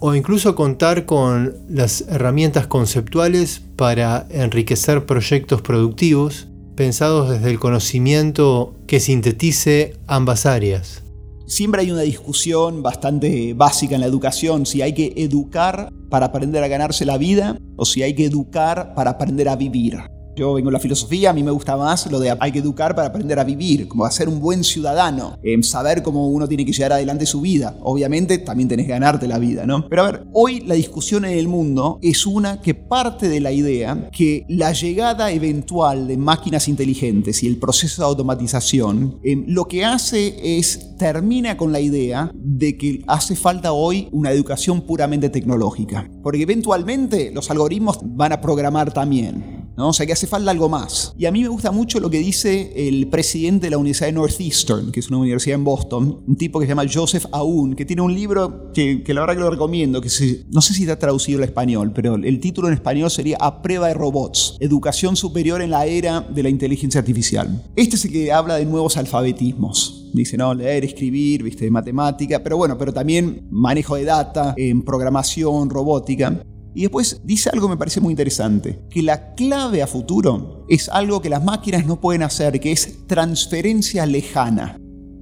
o 0.00 0.14
incluso 0.14 0.54
contar 0.54 1.06
con 1.06 1.54
las 1.68 2.02
herramientas 2.08 2.66
conceptuales 2.66 3.62
para 3.76 4.26
enriquecer 4.30 5.06
proyectos 5.06 5.62
productivos 5.62 6.48
pensados 6.76 7.30
desde 7.30 7.50
el 7.50 7.58
conocimiento 7.58 8.74
que 8.86 9.00
sintetice 9.00 9.96
ambas 10.06 10.44
áreas. 10.44 11.02
Siempre 11.46 11.82
hay 11.82 11.90
una 11.90 12.00
discusión 12.02 12.82
bastante 12.82 13.54
básica 13.54 13.94
en 13.94 14.00
la 14.00 14.06
educación, 14.06 14.66
si 14.66 14.82
hay 14.82 14.92
que 14.92 15.12
educar 15.16 15.90
para 16.10 16.26
aprender 16.26 16.64
a 16.64 16.68
ganarse 16.68 17.04
la 17.04 17.18
vida 17.18 17.58
o 17.76 17.84
si 17.84 18.02
hay 18.02 18.14
que 18.14 18.24
educar 18.24 18.94
para 18.94 19.12
aprender 19.12 19.48
a 19.48 19.56
vivir. 19.56 20.13
Yo 20.36 20.54
vengo 20.54 20.68
de 20.68 20.72
la 20.72 20.80
filosofía, 20.80 21.30
a 21.30 21.32
mí 21.32 21.42
me 21.42 21.50
gusta 21.50 21.76
más 21.76 22.10
lo 22.10 22.18
de 22.18 22.36
hay 22.38 22.52
que 22.52 22.58
educar 22.58 22.94
para 22.94 23.08
aprender 23.08 23.38
a 23.38 23.44
vivir, 23.44 23.86
como 23.86 24.04
a 24.04 24.10
ser 24.10 24.28
un 24.28 24.40
buen 24.40 24.64
ciudadano, 24.64 25.38
en 25.42 25.62
saber 25.62 26.02
cómo 26.02 26.28
uno 26.28 26.48
tiene 26.48 26.64
que 26.64 26.72
llevar 26.72 26.94
adelante 26.94 27.24
su 27.26 27.40
vida. 27.40 27.76
Obviamente 27.82 28.38
también 28.38 28.68
tenés 28.68 28.86
que 28.86 28.92
ganarte 28.92 29.28
la 29.28 29.38
vida, 29.38 29.64
¿no? 29.66 29.88
Pero 29.88 30.02
a 30.02 30.10
ver, 30.10 30.26
hoy 30.32 30.60
la 30.60 30.74
discusión 30.74 31.24
en 31.24 31.38
el 31.38 31.46
mundo 31.46 31.98
es 32.02 32.26
una 32.26 32.60
que 32.60 32.74
parte 32.74 33.28
de 33.28 33.40
la 33.40 33.52
idea 33.52 34.10
que 34.10 34.44
la 34.48 34.72
llegada 34.72 35.30
eventual 35.30 36.08
de 36.08 36.16
máquinas 36.16 36.68
inteligentes 36.68 37.42
y 37.42 37.46
el 37.46 37.58
proceso 37.58 38.02
de 38.02 38.08
automatización 38.08 39.20
em, 39.22 39.44
lo 39.46 39.66
que 39.68 39.84
hace 39.84 40.58
es 40.58 40.96
termina 40.96 41.56
con 41.56 41.72
la 41.72 41.80
idea 41.80 42.30
de 42.34 42.76
que 42.76 43.02
hace 43.06 43.36
falta 43.36 43.72
hoy 43.72 44.08
una 44.12 44.32
educación 44.32 44.80
puramente 44.82 45.28
tecnológica. 45.28 46.08
Porque 46.22 46.42
eventualmente 46.42 47.30
los 47.32 47.50
algoritmos 47.50 47.98
van 48.02 48.32
a 48.32 48.40
programar 48.40 48.92
también. 48.92 49.63
¿No? 49.76 49.88
O 49.88 49.92
sea 49.92 50.06
que 50.06 50.12
hace 50.12 50.26
falta 50.26 50.50
algo 50.50 50.68
más. 50.68 51.14
Y 51.18 51.26
a 51.26 51.32
mí 51.32 51.42
me 51.42 51.48
gusta 51.48 51.70
mucho 51.70 52.00
lo 52.00 52.10
que 52.10 52.18
dice 52.18 52.72
el 52.88 53.08
presidente 53.08 53.66
de 53.66 53.70
la 53.70 53.78
Universidad 53.78 54.08
de 54.08 54.12
Northeastern, 54.12 54.92
que 54.92 55.00
es 55.00 55.08
una 55.08 55.18
universidad 55.18 55.56
en 55.56 55.64
Boston, 55.64 56.22
un 56.26 56.36
tipo 56.36 56.58
que 56.58 56.66
se 56.66 56.70
llama 56.70 56.84
Joseph 56.92 57.26
Aoun, 57.32 57.74
que 57.74 57.84
tiene 57.84 58.02
un 58.02 58.14
libro 58.14 58.72
que, 58.72 59.02
la 59.08 59.20
verdad 59.20 59.34
que 59.34 59.40
lo 59.40 59.50
recomiendo, 59.50 60.00
que 60.00 60.08
no 60.50 60.60
sé 60.60 60.74
si 60.74 60.82
está 60.82 60.98
traducido 60.98 61.38
al 61.38 61.44
español, 61.44 61.92
pero 61.94 62.16
el 62.16 62.40
título 62.40 62.68
en 62.68 62.74
español 62.74 63.10
sería 63.10 63.36
A 63.40 63.62
prueba 63.62 63.88
de 63.88 63.94
robots, 63.94 64.56
educación 64.60 65.16
superior 65.16 65.62
en 65.62 65.70
la 65.70 65.86
era 65.86 66.20
de 66.20 66.42
la 66.42 66.48
inteligencia 66.48 67.00
artificial. 67.00 67.62
Este 67.76 67.96
es 67.96 68.04
el 68.04 68.12
que 68.12 68.32
habla 68.32 68.56
de 68.56 68.64
nuevos 68.66 68.96
alfabetismos 68.96 70.04
dice, 70.14 70.36
no, 70.36 70.54
leer, 70.54 70.84
escribir, 70.84 71.42
viste, 71.42 71.68
matemática, 71.70 72.42
pero 72.42 72.56
bueno, 72.56 72.78
pero 72.78 72.92
también 72.92 73.48
manejo 73.50 73.96
de 73.96 74.04
data, 74.04 74.54
en 74.56 74.82
programación, 74.82 75.68
robótica. 75.68 76.40
Y 76.74 76.82
después 76.82 77.20
dice 77.24 77.50
algo 77.50 77.68
que 77.68 77.74
me 77.74 77.78
parece 77.78 78.00
muy 78.00 78.12
interesante, 78.12 78.80
que 78.90 79.02
la 79.02 79.34
clave 79.34 79.82
a 79.82 79.86
futuro 79.86 80.66
es 80.68 80.88
algo 80.88 81.22
que 81.22 81.28
las 81.28 81.44
máquinas 81.44 81.86
no 81.86 82.00
pueden 82.00 82.22
hacer, 82.22 82.58
que 82.58 82.72
es 82.72 83.06
transferencia 83.06 84.04
lejana. 84.06 84.76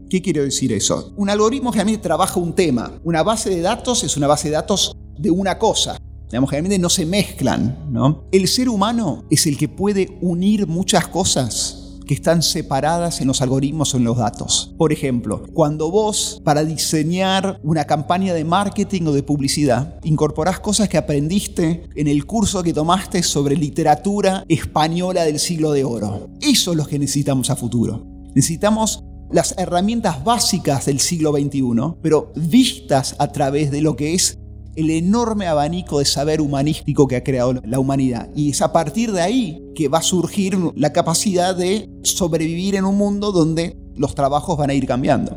¿Qué 0.08 0.22
quiero 0.22 0.42
decir 0.42 0.72
eso? 0.72 1.12
Un 1.16 1.30
algoritmo 1.30 1.70
generalmente 1.70 2.02
trabaja 2.02 2.40
un 2.40 2.54
tema. 2.54 2.92
Una 3.04 3.22
base 3.22 3.50
de 3.50 3.60
datos 3.60 4.02
es 4.04 4.16
una 4.16 4.26
base 4.26 4.48
de 4.48 4.54
datos 4.54 4.96
de 5.18 5.30
una 5.30 5.58
cosa. 5.58 5.98
Digamos, 6.28 6.50
generalmente 6.50 6.78
no 6.78 6.88
se 6.88 7.04
mezclan, 7.04 7.90
¿no? 7.90 8.24
El 8.32 8.48
ser 8.48 8.68
humano 8.68 9.24
es 9.30 9.46
el 9.46 9.58
que 9.58 9.68
puede 9.68 10.18
unir 10.22 10.66
muchas 10.66 11.08
cosas 11.08 11.82
que 12.12 12.16
están 12.16 12.42
separadas 12.42 13.22
en 13.22 13.27
los 13.27 13.40
algoritmos 13.40 13.94
o 13.94 13.96
en 13.96 14.05
los 14.05 14.18
datos. 14.18 14.75
Por 14.77 14.92
ejemplo, 14.92 15.44
cuando 15.55 15.90
vos 15.90 16.42
para 16.44 16.62
diseñar 16.62 17.59
una 17.62 17.87
campaña 17.87 18.35
de 18.35 18.44
marketing 18.44 19.07
o 19.07 19.12
de 19.12 19.22
publicidad 19.22 19.98
incorporás 20.03 20.61
cosas 20.61 20.90
que 20.90 20.98
aprendiste 20.98 21.88
en 21.96 22.09
el 22.09 22.27
curso 22.27 22.62
que 22.62 22.75
tomaste 22.75 23.22
sobre 23.22 23.57
literatura 23.57 24.44
española 24.46 25.25
del 25.25 25.38
siglo 25.38 25.72
de 25.72 25.85
oro. 25.85 26.29
Eso 26.42 26.72
es 26.72 26.77
lo 26.77 26.85
que 26.85 26.98
necesitamos 26.98 27.48
a 27.48 27.57
futuro. 27.57 28.05
Necesitamos 28.35 29.03
las 29.31 29.55
herramientas 29.57 30.22
básicas 30.22 30.85
del 30.85 31.01
siglo 31.01 31.33
XXI, 31.33 31.94
pero 32.03 32.31
vistas 32.37 33.16
a 33.20 33.33
través 33.33 33.70
de 33.70 33.81
lo 33.81 33.96
que 33.96 34.12
es 34.12 34.38
el 34.77 34.90
enorme 34.90 35.46
abanico 35.46 35.98
de 35.98 36.05
saber 36.05 36.42
humanístico 36.42 37.09
que 37.09 37.16
ha 37.16 37.25
creado 37.25 37.55
la 37.64 37.79
humanidad. 37.79 38.29
Y 38.35 38.51
es 38.51 38.61
a 38.61 38.70
partir 38.70 39.12
de 39.12 39.22
ahí 39.22 39.62
que 39.74 39.88
va 39.88 39.98
a 39.98 40.02
surgir 40.02 40.58
la 40.74 40.92
capacidad 40.92 41.54
de 41.56 41.88
sobrevivir 42.02 42.76
en 42.76 42.85
un 42.85 42.96
mundo 42.96 43.32
donde 43.32 43.76
los 43.96 44.14
trabajos 44.14 44.56
van 44.56 44.70
a 44.70 44.74
ir 44.74 44.87
cambiando. 44.87 45.37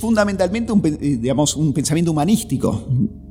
Fundamentalmente 0.00 0.72
un, 0.72 0.84
eh, 0.84 1.18
digamos, 1.20 1.56
un 1.56 1.72
pensamiento 1.72 2.12
humanístico, 2.12 2.84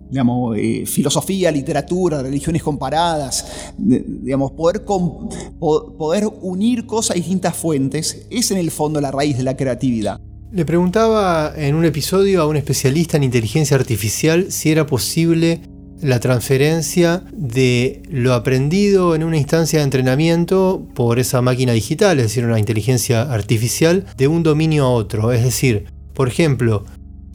digamos, 0.10 0.58
eh, 0.58 0.86
filosofía, 0.86 1.52
literatura, 1.52 2.22
religiones 2.22 2.64
comparadas, 2.64 3.74
digamos, 3.78 4.52
poder, 4.52 4.84
poder 4.86 6.28
unir 6.42 6.86
cosas 6.86 7.12
a 7.12 7.14
distintas 7.16 7.56
fuentes, 7.56 8.26
es 8.30 8.52
en 8.52 8.58
el 8.58 8.72
fondo 8.72 9.02
la 9.02 9.12
raíz 9.12 9.38
de 9.38 9.44
la 9.44 9.56
creatividad. 9.56 10.20
Le 10.52 10.64
preguntaba 10.64 11.54
en 11.56 11.76
un 11.76 11.86
episodio 11.86 12.42
a 12.42 12.48
un 12.48 12.56
especialista 12.56 13.18
en 13.18 13.24
inteligencia 13.24 13.76
artificial 13.76 14.52
si 14.52 14.72
era 14.72 14.86
posible 14.86 15.62
la 16.02 16.20
transferencia 16.20 17.24
de 17.32 18.04
lo 18.10 18.34
aprendido 18.34 19.16
en 19.16 19.24
una 19.24 19.38
instancia 19.38 19.80
de 19.80 19.86
entrenamiento 19.86 20.88
por 20.94 21.20
esa 21.20 21.42
máquina 21.42 21.74
digital, 21.74 22.20
es 22.20 22.28
decir, 22.28 22.46
una 22.46 22.60
inteligencia 22.60 23.22
artificial, 23.22 24.06
de 24.18 24.28
un 24.28 24.44
dominio 24.44 24.86
a 24.86 24.90
otro. 24.90 25.32
Es 25.32 25.44
decir, 25.44 25.86
por 26.14 26.28
ejemplo, 26.28 26.86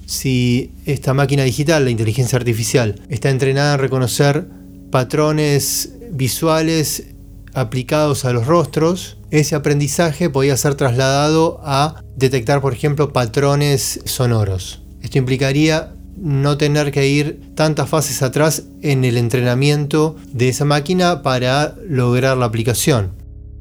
si 0.07 0.73
esta 0.87 1.15
máquina 1.15 1.45
digital, 1.45 1.85
la 1.85 1.91
inteligencia 1.91 2.37
artificial, 2.37 3.01
está 3.09 3.31
entrenada 3.31 3.75
a 3.75 3.77
reconocer 3.77 4.47
patrones 4.91 5.95
visuales 6.11 7.15
aplicados 7.55 8.25
a 8.25 8.33
los 8.33 8.47
rostros, 8.47 9.19
ese 9.31 9.55
aprendizaje 9.55 10.29
podía 10.29 10.57
ser 10.57 10.75
trasladado 10.75 11.61
a 11.63 12.03
detectar, 12.17 12.61
por 12.61 12.73
ejemplo, 12.73 13.13
patrones 13.13 14.01
sonoros. 14.05 14.83
Esto 15.03 15.19
implicaría 15.19 15.95
no 16.21 16.59
tener 16.59 16.93
que 16.93 17.09
ir 17.09 17.41
tantas 17.55 17.89
fases 17.89 18.23
atrás 18.23 18.65
en 18.83 19.05
el 19.05 19.17
entrenamiento 19.17 20.17
de 20.33 20.51
esa 20.51 20.65
máquina 20.65 21.23
para 21.23 21.75
lograr 21.89 22.37
la 22.37 22.47
aplicación. 22.47 23.13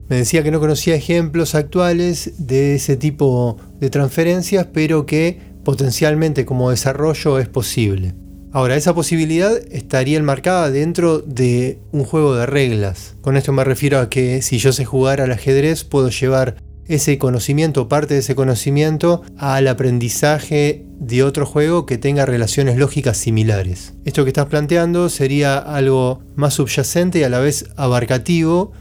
Me 0.09 0.17
decía 0.17 0.43
que 0.43 0.51
no 0.51 0.59
conocía 0.59 0.95
ejemplos 0.95 1.55
actuales 1.55 2.33
de 2.37 2.75
ese 2.75 2.97
tipo 2.97 3.57
de 3.79 3.89
transferencias, 3.89 4.67
pero 4.73 5.05
que 5.05 5.39
potencialmente 5.63 6.45
como 6.45 6.71
desarrollo 6.71 7.39
es 7.39 7.47
posible. 7.47 8.15
Ahora, 8.51 8.75
esa 8.75 8.95
posibilidad 8.95 9.55
estaría 9.71 10.17
enmarcada 10.17 10.71
dentro 10.71 11.19
de 11.19 11.79
un 11.91 12.03
juego 12.03 12.33
de 12.33 12.47
reglas. 12.47 13.15
Con 13.21 13.37
esto 13.37 13.53
me 13.53 13.63
refiero 13.63 13.99
a 13.99 14.09
que 14.09 14.41
si 14.41 14.57
yo 14.57 14.73
sé 14.73 14.85
jugar 14.85 15.21
al 15.21 15.31
ajedrez, 15.31 15.83
puedo 15.83 16.09
llevar 16.09 16.55
ese 16.89 17.17
conocimiento, 17.17 17.87
parte 17.87 18.15
de 18.15 18.19
ese 18.19 18.35
conocimiento, 18.35 19.21
al 19.37 19.67
aprendizaje 19.67 20.85
de 20.99 21.23
otro 21.23 21.45
juego 21.45 21.85
que 21.85 21.97
tenga 21.97 22.25
relaciones 22.25 22.77
lógicas 22.77 23.17
similares. 23.17 23.93
Esto 24.03 24.25
que 24.25 24.31
estás 24.31 24.47
planteando 24.47 25.07
sería 25.07 25.57
algo 25.57 26.21
más 26.35 26.55
subyacente 26.55 27.19
y 27.19 27.23
a 27.23 27.29
la 27.29 27.39
vez 27.39 27.65
abarcativo 27.77 28.73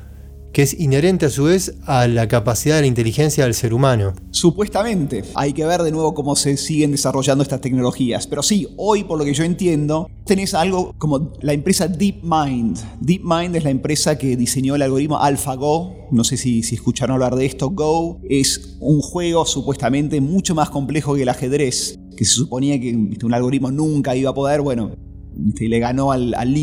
que 0.52 0.62
es 0.62 0.78
inherente 0.78 1.26
a 1.26 1.30
su 1.30 1.44
vez 1.44 1.74
a 1.84 2.06
la 2.08 2.28
capacidad 2.28 2.76
de 2.76 2.82
la 2.82 2.86
inteligencia 2.86 3.44
del 3.44 3.54
ser 3.54 3.74
humano. 3.74 4.12
Supuestamente. 4.30 5.24
Hay 5.34 5.52
que 5.52 5.64
ver 5.64 5.82
de 5.82 5.90
nuevo 5.90 6.14
cómo 6.14 6.36
se 6.36 6.56
siguen 6.56 6.92
desarrollando 6.92 7.42
estas 7.42 7.60
tecnologías. 7.60 8.26
Pero 8.26 8.42
sí, 8.42 8.68
hoy 8.76 9.04
por 9.04 9.18
lo 9.18 9.24
que 9.24 9.34
yo 9.34 9.44
entiendo, 9.44 10.10
tenés 10.24 10.54
algo 10.54 10.94
como 10.98 11.32
la 11.40 11.52
empresa 11.52 11.88
DeepMind. 11.88 12.78
DeepMind 13.00 13.56
es 13.56 13.64
la 13.64 13.70
empresa 13.70 14.18
que 14.18 14.36
diseñó 14.36 14.74
el 14.74 14.82
algoritmo 14.82 15.18
AlphaGo. 15.18 16.08
No 16.10 16.24
sé 16.24 16.36
si, 16.36 16.62
si 16.62 16.74
escucharon 16.74 17.14
hablar 17.14 17.36
de 17.36 17.46
esto. 17.46 17.70
Go 17.70 18.20
es 18.28 18.76
un 18.80 19.00
juego 19.00 19.44
supuestamente 19.46 20.20
mucho 20.20 20.54
más 20.54 20.70
complejo 20.70 21.14
que 21.14 21.22
el 21.22 21.28
ajedrez, 21.28 21.98
que 22.16 22.24
se 22.24 22.34
suponía 22.34 22.80
que 22.80 22.94
un 22.94 23.34
algoritmo 23.34 23.70
nunca 23.70 24.16
iba 24.16 24.30
a 24.30 24.34
poder. 24.34 24.62
Bueno, 24.62 24.92
le 25.60 25.78
ganó 25.78 26.12
al, 26.12 26.34
al 26.34 26.54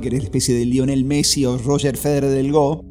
que 0.00 0.08
era 0.08 0.18
la 0.18 0.22
especie 0.22 0.54
de 0.54 0.64
Lionel 0.66 1.04
Messi 1.04 1.44
o 1.44 1.56
Roger 1.58 1.96
Federer 1.96 2.30
del 2.30 2.52
Go. 2.52 2.84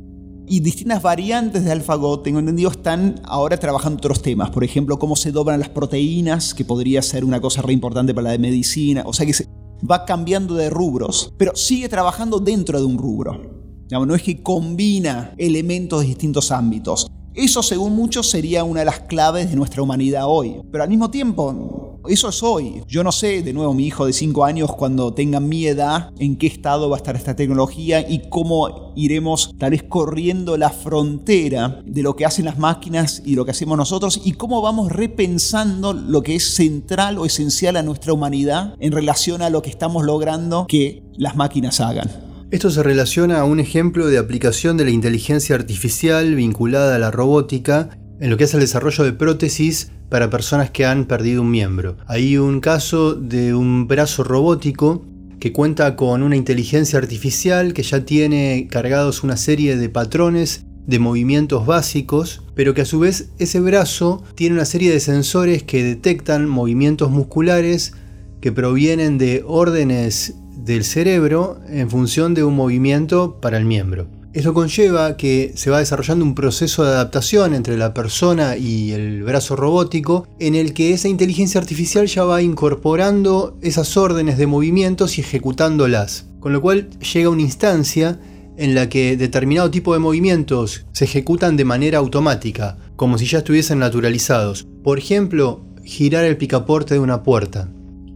Y 0.50 0.62
distintas 0.62 1.02
variantes 1.02 1.66
de 1.66 1.72
AlphaGo, 1.74 2.22
tengo 2.22 2.39
entendido, 2.39 2.72
están 2.72 3.20
ahora 3.26 3.58
trabajando 3.58 3.98
otros 3.98 4.22
temas. 4.22 4.50
Por 4.50 4.64
ejemplo, 4.64 4.98
cómo 4.98 5.18
se 5.18 5.34
doblan 5.34 5.60
las 5.60 5.68
proteínas, 5.68 6.54
que 6.54 6.64
podría 6.64 7.02
ser 7.02 7.26
una 7.26 7.41
cosa 7.41 7.62
re 7.62 7.74
importante 7.74 8.14
para 8.14 8.32
la 8.32 8.38
medicina. 8.38 9.04
O 9.06 9.12
sea 9.12 9.26
que 9.26 9.34
se 9.34 9.45
va 9.89 10.06
cambiando 10.06 10.56
de 10.56 10.70
rubros, 10.70 11.34
pero 11.38 11.54
sigue 11.54 11.89
trabajando 11.89 12.39
dentro 12.39 12.80
de 12.80 12.86
un 12.86 12.98
rubro. 12.98 13.58
No 13.91 14.16
es 14.16 14.24
que 14.24 14.41
combina 14.41 15.34
elementos 15.38 16.02
de 16.02 16.08
distintos 16.08 16.52
ámbitos. 16.52 17.12
Eso, 17.38 17.62
según 17.62 17.96
muchos, 17.96 18.32
sería 18.32 18.64
una 18.64 18.80
de 18.80 18.88
las 18.88 19.02
claves 19.02 19.52
de 19.52 19.56
nuestra 19.56 19.84
humanidad 19.84 20.24
hoy. 20.26 20.60
Pero 20.72 20.84
al 20.84 20.90
mismo 20.90 21.12
tiempo, 21.12 22.00
eso 22.10 22.30
es 22.30 22.42
hoy. 22.42 22.82
Yo 22.88 23.04
no 23.04 23.12
sé, 23.12 23.44
de 23.44 23.54
nuevo, 23.54 23.76
mi 23.76 23.86
hijo 23.86 24.08
de 24.08 24.14
5 24.14 24.44
años, 24.44 24.74
cuando 24.76 25.14
tenga 25.14 25.40
mi 25.40 25.68
edad, 25.68 26.10
en 26.18 26.36
qué 26.36 26.48
estado 26.48 26.90
va 26.90 26.96
a 26.96 26.98
estar 26.98 27.16
esta 27.16 27.36
tecnología 27.36 28.10
y 28.10 28.28
cómo 28.30 28.92
iremos 28.96 29.54
tal 29.60 29.70
vez 29.70 29.84
corriendo 29.84 30.58
la 30.58 30.72
frontera 30.72 31.80
de 31.86 32.02
lo 32.02 32.16
que 32.16 32.26
hacen 32.26 32.46
las 32.46 32.58
máquinas 32.58 33.22
y 33.24 33.36
lo 33.36 33.46
que 33.46 33.52
hacemos 33.52 33.78
nosotros 33.78 34.20
y 34.26 34.32
cómo 34.32 34.64
vamos 34.64 34.92
repensando 34.92 35.94
lo 35.94 36.24
que 36.24 36.34
es 36.34 36.56
central 36.56 37.20
o 37.20 37.26
esencial 37.26 37.78
a 37.78 37.84
nuestra 37.84 38.14
humanidad 38.14 38.74
en 38.80 38.94
relación 38.94 39.44
a 39.44 39.52
lo 39.52 39.62
que 39.62 39.70
estamos 39.70 40.04
logrando 40.04 40.66
que 40.68 41.04
las 41.18 41.36
máquinas 41.36 41.82
hagan. 41.82 42.27
Esto 42.50 42.72
se 42.72 42.82
relaciona 42.82 43.41
a 43.41 43.43
un 43.43 43.60
ejemplo 43.60 44.08
de 44.08 44.18
aplicación 44.18 44.78
de 44.78 44.86
la 44.86 44.91
inteligencia 44.91 45.54
artificial 45.54 46.34
vinculada 46.34 46.95
a 46.95 47.00
la 47.00 47.12
robótica 47.12 47.89
en 48.22 48.30
lo 48.30 48.38
que 48.38 48.45
es 48.45 48.54
el 48.54 48.62
desarrollo 48.62 49.04
de 49.04 49.12
prótesis 49.12 49.91
para 50.08 50.30
personas 50.30 50.72
que 50.72 50.86
han 50.86 51.08
perdido 51.08 51.41
un 51.41 51.52
miembro. 51.52 51.98
Hay 52.08 52.38
un 52.38 52.62
caso 52.62 53.16
de 53.16 53.54
un 53.54 53.89
brazo 53.89 54.24
robótico 54.24 55.06
que 55.41 55.52
cuenta 55.52 55.98
con 55.98 56.24
una 56.24 56.38
inteligencia 56.38 56.98
artificial 56.98 57.74
que 57.74 57.84
ya 57.84 58.06
tiene 58.06 58.70
cargados 58.72 59.26
una 59.26 59.36
serie 59.36 59.76
de 59.76 59.89
patrones 59.89 60.64
de 60.86 61.00
movimientos 61.00 61.66
básicos, 61.66 62.43
pero 62.56 62.74
que 62.74 62.84
a 62.84 62.86
su 62.86 63.00
vez 63.00 63.30
ese 63.39 63.60
brazo 63.60 64.24
tiene 64.36 64.56
una 64.56 64.64
serie 64.64 64.89
de 64.89 65.02
sensores 65.02 65.64
que 65.64 65.84
detectan 65.84 66.48
movimientos 66.48 67.12
musculares 67.12 67.91
que 68.39 68.54
provienen 68.54 69.18
de 69.18 69.43
órdenes 69.45 70.36
del 70.68 70.84
cerebro 70.84 71.57
en 71.70 71.89
función 71.89 72.34
de 72.34 72.43
un 72.43 72.55
movimiento 72.55 73.39
para 73.41 73.57
el 73.57 73.65
miembro. 73.65 74.07
Eso 74.34 74.53
conlleva 74.53 75.18
que 75.18 75.53
se 75.55 75.72
va 75.72 75.80
desarrollando 75.80 76.24
un 76.24 76.36
proceso 76.36 76.84
de 76.84 76.91
adaptación 76.91 77.55
entre 77.55 77.78
la 77.78 77.93
persona 77.95 78.55
y 78.55 78.91
el 78.91 79.24
brazo 79.24 79.55
robótico 79.55 80.28
en 80.39 80.53
el 80.53 80.74
que 80.74 80.93
esa 80.93 81.07
inteligencia 81.07 81.59
artificial 81.59 82.05
ya 82.05 82.24
va 82.24 82.43
incorporando 82.43 83.57
esas 83.63 83.97
órdenes 83.97 84.38
de 84.38 84.45
movimientos 84.45 85.18
y 85.18 85.22
ejecutándolas. 85.22 86.28
Con 86.39 86.53
lo 86.53 86.61
cual 86.61 86.89
llega 86.99 87.30
una 87.30 87.41
instancia 87.41 88.20
en 88.57 88.76
la 88.76 88.89
que 88.89 89.18
determinado 89.18 89.72
tipo 89.72 89.93
de 89.93 89.99
movimientos 89.99 90.86
se 90.91 91.05
ejecutan 91.05 91.57
de 91.57 91.65
manera 91.65 91.99
automática, 91.99 92.78
como 92.95 93.18
si 93.18 93.26
ya 93.26 93.39
estuviesen 93.39 93.80
naturalizados. 93.80 94.68
Por 94.84 94.99
ejemplo, 94.99 95.65
girar 95.84 96.26
el 96.26 96.38
picaporte 96.38 96.93
de 96.93 96.99
una 96.99 97.24
puerta. 97.24 97.70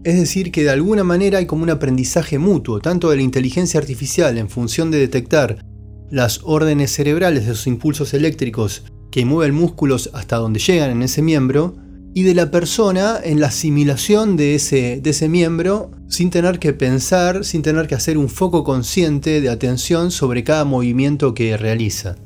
Es 0.03 0.15
decir, 0.17 0.51
que 0.51 0.63
de 0.63 0.71
alguna 0.71 1.03
manera 1.03 1.37
hay 1.37 1.45
como 1.45 1.63
un 1.63 1.69
aprendizaje 1.69 2.39
mutuo, 2.39 2.79
tanto 2.79 3.09
de 3.09 3.17
la 3.17 3.21
inteligencia 3.21 3.79
artificial 3.79 4.37
en 4.37 4.49
función 4.49 4.89
de 4.89 4.97
detectar 4.97 5.63
las 6.09 6.41
órdenes 6.43 6.91
cerebrales 6.91 7.45
de 7.45 7.51
esos 7.51 7.67
impulsos 7.67 8.13
eléctricos 8.13 8.83
que 9.11 9.25
mueven 9.25 9.53
músculos 9.53 10.09
hasta 10.13 10.37
donde 10.37 10.59
llegan 10.59 10.89
en 10.89 11.03
ese 11.03 11.21
miembro, 11.21 11.75
y 12.13 12.23
de 12.23 12.35
la 12.35 12.51
persona 12.51 13.19
en 13.23 13.39
la 13.39 13.47
asimilación 13.47 14.35
de 14.35 14.55
ese, 14.55 14.99
de 15.01 15.09
ese 15.11 15.29
miembro 15.29 15.91
sin 16.09 16.29
tener 16.29 16.59
que 16.59 16.73
pensar, 16.73 17.45
sin 17.45 17.61
tener 17.61 17.87
que 17.87 17.95
hacer 17.95 18.17
un 18.17 18.27
foco 18.27 18.65
consciente 18.65 19.39
de 19.39 19.49
atención 19.49 20.11
sobre 20.11 20.43
cada 20.43 20.65
movimiento 20.65 21.33
que 21.33 21.55
realiza. 21.55 22.17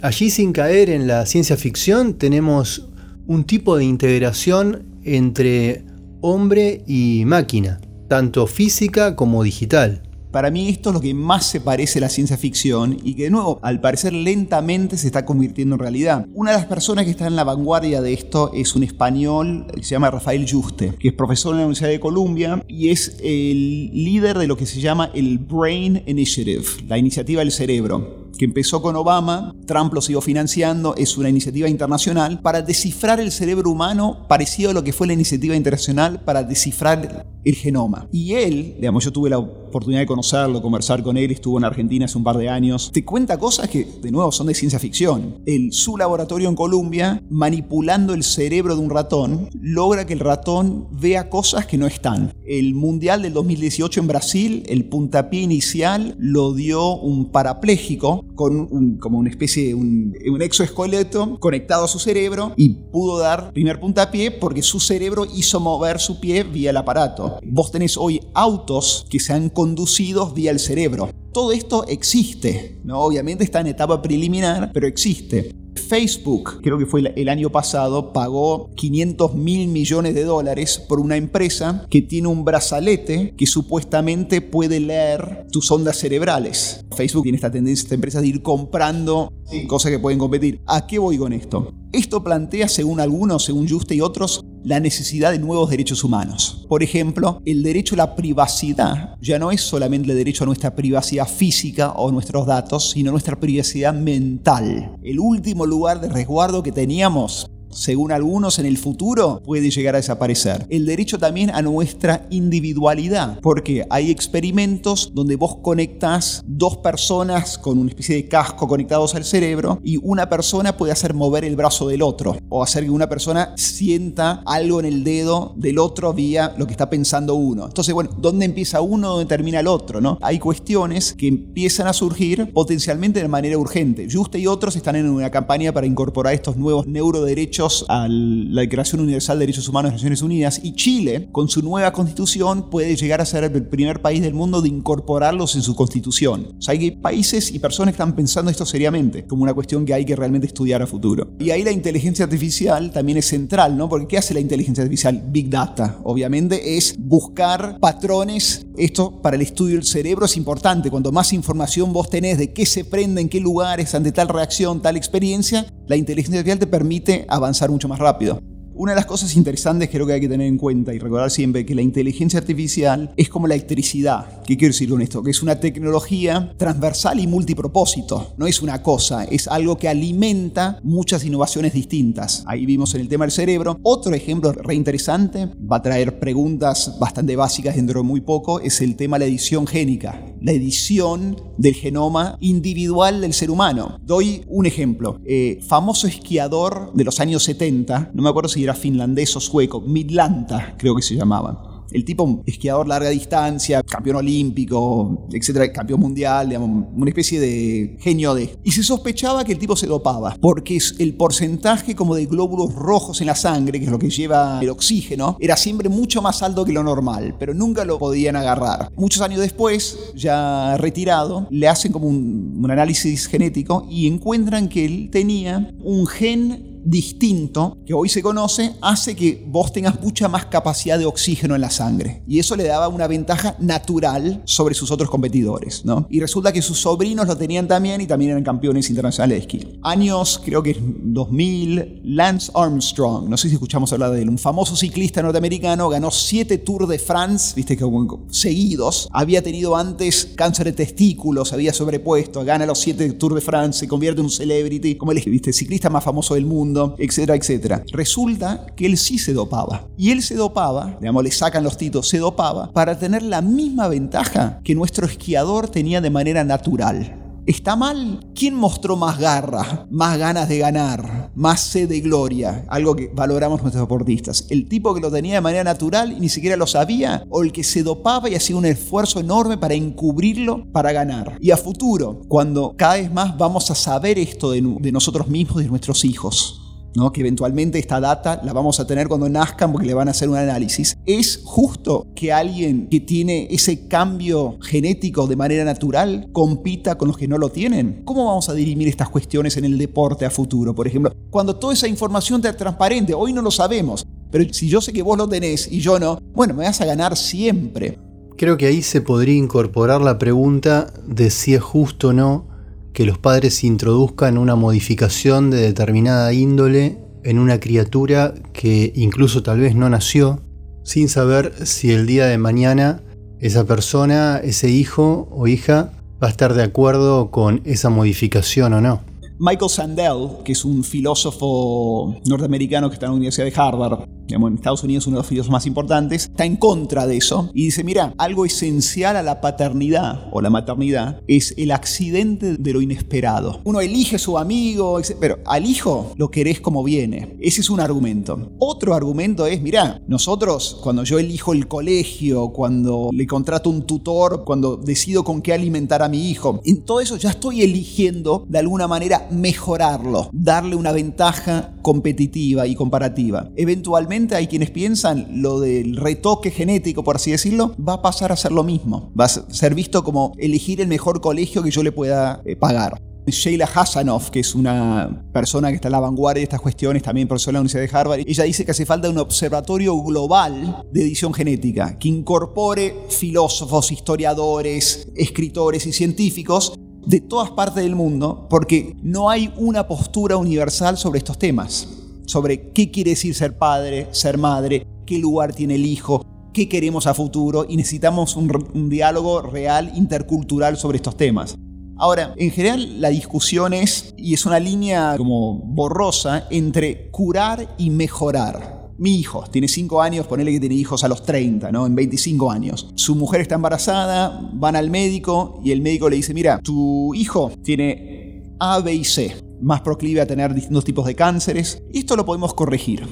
Allí 0.00 0.30
sin 0.30 0.52
caer 0.52 0.88
en 0.88 1.06
la 1.06 1.26
ciencia 1.26 1.58
ficción 1.58 2.14
tenemos 2.14 2.88
un 3.26 3.44
tipo 3.44 3.76
de 3.76 3.84
integración 3.84 4.86
entre 5.04 5.84
hombre 6.20 6.82
y 6.86 7.24
máquina, 7.26 7.80
tanto 8.08 8.46
física 8.46 9.16
como 9.16 9.42
digital. 9.42 10.02
Para 10.30 10.52
mí 10.52 10.68
esto 10.68 10.90
es 10.90 10.94
lo 10.94 11.00
que 11.00 11.12
más 11.12 11.44
se 11.46 11.60
parece 11.60 11.98
a 11.98 12.02
la 12.02 12.08
ciencia 12.08 12.36
ficción 12.36 12.98
y 13.02 13.14
que 13.14 13.24
de 13.24 13.30
nuevo, 13.30 13.58
al 13.62 13.80
parecer 13.80 14.12
lentamente 14.12 14.96
se 14.96 15.08
está 15.08 15.24
convirtiendo 15.24 15.74
en 15.74 15.80
realidad. 15.80 16.26
Una 16.34 16.52
de 16.52 16.58
las 16.58 16.66
personas 16.66 17.04
que 17.04 17.10
está 17.10 17.26
en 17.26 17.34
la 17.34 17.42
vanguardia 17.42 18.00
de 18.00 18.12
esto 18.12 18.52
es 18.54 18.76
un 18.76 18.84
español 18.84 19.66
que 19.74 19.82
se 19.82 19.90
llama 19.90 20.10
Rafael 20.10 20.46
Juste, 20.48 20.94
que 21.00 21.08
es 21.08 21.14
profesor 21.14 21.52
en 21.52 21.58
la 21.58 21.64
Universidad 21.64 21.88
de 21.88 21.98
Columbia 21.98 22.64
y 22.68 22.90
es 22.90 23.16
el 23.24 23.90
líder 23.92 24.38
de 24.38 24.46
lo 24.46 24.56
que 24.56 24.66
se 24.66 24.80
llama 24.80 25.10
el 25.14 25.38
Brain 25.38 26.04
Initiative, 26.06 26.64
la 26.86 26.96
iniciativa 26.96 27.40
del 27.40 27.50
cerebro 27.50 28.19
que 28.40 28.46
empezó 28.46 28.80
con 28.80 28.96
Obama, 28.96 29.54
Trump 29.66 29.92
lo 29.92 30.00
siguió 30.00 30.22
financiando, 30.22 30.94
es 30.96 31.18
una 31.18 31.28
iniciativa 31.28 31.68
internacional 31.68 32.40
para 32.40 32.62
descifrar 32.62 33.20
el 33.20 33.32
cerebro 33.32 33.70
humano 33.70 34.24
parecido 34.30 34.70
a 34.70 34.72
lo 34.72 34.82
que 34.82 34.94
fue 34.94 35.06
la 35.06 35.12
iniciativa 35.12 35.54
internacional 35.54 36.22
para 36.24 36.42
descifrar 36.42 37.26
el 37.44 37.54
genoma. 37.54 38.08
Y 38.10 38.32
él, 38.32 38.76
digamos, 38.78 39.04
yo 39.04 39.12
tuve 39.12 39.28
la 39.28 39.36
oportunidad 39.70 40.00
de 40.00 40.06
conocerlo, 40.06 40.60
conversar 40.62 41.02
con 41.02 41.16
él, 41.16 41.30
estuvo 41.30 41.58
en 41.58 41.64
Argentina 41.64 42.04
hace 42.04 42.18
un 42.18 42.24
par 42.24 42.36
de 42.36 42.48
años, 42.48 42.90
te 42.92 43.04
cuenta 43.04 43.38
cosas 43.38 43.68
que, 43.68 43.84
de 43.84 44.10
nuevo, 44.10 44.30
son 44.32 44.48
de 44.48 44.54
ciencia 44.54 44.78
ficción. 44.78 45.36
El, 45.46 45.72
su 45.72 45.96
laboratorio 45.96 46.48
en 46.48 46.54
Colombia, 46.54 47.22
manipulando 47.30 48.14
el 48.14 48.22
cerebro 48.22 48.74
de 48.74 48.82
un 48.82 48.90
ratón, 48.90 49.48
logra 49.60 50.06
que 50.06 50.12
el 50.12 50.20
ratón 50.20 50.88
vea 50.90 51.30
cosas 51.30 51.66
que 51.66 51.78
no 51.78 51.86
están. 51.86 52.34
El 52.44 52.74
Mundial 52.74 53.22
del 53.22 53.32
2018 53.32 54.00
en 54.00 54.06
Brasil, 54.06 54.62
el 54.68 54.84
puntapié 54.84 55.42
inicial 55.42 56.16
lo 56.18 56.52
dio 56.52 56.96
un 56.96 57.30
parapléjico 57.30 58.24
con 58.34 58.98
como 58.98 59.18
una 59.18 59.30
especie 59.30 59.68
de 59.68 59.74
un, 59.74 60.14
exoesqueleto 60.40 61.38
conectado 61.38 61.84
a 61.84 61.88
su 61.88 61.98
cerebro 61.98 62.52
y 62.56 62.70
pudo 62.70 63.18
dar 63.18 63.52
primer 63.52 63.78
puntapié 63.78 64.30
porque 64.30 64.62
su 64.62 64.80
cerebro 64.80 65.26
hizo 65.34 65.60
mover 65.60 66.00
su 66.00 66.20
pie 66.20 66.42
vía 66.42 66.70
el 66.70 66.76
aparato. 66.76 67.38
Vos 67.44 67.70
tenés 67.70 67.96
hoy 67.96 68.20
autos 68.34 69.06
que 69.10 69.20
se 69.20 69.32
han 69.32 69.50
conducido 69.60 70.30
vía 70.30 70.52
el 70.52 70.58
cerebro. 70.58 71.10
Todo 71.34 71.52
esto 71.52 71.84
existe, 71.86 72.78
¿no? 72.82 72.98
Obviamente 73.00 73.44
está 73.44 73.60
en 73.60 73.66
etapa 73.66 74.00
preliminar, 74.00 74.70
pero 74.72 74.86
existe. 74.86 75.54
Facebook, 75.74 76.62
creo 76.62 76.78
que 76.78 76.86
fue 76.86 77.12
el 77.14 77.28
año 77.28 77.50
pasado, 77.50 78.14
pagó 78.14 78.70
500 78.74 79.34
mil 79.34 79.68
millones 79.68 80.14
de 80.14 80.24
dólares 80.24 80.82
por 80.88 80.98
una 80.98 81.18
empresa 81.18 81.86
que 81.90 82.00
tiene 82.00 82.28
un 82.28 82.42
brazalete 82.42 83.34
que 83.36 83.46
supuestamente 83.46 84.40
puede 84.40 84.80
leer 84.80 85.46
tus 85.52 85.70
ondas 85.70 85.98
cerebrales. 85.98 86.82
Facebook 86.96 87.24
tiene 87.24 87.36
esta 87.36 87.50
tendencia, 87.50 87.82
esta 87.82 87.96
empresa, 87.96 88.22
de 88.22 88.28
ir 88.28 88.40
comprando 88.40 89.30
cosas 89.66 89.92
que 89.92 89.98
pueden 89.98 90.18
competir. 90.18 90.62
¿A 90.66 90.86
qué 90.86 90.98
voy 90.98 91.18
con 91.18 91.34
esto? 91.34 91.70
Esto 91.92 92.24
plantea, 92.24 92.68
según 92.68 92.98
algunos, 92.98 93.44
según 93.44 93.68
Juste 93.68 93.94
y 93.94 94.00
otros, 94.00 94.42
la 94.64 94.80
necesidad 94.80 95.32
de 95.32 95.38
nuevos 95.38 95.70
derechos 95.70 96.04
humanos. 96.04 96.66
Por 96.68 96.82
ejemplo, 96.82 97.42
el 97.44 97.62
derecho 97.62 97.94
a 97.94 97.98
la 97.98 98.16
privacidad 98.16 99.16
ya 99.20 99.38
no 99.38 99.50
es 99.50 99.60
solamente 99.60 100.10
el 100.10 100.16
derecho 100.16 100.44
a 100.44 100.46
nuestra 100.46 100.74
privacidad 100.74 101.28
física 101.28 101.92
o 101.92 102.10
nuestros 102.10 102.46
datos, 102.46 102.90
sino 102.90 103.10
nuestra 103.10 103.38
privacidad 103.38 103.94
mental. 103.94 104.96
El 105.02 105.18
último 105.18 105.66
lugar 105.66 106.00
de 106.00 106.08
resguardo 106.08 106.62
que 106.62 106.72
teníamos 106.72 107.50
según 107.70 108.12
algunos 108.12 108.58
en 108.58 108.66
el 108.66 108.78
futuro, 108.78 109.40
puede 109.44 109.70
llegar 109.70 109.94
a 109.94 109.98
desaparecer. 109.98 110.66
El 110.68 110.86
derecho 110.86 111.18
también 111.18 111.50
a 111.50 111.62
nuestra 111.62 112.26
individualidad, 112.30 113.38
porque 113.40 113.86
hay 113.90 114.10
experimentos 114.10 115.12
donde 115.14 115.36
vos 115.36 115.56
conectas 115.62 116.42
dos 116.46 116.78
personas 116.78 117.58
con 117.58 117.78
una 117.78 117.90
especie 117.90 118.16
de 118.16 118.28
casco 118.28 118.66
conectados 118.66 119.14
al 119.14 119.24
cerebro 119.24 119.80
y 119.82 119.98
una 120.02 120.28
persona 120.28 120.76
puede 120.76 120.92
hacer 120.92 121.14
mover 121.14 121.44
el 121.44 121.56
brazo 121.56 121.88
del 121.88 122.02
otro 122.02 122.36
o 122.48 122.62
hacer 122.62 122.84
que 122.84 122.90
una 122.90 123.08
persona 123.08 123.54
sienta 123.56 124.42
algo 124.46 124.80
en 124.80 124.86
el 124.86 125.04
dedo 125.04 125.54
del 125.56 125.78
otro 125.78 126.12
vía 126.12 126.54
lo 126.58 126.66
que 126.66 126.72
está 126.72 126.90
pensando 126.90 127.34
uno. 127.34 127.66
Entonces, 127.66 127.94
bueno, 127.94 128.10
¿dónde 128.18 128.44
empieza 128.44 128.80
uno? 128.80 129.10
¿Dónde 129.10 129.26
termina 129.26 129.60
el 129.60 129.66
otro? 129.66 130.00
¿no? 130.00 130.18
Hay 130.20 130.38
cuestiones 130.38 131.14
que 131.16 131.28
empiezan 131.28 131.86
a 131.86 131.92
surgir 131.92 132.52
potencialmente 132.52 133.20
de 133.20 133.28
manera 133.28 133.58
urgente. 133.58 134.08
Juste 134.10 134.38
y 134.38 134.46
otros 134.46 134.76
están 134.76 134.96
en 134.96 135.08
una 135.08 135.30
campaña 135.30 135.72
para 135.72 135.86
incorporar 135.86 136.34
estos 136.34 136.56
nuevos 136.56 136.86
neuroderechos 136.86 137.59
a 137.88 138.08
la 138.08 138.62
Declaración 138.62 139.02
Universal 139.02 139.38
de 139.38 139.42
Derechos 139.44 139.68
Humanos 139.68 139.90
de 139.90 139.96
Naciones 139.96 140.22
Unidas 140.22 140.60
y 140.62 140.72
Chile, 140.72 141.28
con 141.30 141.48
su 141.48 141.62
nueva 141.62 141.92
constitución, 141.92 142.70
puede 142.70 142.96
llegar 142.96 143.20
a 143.20 143.26
ser 143.26 143.44
el 143.44 143.66
primer 143.66 144.00
país 144.00 144.22
del 144.22 144.34
mundo 144.34 144.62
de 144.62 144.68
incorporarlos 144.68 145.54
en 145.56 145.62
su 145.62 145.74
constitución. 145.74 146.54
O 146.58 146.62
sea, 146.62 146.72
hay 146.72 146.90
países 146.90 147.52
y 147.52 147.58
personas 147.58 147.92
que 147.92 147.96
están 148.02 148.14
pensando 148.14 148.50
esto 148.50 148.64
seriamente, 148.64 149.26
como 149.26 149.42
una 149.42 149.54
cuestión 149.54 149.84
que 149.84 149.94
hay 149.94 150.04
que 150.04 150.16
realmente 150.16 150.46
estudiar 150.46 150.82
a 150.82 150.86
futuro. 150.86 151.28
Y 151.38 151.50
ahí 151.50 151.62
la 151.62 151.72
inteligencia 151.72 152.24
artificial 152.24 152.90
también 152.92 153.18
es 153.18 153.26
central, 153.26 153.76
¿no? 153.76 153.88
Porque 153.88 154.06
¿qué 154.06 154.18
hace 154.18 154.34
la 154.34 154.40
inteligencia 154.40 154.82
artificial? 154.82 155.22
Big 155.28 155.50
Data, 155.50 155.98
obviamente, 156.04 156.76
es 156.76 156.94
buscar 156.98 157.78
patrones. 157.78 158.66
Esto 158.80 159.20
para 159.20 159.36
el 159.36 159.42
estudio 159.42 159.74
del 159.74 159.84
cerebro 159.84 160.24
es 160.24 160.38
importante. 160.38 160.90
Cuanto 160.90 161.12
más 161.12 161.34
información 161.34 161.92
vos 161.92 162.08
tenés 162.08 162.38
de 162.38 162.54
qué 162.54 162.64
se 162.64 162.82
prende, 162.82 163.20
en 163.20 163.28
qué 163.28 163.38
lugares, 163.38 163.94
ante 163.94 164.10
tal 164.10 164.28
reacción, 164.28 164.80
tal 164.80 164.96
experiencia, 164.96 165.66
la 165.86 165.96
inteligencia 165.96 166.40
artificial 166.40 166.60
te 166.60 166.66
permite 166.66 167.26
avanzar 167.28 167.70
mucho 167.70 167.88
más 167.88 167.98
rápido. 167.98 168.40
Una 168.80 168.92
de 168.92 168.96
las 168.96 169.04
cosas 169.04 169.36
interesantes 169.36 169.90
creo 169.90 170.06
que 170.06 170.14
hay 170.14 170.22
que 170.22 170.28
tener 170.30 170.46
en 170.46 170.56
cuenta 170.56 170.94
y 170.94 170.98
recordar 170.98 171.30
siempre 171.30 171.66
que 171.66 171.74
la 171.74 171.82
inteligencia 171.82 172.38
artificial 172.40 173.12
es 173.14 173.28
como 173.28 173.46
la 173.46 173.52
electricidad. 173.52 174.40
¿Qué 174.46 174.56
quiero 174.56 174.72
decir 174.72 174.88
con 174.88 175.02
esto? 175.02 175.22
Que 175.22 175.32
es 175.32 175.42
una 175.42 175.60
tecnología 175.60 176.54
transversal 176.56 177.20
y 177.20 177.26
multipropósito. 177.26 178.32
No 178.38 178.46
es 178.46 178.62
una 178.62 178.82
cosa, 178.82 179.24
es 179.24 179.48
algo 179.48 179.76
que 179.76 179.86
alimenta 179.86 180.80
muchas 180.82 181.26
innovaciones 181.26 181.74
distintas. 181.74 182.42
Ahí 182.46 182.64
vimos 182.64 182.94
en 182.94 183.02
el 183.02 183.08
tema 183.08 183.26
del 183.26 183.32
cerebro. 183.32 183.78
Otro 183.82 184.14
ejemplo 184.14 184.50
reinteresante, 184.50 185.50
va 185.70 185.76
a 185.76 185.82
traer 185.82 186.18
preguntas 186.18 186.98
bastante 186.98 187.36
básicas 187.36 187.76
dentro 187.76 188.00
de 188.00 188.08
muy 188.08 188.22
poco, 188.22 188.60
es 188.60 188.80
el 188.80 188.96
tema 188.96 189.18
de 189.18 189.26
la 189.26 189.28
edición 189.28 189.66
génica. 189.66 190.24
La 190.40 190.52
edición 190.52 191.36
del 191.58 191.74
genoma 191.74 192.38
individual 192.40 193.20
del 193.20 193.34
ser 193.34 193.50
humano. 193.50 193.98
Doy 194.02 194.42
un 194.48 194.64
ejemplo. 194.64 195.20
Eh, 195.26 195.58
famoso 195.60 196.06
esquiador 196.06 196.94
de 196.94 197.04
los 197.04 197.20
años 197.20 197.42
70, 197.44 198.12
no 198.14 198.22
me 198.22 198.30
acuerdo 198.30 198.48
si 198.48 198.64
era 198.64 198.69
finlandés 198.74 199.36
o 199.36 199.40
sueco, 199.40 199.80
Midlanta 199.80 200.74
creo 200.78 200.94
que 200.94 201.02
se 201.02 201.14
llamaba. 201.14 201.70
El 201.92 202.04
tipo 202.04 202.42
esquiador 202.46 202.86
larga 202.86 203.10
distancia, 203.10 203.82
campeón 203.82 204.16
olímpico, 204.16 205.26
etcétera, 205.32 205.72
campeón 205.72 206.00
mundial, 206.00 206.48
digamos, 206.48 206.86
una 206.94 207.10
especie 207.10 207.40
de 207.40 207.96
genio 208.00 208.34
de. 208.34 208.56
Y 208.62 208.70
se 208.70 208.82
sospechaba 208.82 209.44
que 209.44 209.52
el 209.52 209.58
tipo 209.58 209.74
se 209.74 209.86
dopaba, 209.86 210.36
porque 210.40 210.78
el 210.98 211.14
porcentaje 211.14 211.96
como 211.96 212.14
de 212.14 212.26
glóbulos 212.26 212.74
rojos 212.74 213.20
en 213.20 213.26
la 213.26 213.34
sangre, 213.34 213.78
que 213.80 213.86
es 213.86 213.90
lo 213.90 213.98
que 213.98 214.08
lleva 214.08 214.60
el 214.62 214.70
oxígeno, 214.70 215.36
era 215.40 215.56
siempre 215.56 215.88
mucho 215.88 216.22
más 216.22 216.42
alto 216.42 216.64
que 216.64 216.72
lo 216.72 216.84
normal, 216.84 217.34
pero 217.38 217.54
nunca 217.54 217.84
lo 217.84 217.98
podían 217.98 218.36
agarrar. 218.36 218.92
Muchos 218.94 219.22
años 219.22 219.40
después, 219.40 220.12
ya 220.14 220.76
retirado, 220.76 221.48
le 221.50 221.66
hacen 221.66 221.90
como 221.90 222.06
un 222.06 222.68
análisis 222.70 223.26
genético 223.26 223.86
y 223.90 224.06
encuentran 224.06 224.68
que 224.68 224.84
él 224.84 225.08
tenía 225.10 225.72
un 225.82 226.06
gen 226.06 226.70
distinto 226.84 227.78
que 227.86 227.94
hoy 227.94 228.08
se 228.08 228.22
conoce 228.22 228.74
hace 228.80 229.14
que 229.14 229.44
vos 229.46 229.72
tengas 229.72 230.00
mucha 230.00 230.28
más 230.28 230.46
capacidad 230.46 230.98
de 230.98 231.06
oxígeno 231.06 231.54
en 231.54 231.60
la 231.60 231.70
sangre. 231.70 232.22
Y 232.26 232.38
eso 232.38 232.56
le 232.56 232.64
daba 232.64 232.88
una 232.88 233.06
ventaja 233.06 233.56
natural 233.58 234.42
sobre 234.44 234.74
sus 234.74 234.90
otros 234.90 235.10
competidores. 235.10 235.84
¿no? 235.84 236.06
Y 236.10 236.20
resulta 236.20 236.52
que 236.52 236.62
sus 236.62 236.80
sobrinos 236.80 237.26
lo 237.26 237.36
tenían 237.36 237.68
también 237.68 238.00
y 238.00 238.06
también 238.06 238.32
eran 238.32 238.44
campeones 238.44 238.88
internacionales 238.88 239.38
de 239.38 239.42
esquí. 239.42 239.78
Años, 239.82 240.40
creo 240.44 240.62
que 240.62 240.70
es 240.70 240.78
2000, 240.80 242.02
Lance 242.04 242.50
Armstrong, 242.54 243.28
no 243.28 243.36
sé 243.36 243.48
si 243.48 243.54
escuchamos 243.54 243.92
hablar 243.92 244.12
de 244.12 244.22
él, 244.22 244.28
un 244.28 244.38
famoso 244.38 244.76
ciclista 244.76 245.22
norteamericano, 245.22 245.88
ganó 245.88 246.10
siete 246.10 246.58
Tours 246.58 246.88
de 246.88 246.98
France, 246.98 247.54
viste 247.56 247.76
que 247.76 247.84
seguidos. 248.30 249.08
Había 249.12 249.42
tenido 249.42 249.76
antes 249.76 250.32
cáncer 250.36 250.66
de 250.66 250.72
testículos, 250.72 251.52
había 251.52 251.72
sobrepuesto, 251.72 252.44
gana 252.44 252.66
los 252.66 252.78
siete 252.78 253.10
Tours 253.12 253.34
de 253.34 253.40
France, 253.40 253.80
se 253.80 253.88
convierte 253.88 254.20
en 254.20 254.26
un 254.26 254.30
celebrity, 254.30 254.94
como 254.94 255.12
el 255.12 255.20
ciclista 255.20 255.90
más 255.90 256.04
famoso 256.04 256.34
del 256.34 256.46
mundo 256.46 256.69
etcétera, 256.98 257.36
etcétera. 257.36 257.84
Resulta 257.92 258.66
que 258.76 258.86
él 258.86 258.96
sí 258.96 259.18
se 259.18 259.32
dopaba. 259.32 259.88
Y 259.96 260.10
él 260.10 260.22
se 260.22 260.34
dopaba, 260.34 260.96
digamos, 261.00 261.24
le 261.24 261.30
sacan 261.30 261.64
los 261.64 261.76
títulos, 261.76 262.08
se 262.08 262.18
dopaba 262.18 262.72
para 262.72 262.98
tener 262.98 263.22
la 263.22 263.40
misma 263.40 263.88
ventaja 263.88 264.60
que 264.64 264.74
nuestro 264.74 265.06
esquiador 265.06 265.68
tenía 265.68 266.00
de 266.00 266.10
manera 266.10 266.44
natural. 266.44 267.19
¿Está 267.50 267.74
mal? 267.74 268.30
¿Quién 268.32 268.54
mostró 268.54 268.96
más 268.96 269.18
garra, 269.18 269.84
más 269.90 270.16
ganas 270.16 270.48
de 270.48 270.58
ganar, 270.58 271.32
más 271.34 271.60
sed 271.60 271.88
de 271.88 272.00
gloria? 272.00 272.64
Algo 272.68 272.94
que 272.94 273.10
valoramos 273.12 273.60
nuestros 273.60 273.82
deportistas. 273.82 274.46
¿El 274.50 274.68
tipo 274.68 274.94
que 274.94 275.00
lo 275.00 275.10
tenía 275.10 275.34
de 275.34 275.40
manera 275.40 275.64
natural 275.64 276.12
y 276.12 276.20
ni 276.20 276.28
siquiera 276.28 276.56
lo 276.56 276.68
sabía? 276.68 277.24
¿O 277.28 277.42
el 277.42 277.50
que 277.50 277.64
se 277.64 277.82
dopaba 277.82 278.30
y 278.30 278.36
hacía 278.36 278.54
un 278.54 278.66
esfuerzo 278.66 279.18
enorme 279.18 279.58
para 279.58 279.74
encubrirlo 279.74 280.70
para 280.70 280.92
ganar? 280.92 281.38
Y 281.40 281.50
a 281.50 281.56
futuro, 281.56 282.20
cuando 282.28 282.76
cada 282.76 282.94
vez 282.94 283.12
más 283.12 283.36
vamos 283.36 283.68
a 283.72 283.74
saber 283.74 284.20
esto 284.20 284.52
de, 284.52 284.62
nosotros 284.92 285.26
mismos 285.26 285.62
y 285.62 285.64
de 285.64 285.70
nuestros 285.70 286.04
hijos, 286.04 286.69
que 287.12 287.20
eventualmente 287.20 287.78
esta 287.78 288.00
data 288.00 288.40
la 288.44 288.52
vamos 288.52 288.80
a 288.80 288.86
tener 288.86 289.08
cuando 289.08 289.28
nazcan 289.28 289.72
porque 289.72 289.86
le 289.86 289.94
van 289.94 290.08
a 290.08 290.10
hacer 290.10 290.28
un 290.28 290.36
análisis. 290.36 290.96
¿Es 291.06 291.40
justo 291.44 292.06
que 292.14 292.32
alguien 292.32 292.88
que 292.88 293.00
tiene 293.00 293.48
ese 293.50 293.88
cambio 293.88 294.58
genético 294.60 295.26
de 295.26 295.36
manera 295.36 295.64
natural 295.64 296.28
compita 296.32 296.98
con 296.98 297.08
los 297.08 297.16
que 297.16 297.28
no 297.28 297.38
lo 297.38 297.50
tienen? 297.50 298.02
¿Cómo 298.04 298.26
vamos 298.26 298.48
a 298.48 298.54
dirimir 298.54 298.88
estas 298.88 299.08
cuestiones 299.08 299.56
en 299.56 299.64
el 299.64 299.78
deporte 299.78 300.26
a 300.26 300.30
futuro, 300.30 300.74
por 300.74 300.86
ejemplo? 300.86 301.14
Cuando 301.30 301.56
toda 301.56 301.74
esa 301.74 301.88
información 301.88 302.42
es 302.44 302.56
transparente, 302.56 303.14
hoy 303.14 303.32
no 303.32 303.42
lo 303.42 303.50
sabemos, 303.50 304.06
pero 304.30 304.52
si 304.52 304.68
yo 304.68 304.80
sé 304.80 304.92
que 304.92 305.02
vos 305.02 305.16
lo 305.16 305.28
tenés 305.28 305.70
y 305.70 305.80
yo 305.80 305.98
no, 305.98 306.20
bueno, 306.34 306.54
me 306.54 306.64
vas 306.64 306.80
a 306.80 306.86
ganar 306.86 307.16
siempre. 307.16 307.98
Creo 308.36 308.56
que 308.56 308.66
ahí 308.66 308.82
se 308.82 309.00
podría 309.00 309.34
incorporar 309.34 310.00
la 310.00 310.18
pregunta 310.18 310.92
de 311.06 311.30
si 311.30 311.54
es 311.54 311.62
justo 311.62 312.08
o 312.08 312.12
no 312.12 312.49
que 312.92 313.04
los 313.04 313.18
padres 313.18 313.64
introduzcan 313.64 314.38
una 314.38 314.56
modificación 314.56 315.50
de 315.50 315.58
determinada 315.58 316.32
índole 316.32 316.98
en 317.24 317.38
una 317.38 317.60
criatura 317.60 318.34
que 318.52 318.92
incluso 318.96 319.42
tal 319.42 319.60
vez 319.60 319.74
no 319.74 319.88
nació, 319.88 320.40
sin 320.82 321.08
saber 321.08 321.66
si 321.66 321.92
el 321.92 322.06
día 322.06 322.26
de 322.26 322.38
mañana 322.38 323.02
esa 323.40 323.64
persona, 323.64 324.38
ese 324.38 324.70
hijo 324.70 325.28
o 325.30 325.46
hija, 325.46 325.92
va 326.22 326.26
a 326.28 326.30
estar 326.30 326.54
de 326.54 326.62
acuerdo 326.62 327.30
con 327.30 327.62
esa 327.64 327.88
modificación 327.90 328.74
o 328.74 328.80
no. 328.80 329.00
Michael 329.38 329.70
Sandel, 329.70 330.28
que 330.44 330.52
es 330.52 330.66
un 330.66 330.84
filósofo 330.84 332.14
norteamericano 332.26 332.90
que 332.90 332.94
está 332.94 333.06
en 333.06 333.12
la 333.12 333.16
Universidad 333.16 333.46
de 333.46 333.52
Harvard, 333.56 334.06
en 334.30 334.54
Estados 334.54 334.84
Unidos 334.84 335.06
uno 335.06 335.16
de 335.16 335.20
los 335.20 335.26
filósofos 335.26 335.52
más 335.52 335.66
importantes, 335.66 336.24
está 336.24 336.44
en 336.44 336.56
contra 336.56 337.06
de 337.06 337.16
eso 337.16 337.50
y 337.54 337.64
dice, 337.64 337.84
mira, 337.84 338.14
algo 338.18 338.44
esencial 338.44 339.16
a 339.16 339.22
la 339.22 339.40
paternidad 339.40 340.28
o 340.32 340.40
la 340.40 340.50
maternidad 340.50 341.22
es 341.26 341.54
el 341.56 341.70
accidente 341.70 342.56
de 342.56 342.72
lo 342.72 342.80
inesperado. 342.80 343.60
Uno 343.64 343.80
elige 343.80 344.18
su 344.18 344.38
amigo, 344.38 345.00
pero 345.20 345.38
al 345.46 345.66
hijo 345.66 346.12
lo 346.16 346.30
querés 346.30 346.60
como 346.60 346.82
viene. 346.82 347.36
Ese 347.40 347.60
es 347.60 347.70
un 347.70 347.80
argumento. 347.80 348.50
Otro 348.58 348.94
argumento 348.94 349.46
es, 349.46 349.60
mira, 349.60 350.00
nosotros 350.06 350.78
cuando 350.82 351.04
yo 351.04 351.18
elijo 351.18 351.52
el 351.52 351.68
colegio, 351.68 352.48
cuando 352.48 353.10
le 353.12 353.26
contrato 353.26 353.70
un 353.70 353.86
tutor, 353.86 354.44
cuando 354.44 354.76
decido 354.76 355.24
con 355.24 355.42
qué 355.42 355.52
alimentar 355.52 356.02
a 356.02 356.08
mi 356.08 356.30
hijo, 356.30 356.60
en 356.64 356.82
todo 356.82 357.00
eso 357.00 357.16
ya 357.16 357.30
estoy 357.30 357.62
eligiendo 357.62 358.44
de 358.48 358.58
alguna 358.58 358.86
manera 358.86 359.28
mejorarlo, 359.30 360.30
darle 360.32 360.76
una 360.76 360.92
ventaja 360.92 361.74
competitiva 361.82 362.66
y 362.66 362.74
comparativa. 362.74 363.50
Eventualmente 363.56 364.19
hay 364.32 364.46
quienes 364.46 364.70
piensan 364.70 365.42
lo 365.42 365.60
del 365.60 365.96
retoque 365.96 366.50
genético, 366.50 367.04
por 367.04 367.16
así 367.16 367.30
decirlo, 367.30 367.74
va 367.76 367.94
a 367.94 368.02
pasar 368.02 368.32
a 368.32 368.36
ser 368.36 368.52
lo 368.52 368.64
mismo. 368.64 369.12
Va 369.18 369.26
a 369.26 369.28
ser 369.28 369.74
visto 369.74 370.04
como 370.04 370.32
elegir 370.38 370.80
el 370.80 370.88
mejor 370.88 371.20
colegio 371.20 371.62
que 371.62 371.70
yo 371.70 371.82
le 371.82 371.92
pueda 371.92 372.42
eh, 372.44 372.56
pagar. 372.56 373.00
Sheila 373.26 373.68
Hasanoff, 373.72 374.30
que 374.30 374.40
es 374.40 374.54
una 374.54 375.24
persona 375.32 375.68
que 375.68 375.76
está 375.76 375.88
en 375.88 375.92
la 375.92 376.00
vanguardia 376.00 376.40
de 376.40 376.44
estas 376.44 376.60
cuestiones, 376.60 377.02
también 377.02 377.28
profesora 377.28 377.52
de 377.52 377.54
la 377.54 377.60
Universidad 377.60 377.82
de 377.82 377.98
Harvard, 377.98 378.20
ella 378.26 378.44
dice 378.44 378.64
que 378.64 378.70
hace 378.70 378.86
falta 378.86 379.10
un 379.10 379.18
observatorio 379.18 379.96
global 380.02 380.84
de 380.90 381.02
edición 381.02 381.32
genética 381.32 381.98
que 381.98 382.08
incorpore 382.08 382.96
filósofos, 383.08 383.92
historiadores, 383.92 385.08
escritores 385.14 385.86
y 385.86 385.92
científicos 385.92 386.74
de 387.06 387.20
todas 387.20 387.50
partes 387.50 387.82
del 387.84 387.94
mundo, 387.94 388.46
porque 388.50 388.96
no 389.02 389.30
hay 389.30 389.52
una 389.56 389.86
postura 389.86 390.36
universal 390.36 390.96
sobre 390.96 391.18
estos 391.18 391.38
temas 391.38 391.99
sobre 392.30 392.70
qué 392.70 392.90
quiere 392.90 393.10
decir 393.10 393.34
ser 393.34 393.58
padre, 393.58 394.06
ser 394.12 394.38
madre, 394.38 394.86
qué 395.04 395.18
lugar 395.18 395.52
tiene 395.52 395.74
el 395.74 395.84
hijo, 395.84 396.24
qué 396.52 396.68
queremos 396.68 397.06
a 397.06 397.14
futuro 397.14 397.66
y 397.68 397.76
necesitamos 397.76 398.36
un, 398.36 398.88
diálogo 398.88 399.42
real 399.42 399.92
intercultural 399.96 400.76
sobre 400.76 400.96
estos 400.96 401.16
temas. 401.16 401.56
Ahora, 401.96 402.32
en 402.36 402.50
general 402.50 403.00
la 403.00 403.10
discusión 403.10 403.74
es, 403.74 404.14
y 404.16 404.32
es 404.32 404.46
una 404.46 404.58
línea 404.58 405.14
como 405.18 405.54
borrosa, 405.54 406.46
entre 406.50 407.10
curar 407.10 407.74
y 407.76 407.90
mejorar. 407.90 408.90
Mi 408.96 409.16
hijo 409.16 409.44
tiene 409.50 409.66
5 409.66 410.00
años, 410.00 410.26
ponele 410.26 410.52
que 410.52 410.60
tiene 410.60 410.74
hijos 410.76 411.04
a 411.04 411.08
los 411.08 411.22
30, 411.22 411.72
¿no? 411.72 411.86
En 411.86 411.94
25 411.94 412.50
años. 412.50 412.90
Su 412.94 413.16
mujer 413.16 413.40
está 413.40 413.56
embarazada, 413.56 414.50
van 414.52 414.76
al 414.76 414.90
médico 414.90 415.60
y 415.64 415.72
el 415.72 415.82
médico 415.82 416.08
le 416.08 416.16
dice, 416.16 416.34
mira, 416.34 416.60
tu 416.62 417.14
hijo 417.14 417.50
tiene 417.62 418.54
A, 418.60 418.80
B 418.80 418.94
y 418.94 419.04
C 419.04 419.49
más 419.60 419.80
proclive 419.82 420.20
a 420.20 420.26
tener 420.26 420.54
distintos 420.54 420.84
tipos 420.84 421.06
de 421.06 421.14
cánceres. 421.14 421.82
Esto 421.92 422.16
lo 422.16 422.24
podemos 422.24 422.54
corregir. 422.54 423.06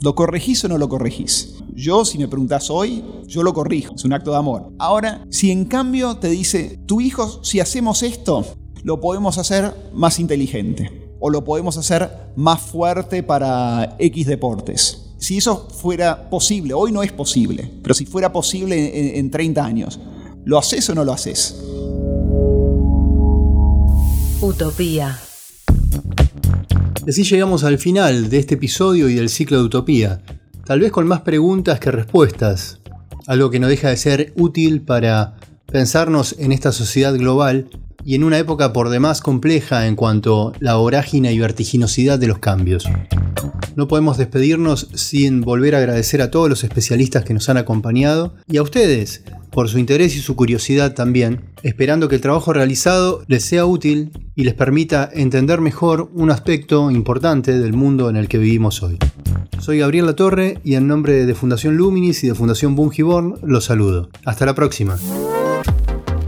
¿Lo 0.00 0.14
corregís 0.14 0.64
o 0.64 0.68
no 0.68 0.78
lo 0.78 0.88
corregís? 0.88 1.54
Yo, 1.74 2.04
si 2.04 2.18
me 2.18 2.26
preguntas 2.26 2.70
hoy, 2.70 3.04
yo 3.26 3.42
lo 3.42 3.54
corrijo. 3.54 3.94
Es 3.94 4.04
un 4.04 4.12
acto 4.12 4.32
de 4.32 4.36
amor. 4.36 4.72
Ahora, 4.78 5.24
si 5.30 5.52
en 5.52 5.64
cambio 5.64 6.16
te 6.16 6.28
dice, 6.28 6.80
tu 6.86 7.00
hijo, 7.00 7.44
si 7.44 7.60
hacemos 7.60 8.02
esto, 8.02 8.44
lo 8.82 9.00
podemos 9.00 9.38
hacer 9.38 9.72
más 9.94 10.18
inteligente. 10.18 10.98
o 11.24 11.30
lo 11.30 11.44
podemos 11.44 11.76
hacer 11.76 12.10
más 12.34 12.60
fuerte 12.60 13.22
para 13.22 13.94
X 14.00 14.26
deportes. 14.26 15.14
Si 15.18 15.36
eso 15.36 15.68
fuera 15.68 16.28
posible, 16.28 16.74
hoy 16.74 16.90
no 16.90 17.04
es 17.04 17.12
posible, 17.12 17.70
pero 17.80 17.94
si 17.94 18.06
fuera 18.06 18.32
posible 18.32 19.10
en, 19.10 19.16
en 19.18 19.30
30 19.30 19.64
años, 19.64 20.00
¿lo 20.44 20.58
haces 20.58 20.90
o 20.90 20.96
no 20.96 21.04
lo 21.04 21.12
haces? 21.12 21.62
Utopía. 24.40 25.16
Así 27.06 27.24
llegamos 27.24 27.64
al 27.64 27.78
final 27.78 28.30
de 28.30 28.38
este 28.38 28.54
episodio 28.54 29.08
y 29.08 29.14
del 29.14 29.28
ciclo 29.28 29.58
de 29.58 29.64
Utopía, 29.64 30.22
tal 30.64 30.78
vez 30.78 30.92
con 30.92 31.08
más 31.08 31.22
preguntas 31.22 31.80
que 31.80 31.90
respuestas, 31.90 32.80
algo 33.26 33.50
que 33.50 33.58
no 33.58 33.66
deja 33.66 33.88
de 33.88 33.96
ser 33.96 34.32
útil 34.36 34.82
para 34.82 35.34
pensarnos 35.66 36.36
en 36.38 36.52
esta 36.52 36.70
sociedad 36.70 37.12
global 37.16 37.68
y 38.04 38.14
en 38.14 38.22
una 38.22 38.38
época 38.38 38.72
por 38.72 38.88
demás 38.88 39.20
compleja 39.20 39.88
en 39.88 39.96
cuanto 39.96 40.50
a 40.50 40.52
la 40.60 40.76
vorágine 40.76 41.32
y 41.32 41.40
vertiginosidad 41.40 42.20
de 42.20 42.28
los 42.28 42.38
cambios. 42.38 42.84
No 43.74 43.88
podemos 43.88 44.16
despedirnos 44.16 44.88
sin 44.94 45.40
volver 45.40 45.74
a 45.74 45.78
agradecer 45.78 46.22
a 46.22 46.30
todos 46.30 46.48
los 46.48 46.62
especialistas 46.62 47.24
que 47.24 47.34
nos 47.34 47.48
han 47.48 47.56
acompañado 47.56 48.34
y 48.46 48.58
a 48.58 48.62
ustedes 48.62 49.24
por 49.52 49.68
su 49.68 49.78
interés 49.78 50.16
y 50.16 50.20
su 50.20 50.34
curiosidad 50.34 50.94
también, 50.94 51.42
esperando 51.62 52.08
que 52.08 52.16
el 52.16 52.20
trabajo 52.20 52.52
realizado 52.52 53.22
les 53.28 53.44
sea 53.44 53.66
útil 53.66 54.10
y 54.34 54.44
les 54.44 54.54
permita 54.54 55.08
entender 55.12 55.60
mejor 55.60 56.10
un 56.14 56.30
aspecto 56.30 56.90
importante 56.90 57.58
del 57.58 57.74
mundo 57.74 58.08
en 58.10 58.16
el 58.16 58.28
que 58.28 58.38
vivimos 58.38 58.82
hoy. 58.82 58.98
Soy 59.60 59.78
Gabriel 59.78 60.06
Latorre 60.06 60.58
y 60.64 60.74
en 60.74 60.88
nombre 60.88 61.26
de 61.26 61.34
Fundación 61.34 61.76
Luminis 61.76 62.24
y 62.24 62.28
de 62.28 62.34
Fundación 62.34 62.74
Bungiborn 62.74 63.36
los 63.42 63.66
saludo. 63.66 64.08
Hasta 64.24 64.46
la 64.46 64.54
próxima. 64.54 64.98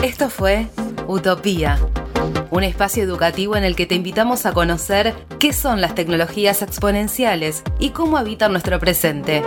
Esto 0.02 0.28
fue 0.28 0.68
Utopía, 1.08 1.78
un 2.50 2.62
espacio 2.62 3.02
educativo 3.02 3.56
en 3.56 3.64
el 3.64 3.74
que 3.74 3.86
te 3.86 3.94
invitamos 3.94 4.46
a 4.46 4.52
conocer 4.52 5.14
qué 5.38 5.52
son 5.52 5.80
las 5.80 5.94
tecnologías 5.94 6.62
exponenciales 6.62 7.62
y 7.78 7.90
cómo 7.90 8.18
habitan 8.18 8.52
nuestro 8.52 8.78
presente. 8.78 9.42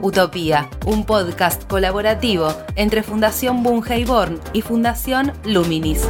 Utopía, 0.00 0.70
un 0.86 1.04
podcast 1.04 1.64
colaborativo 1.66 2.54
entre 2.76 3.02
Fundación 3.02 3.62
Born 3.62 4.40
y 4.52 4.62
Fundación 4.62 5.32
Luminis. 5.44 6.06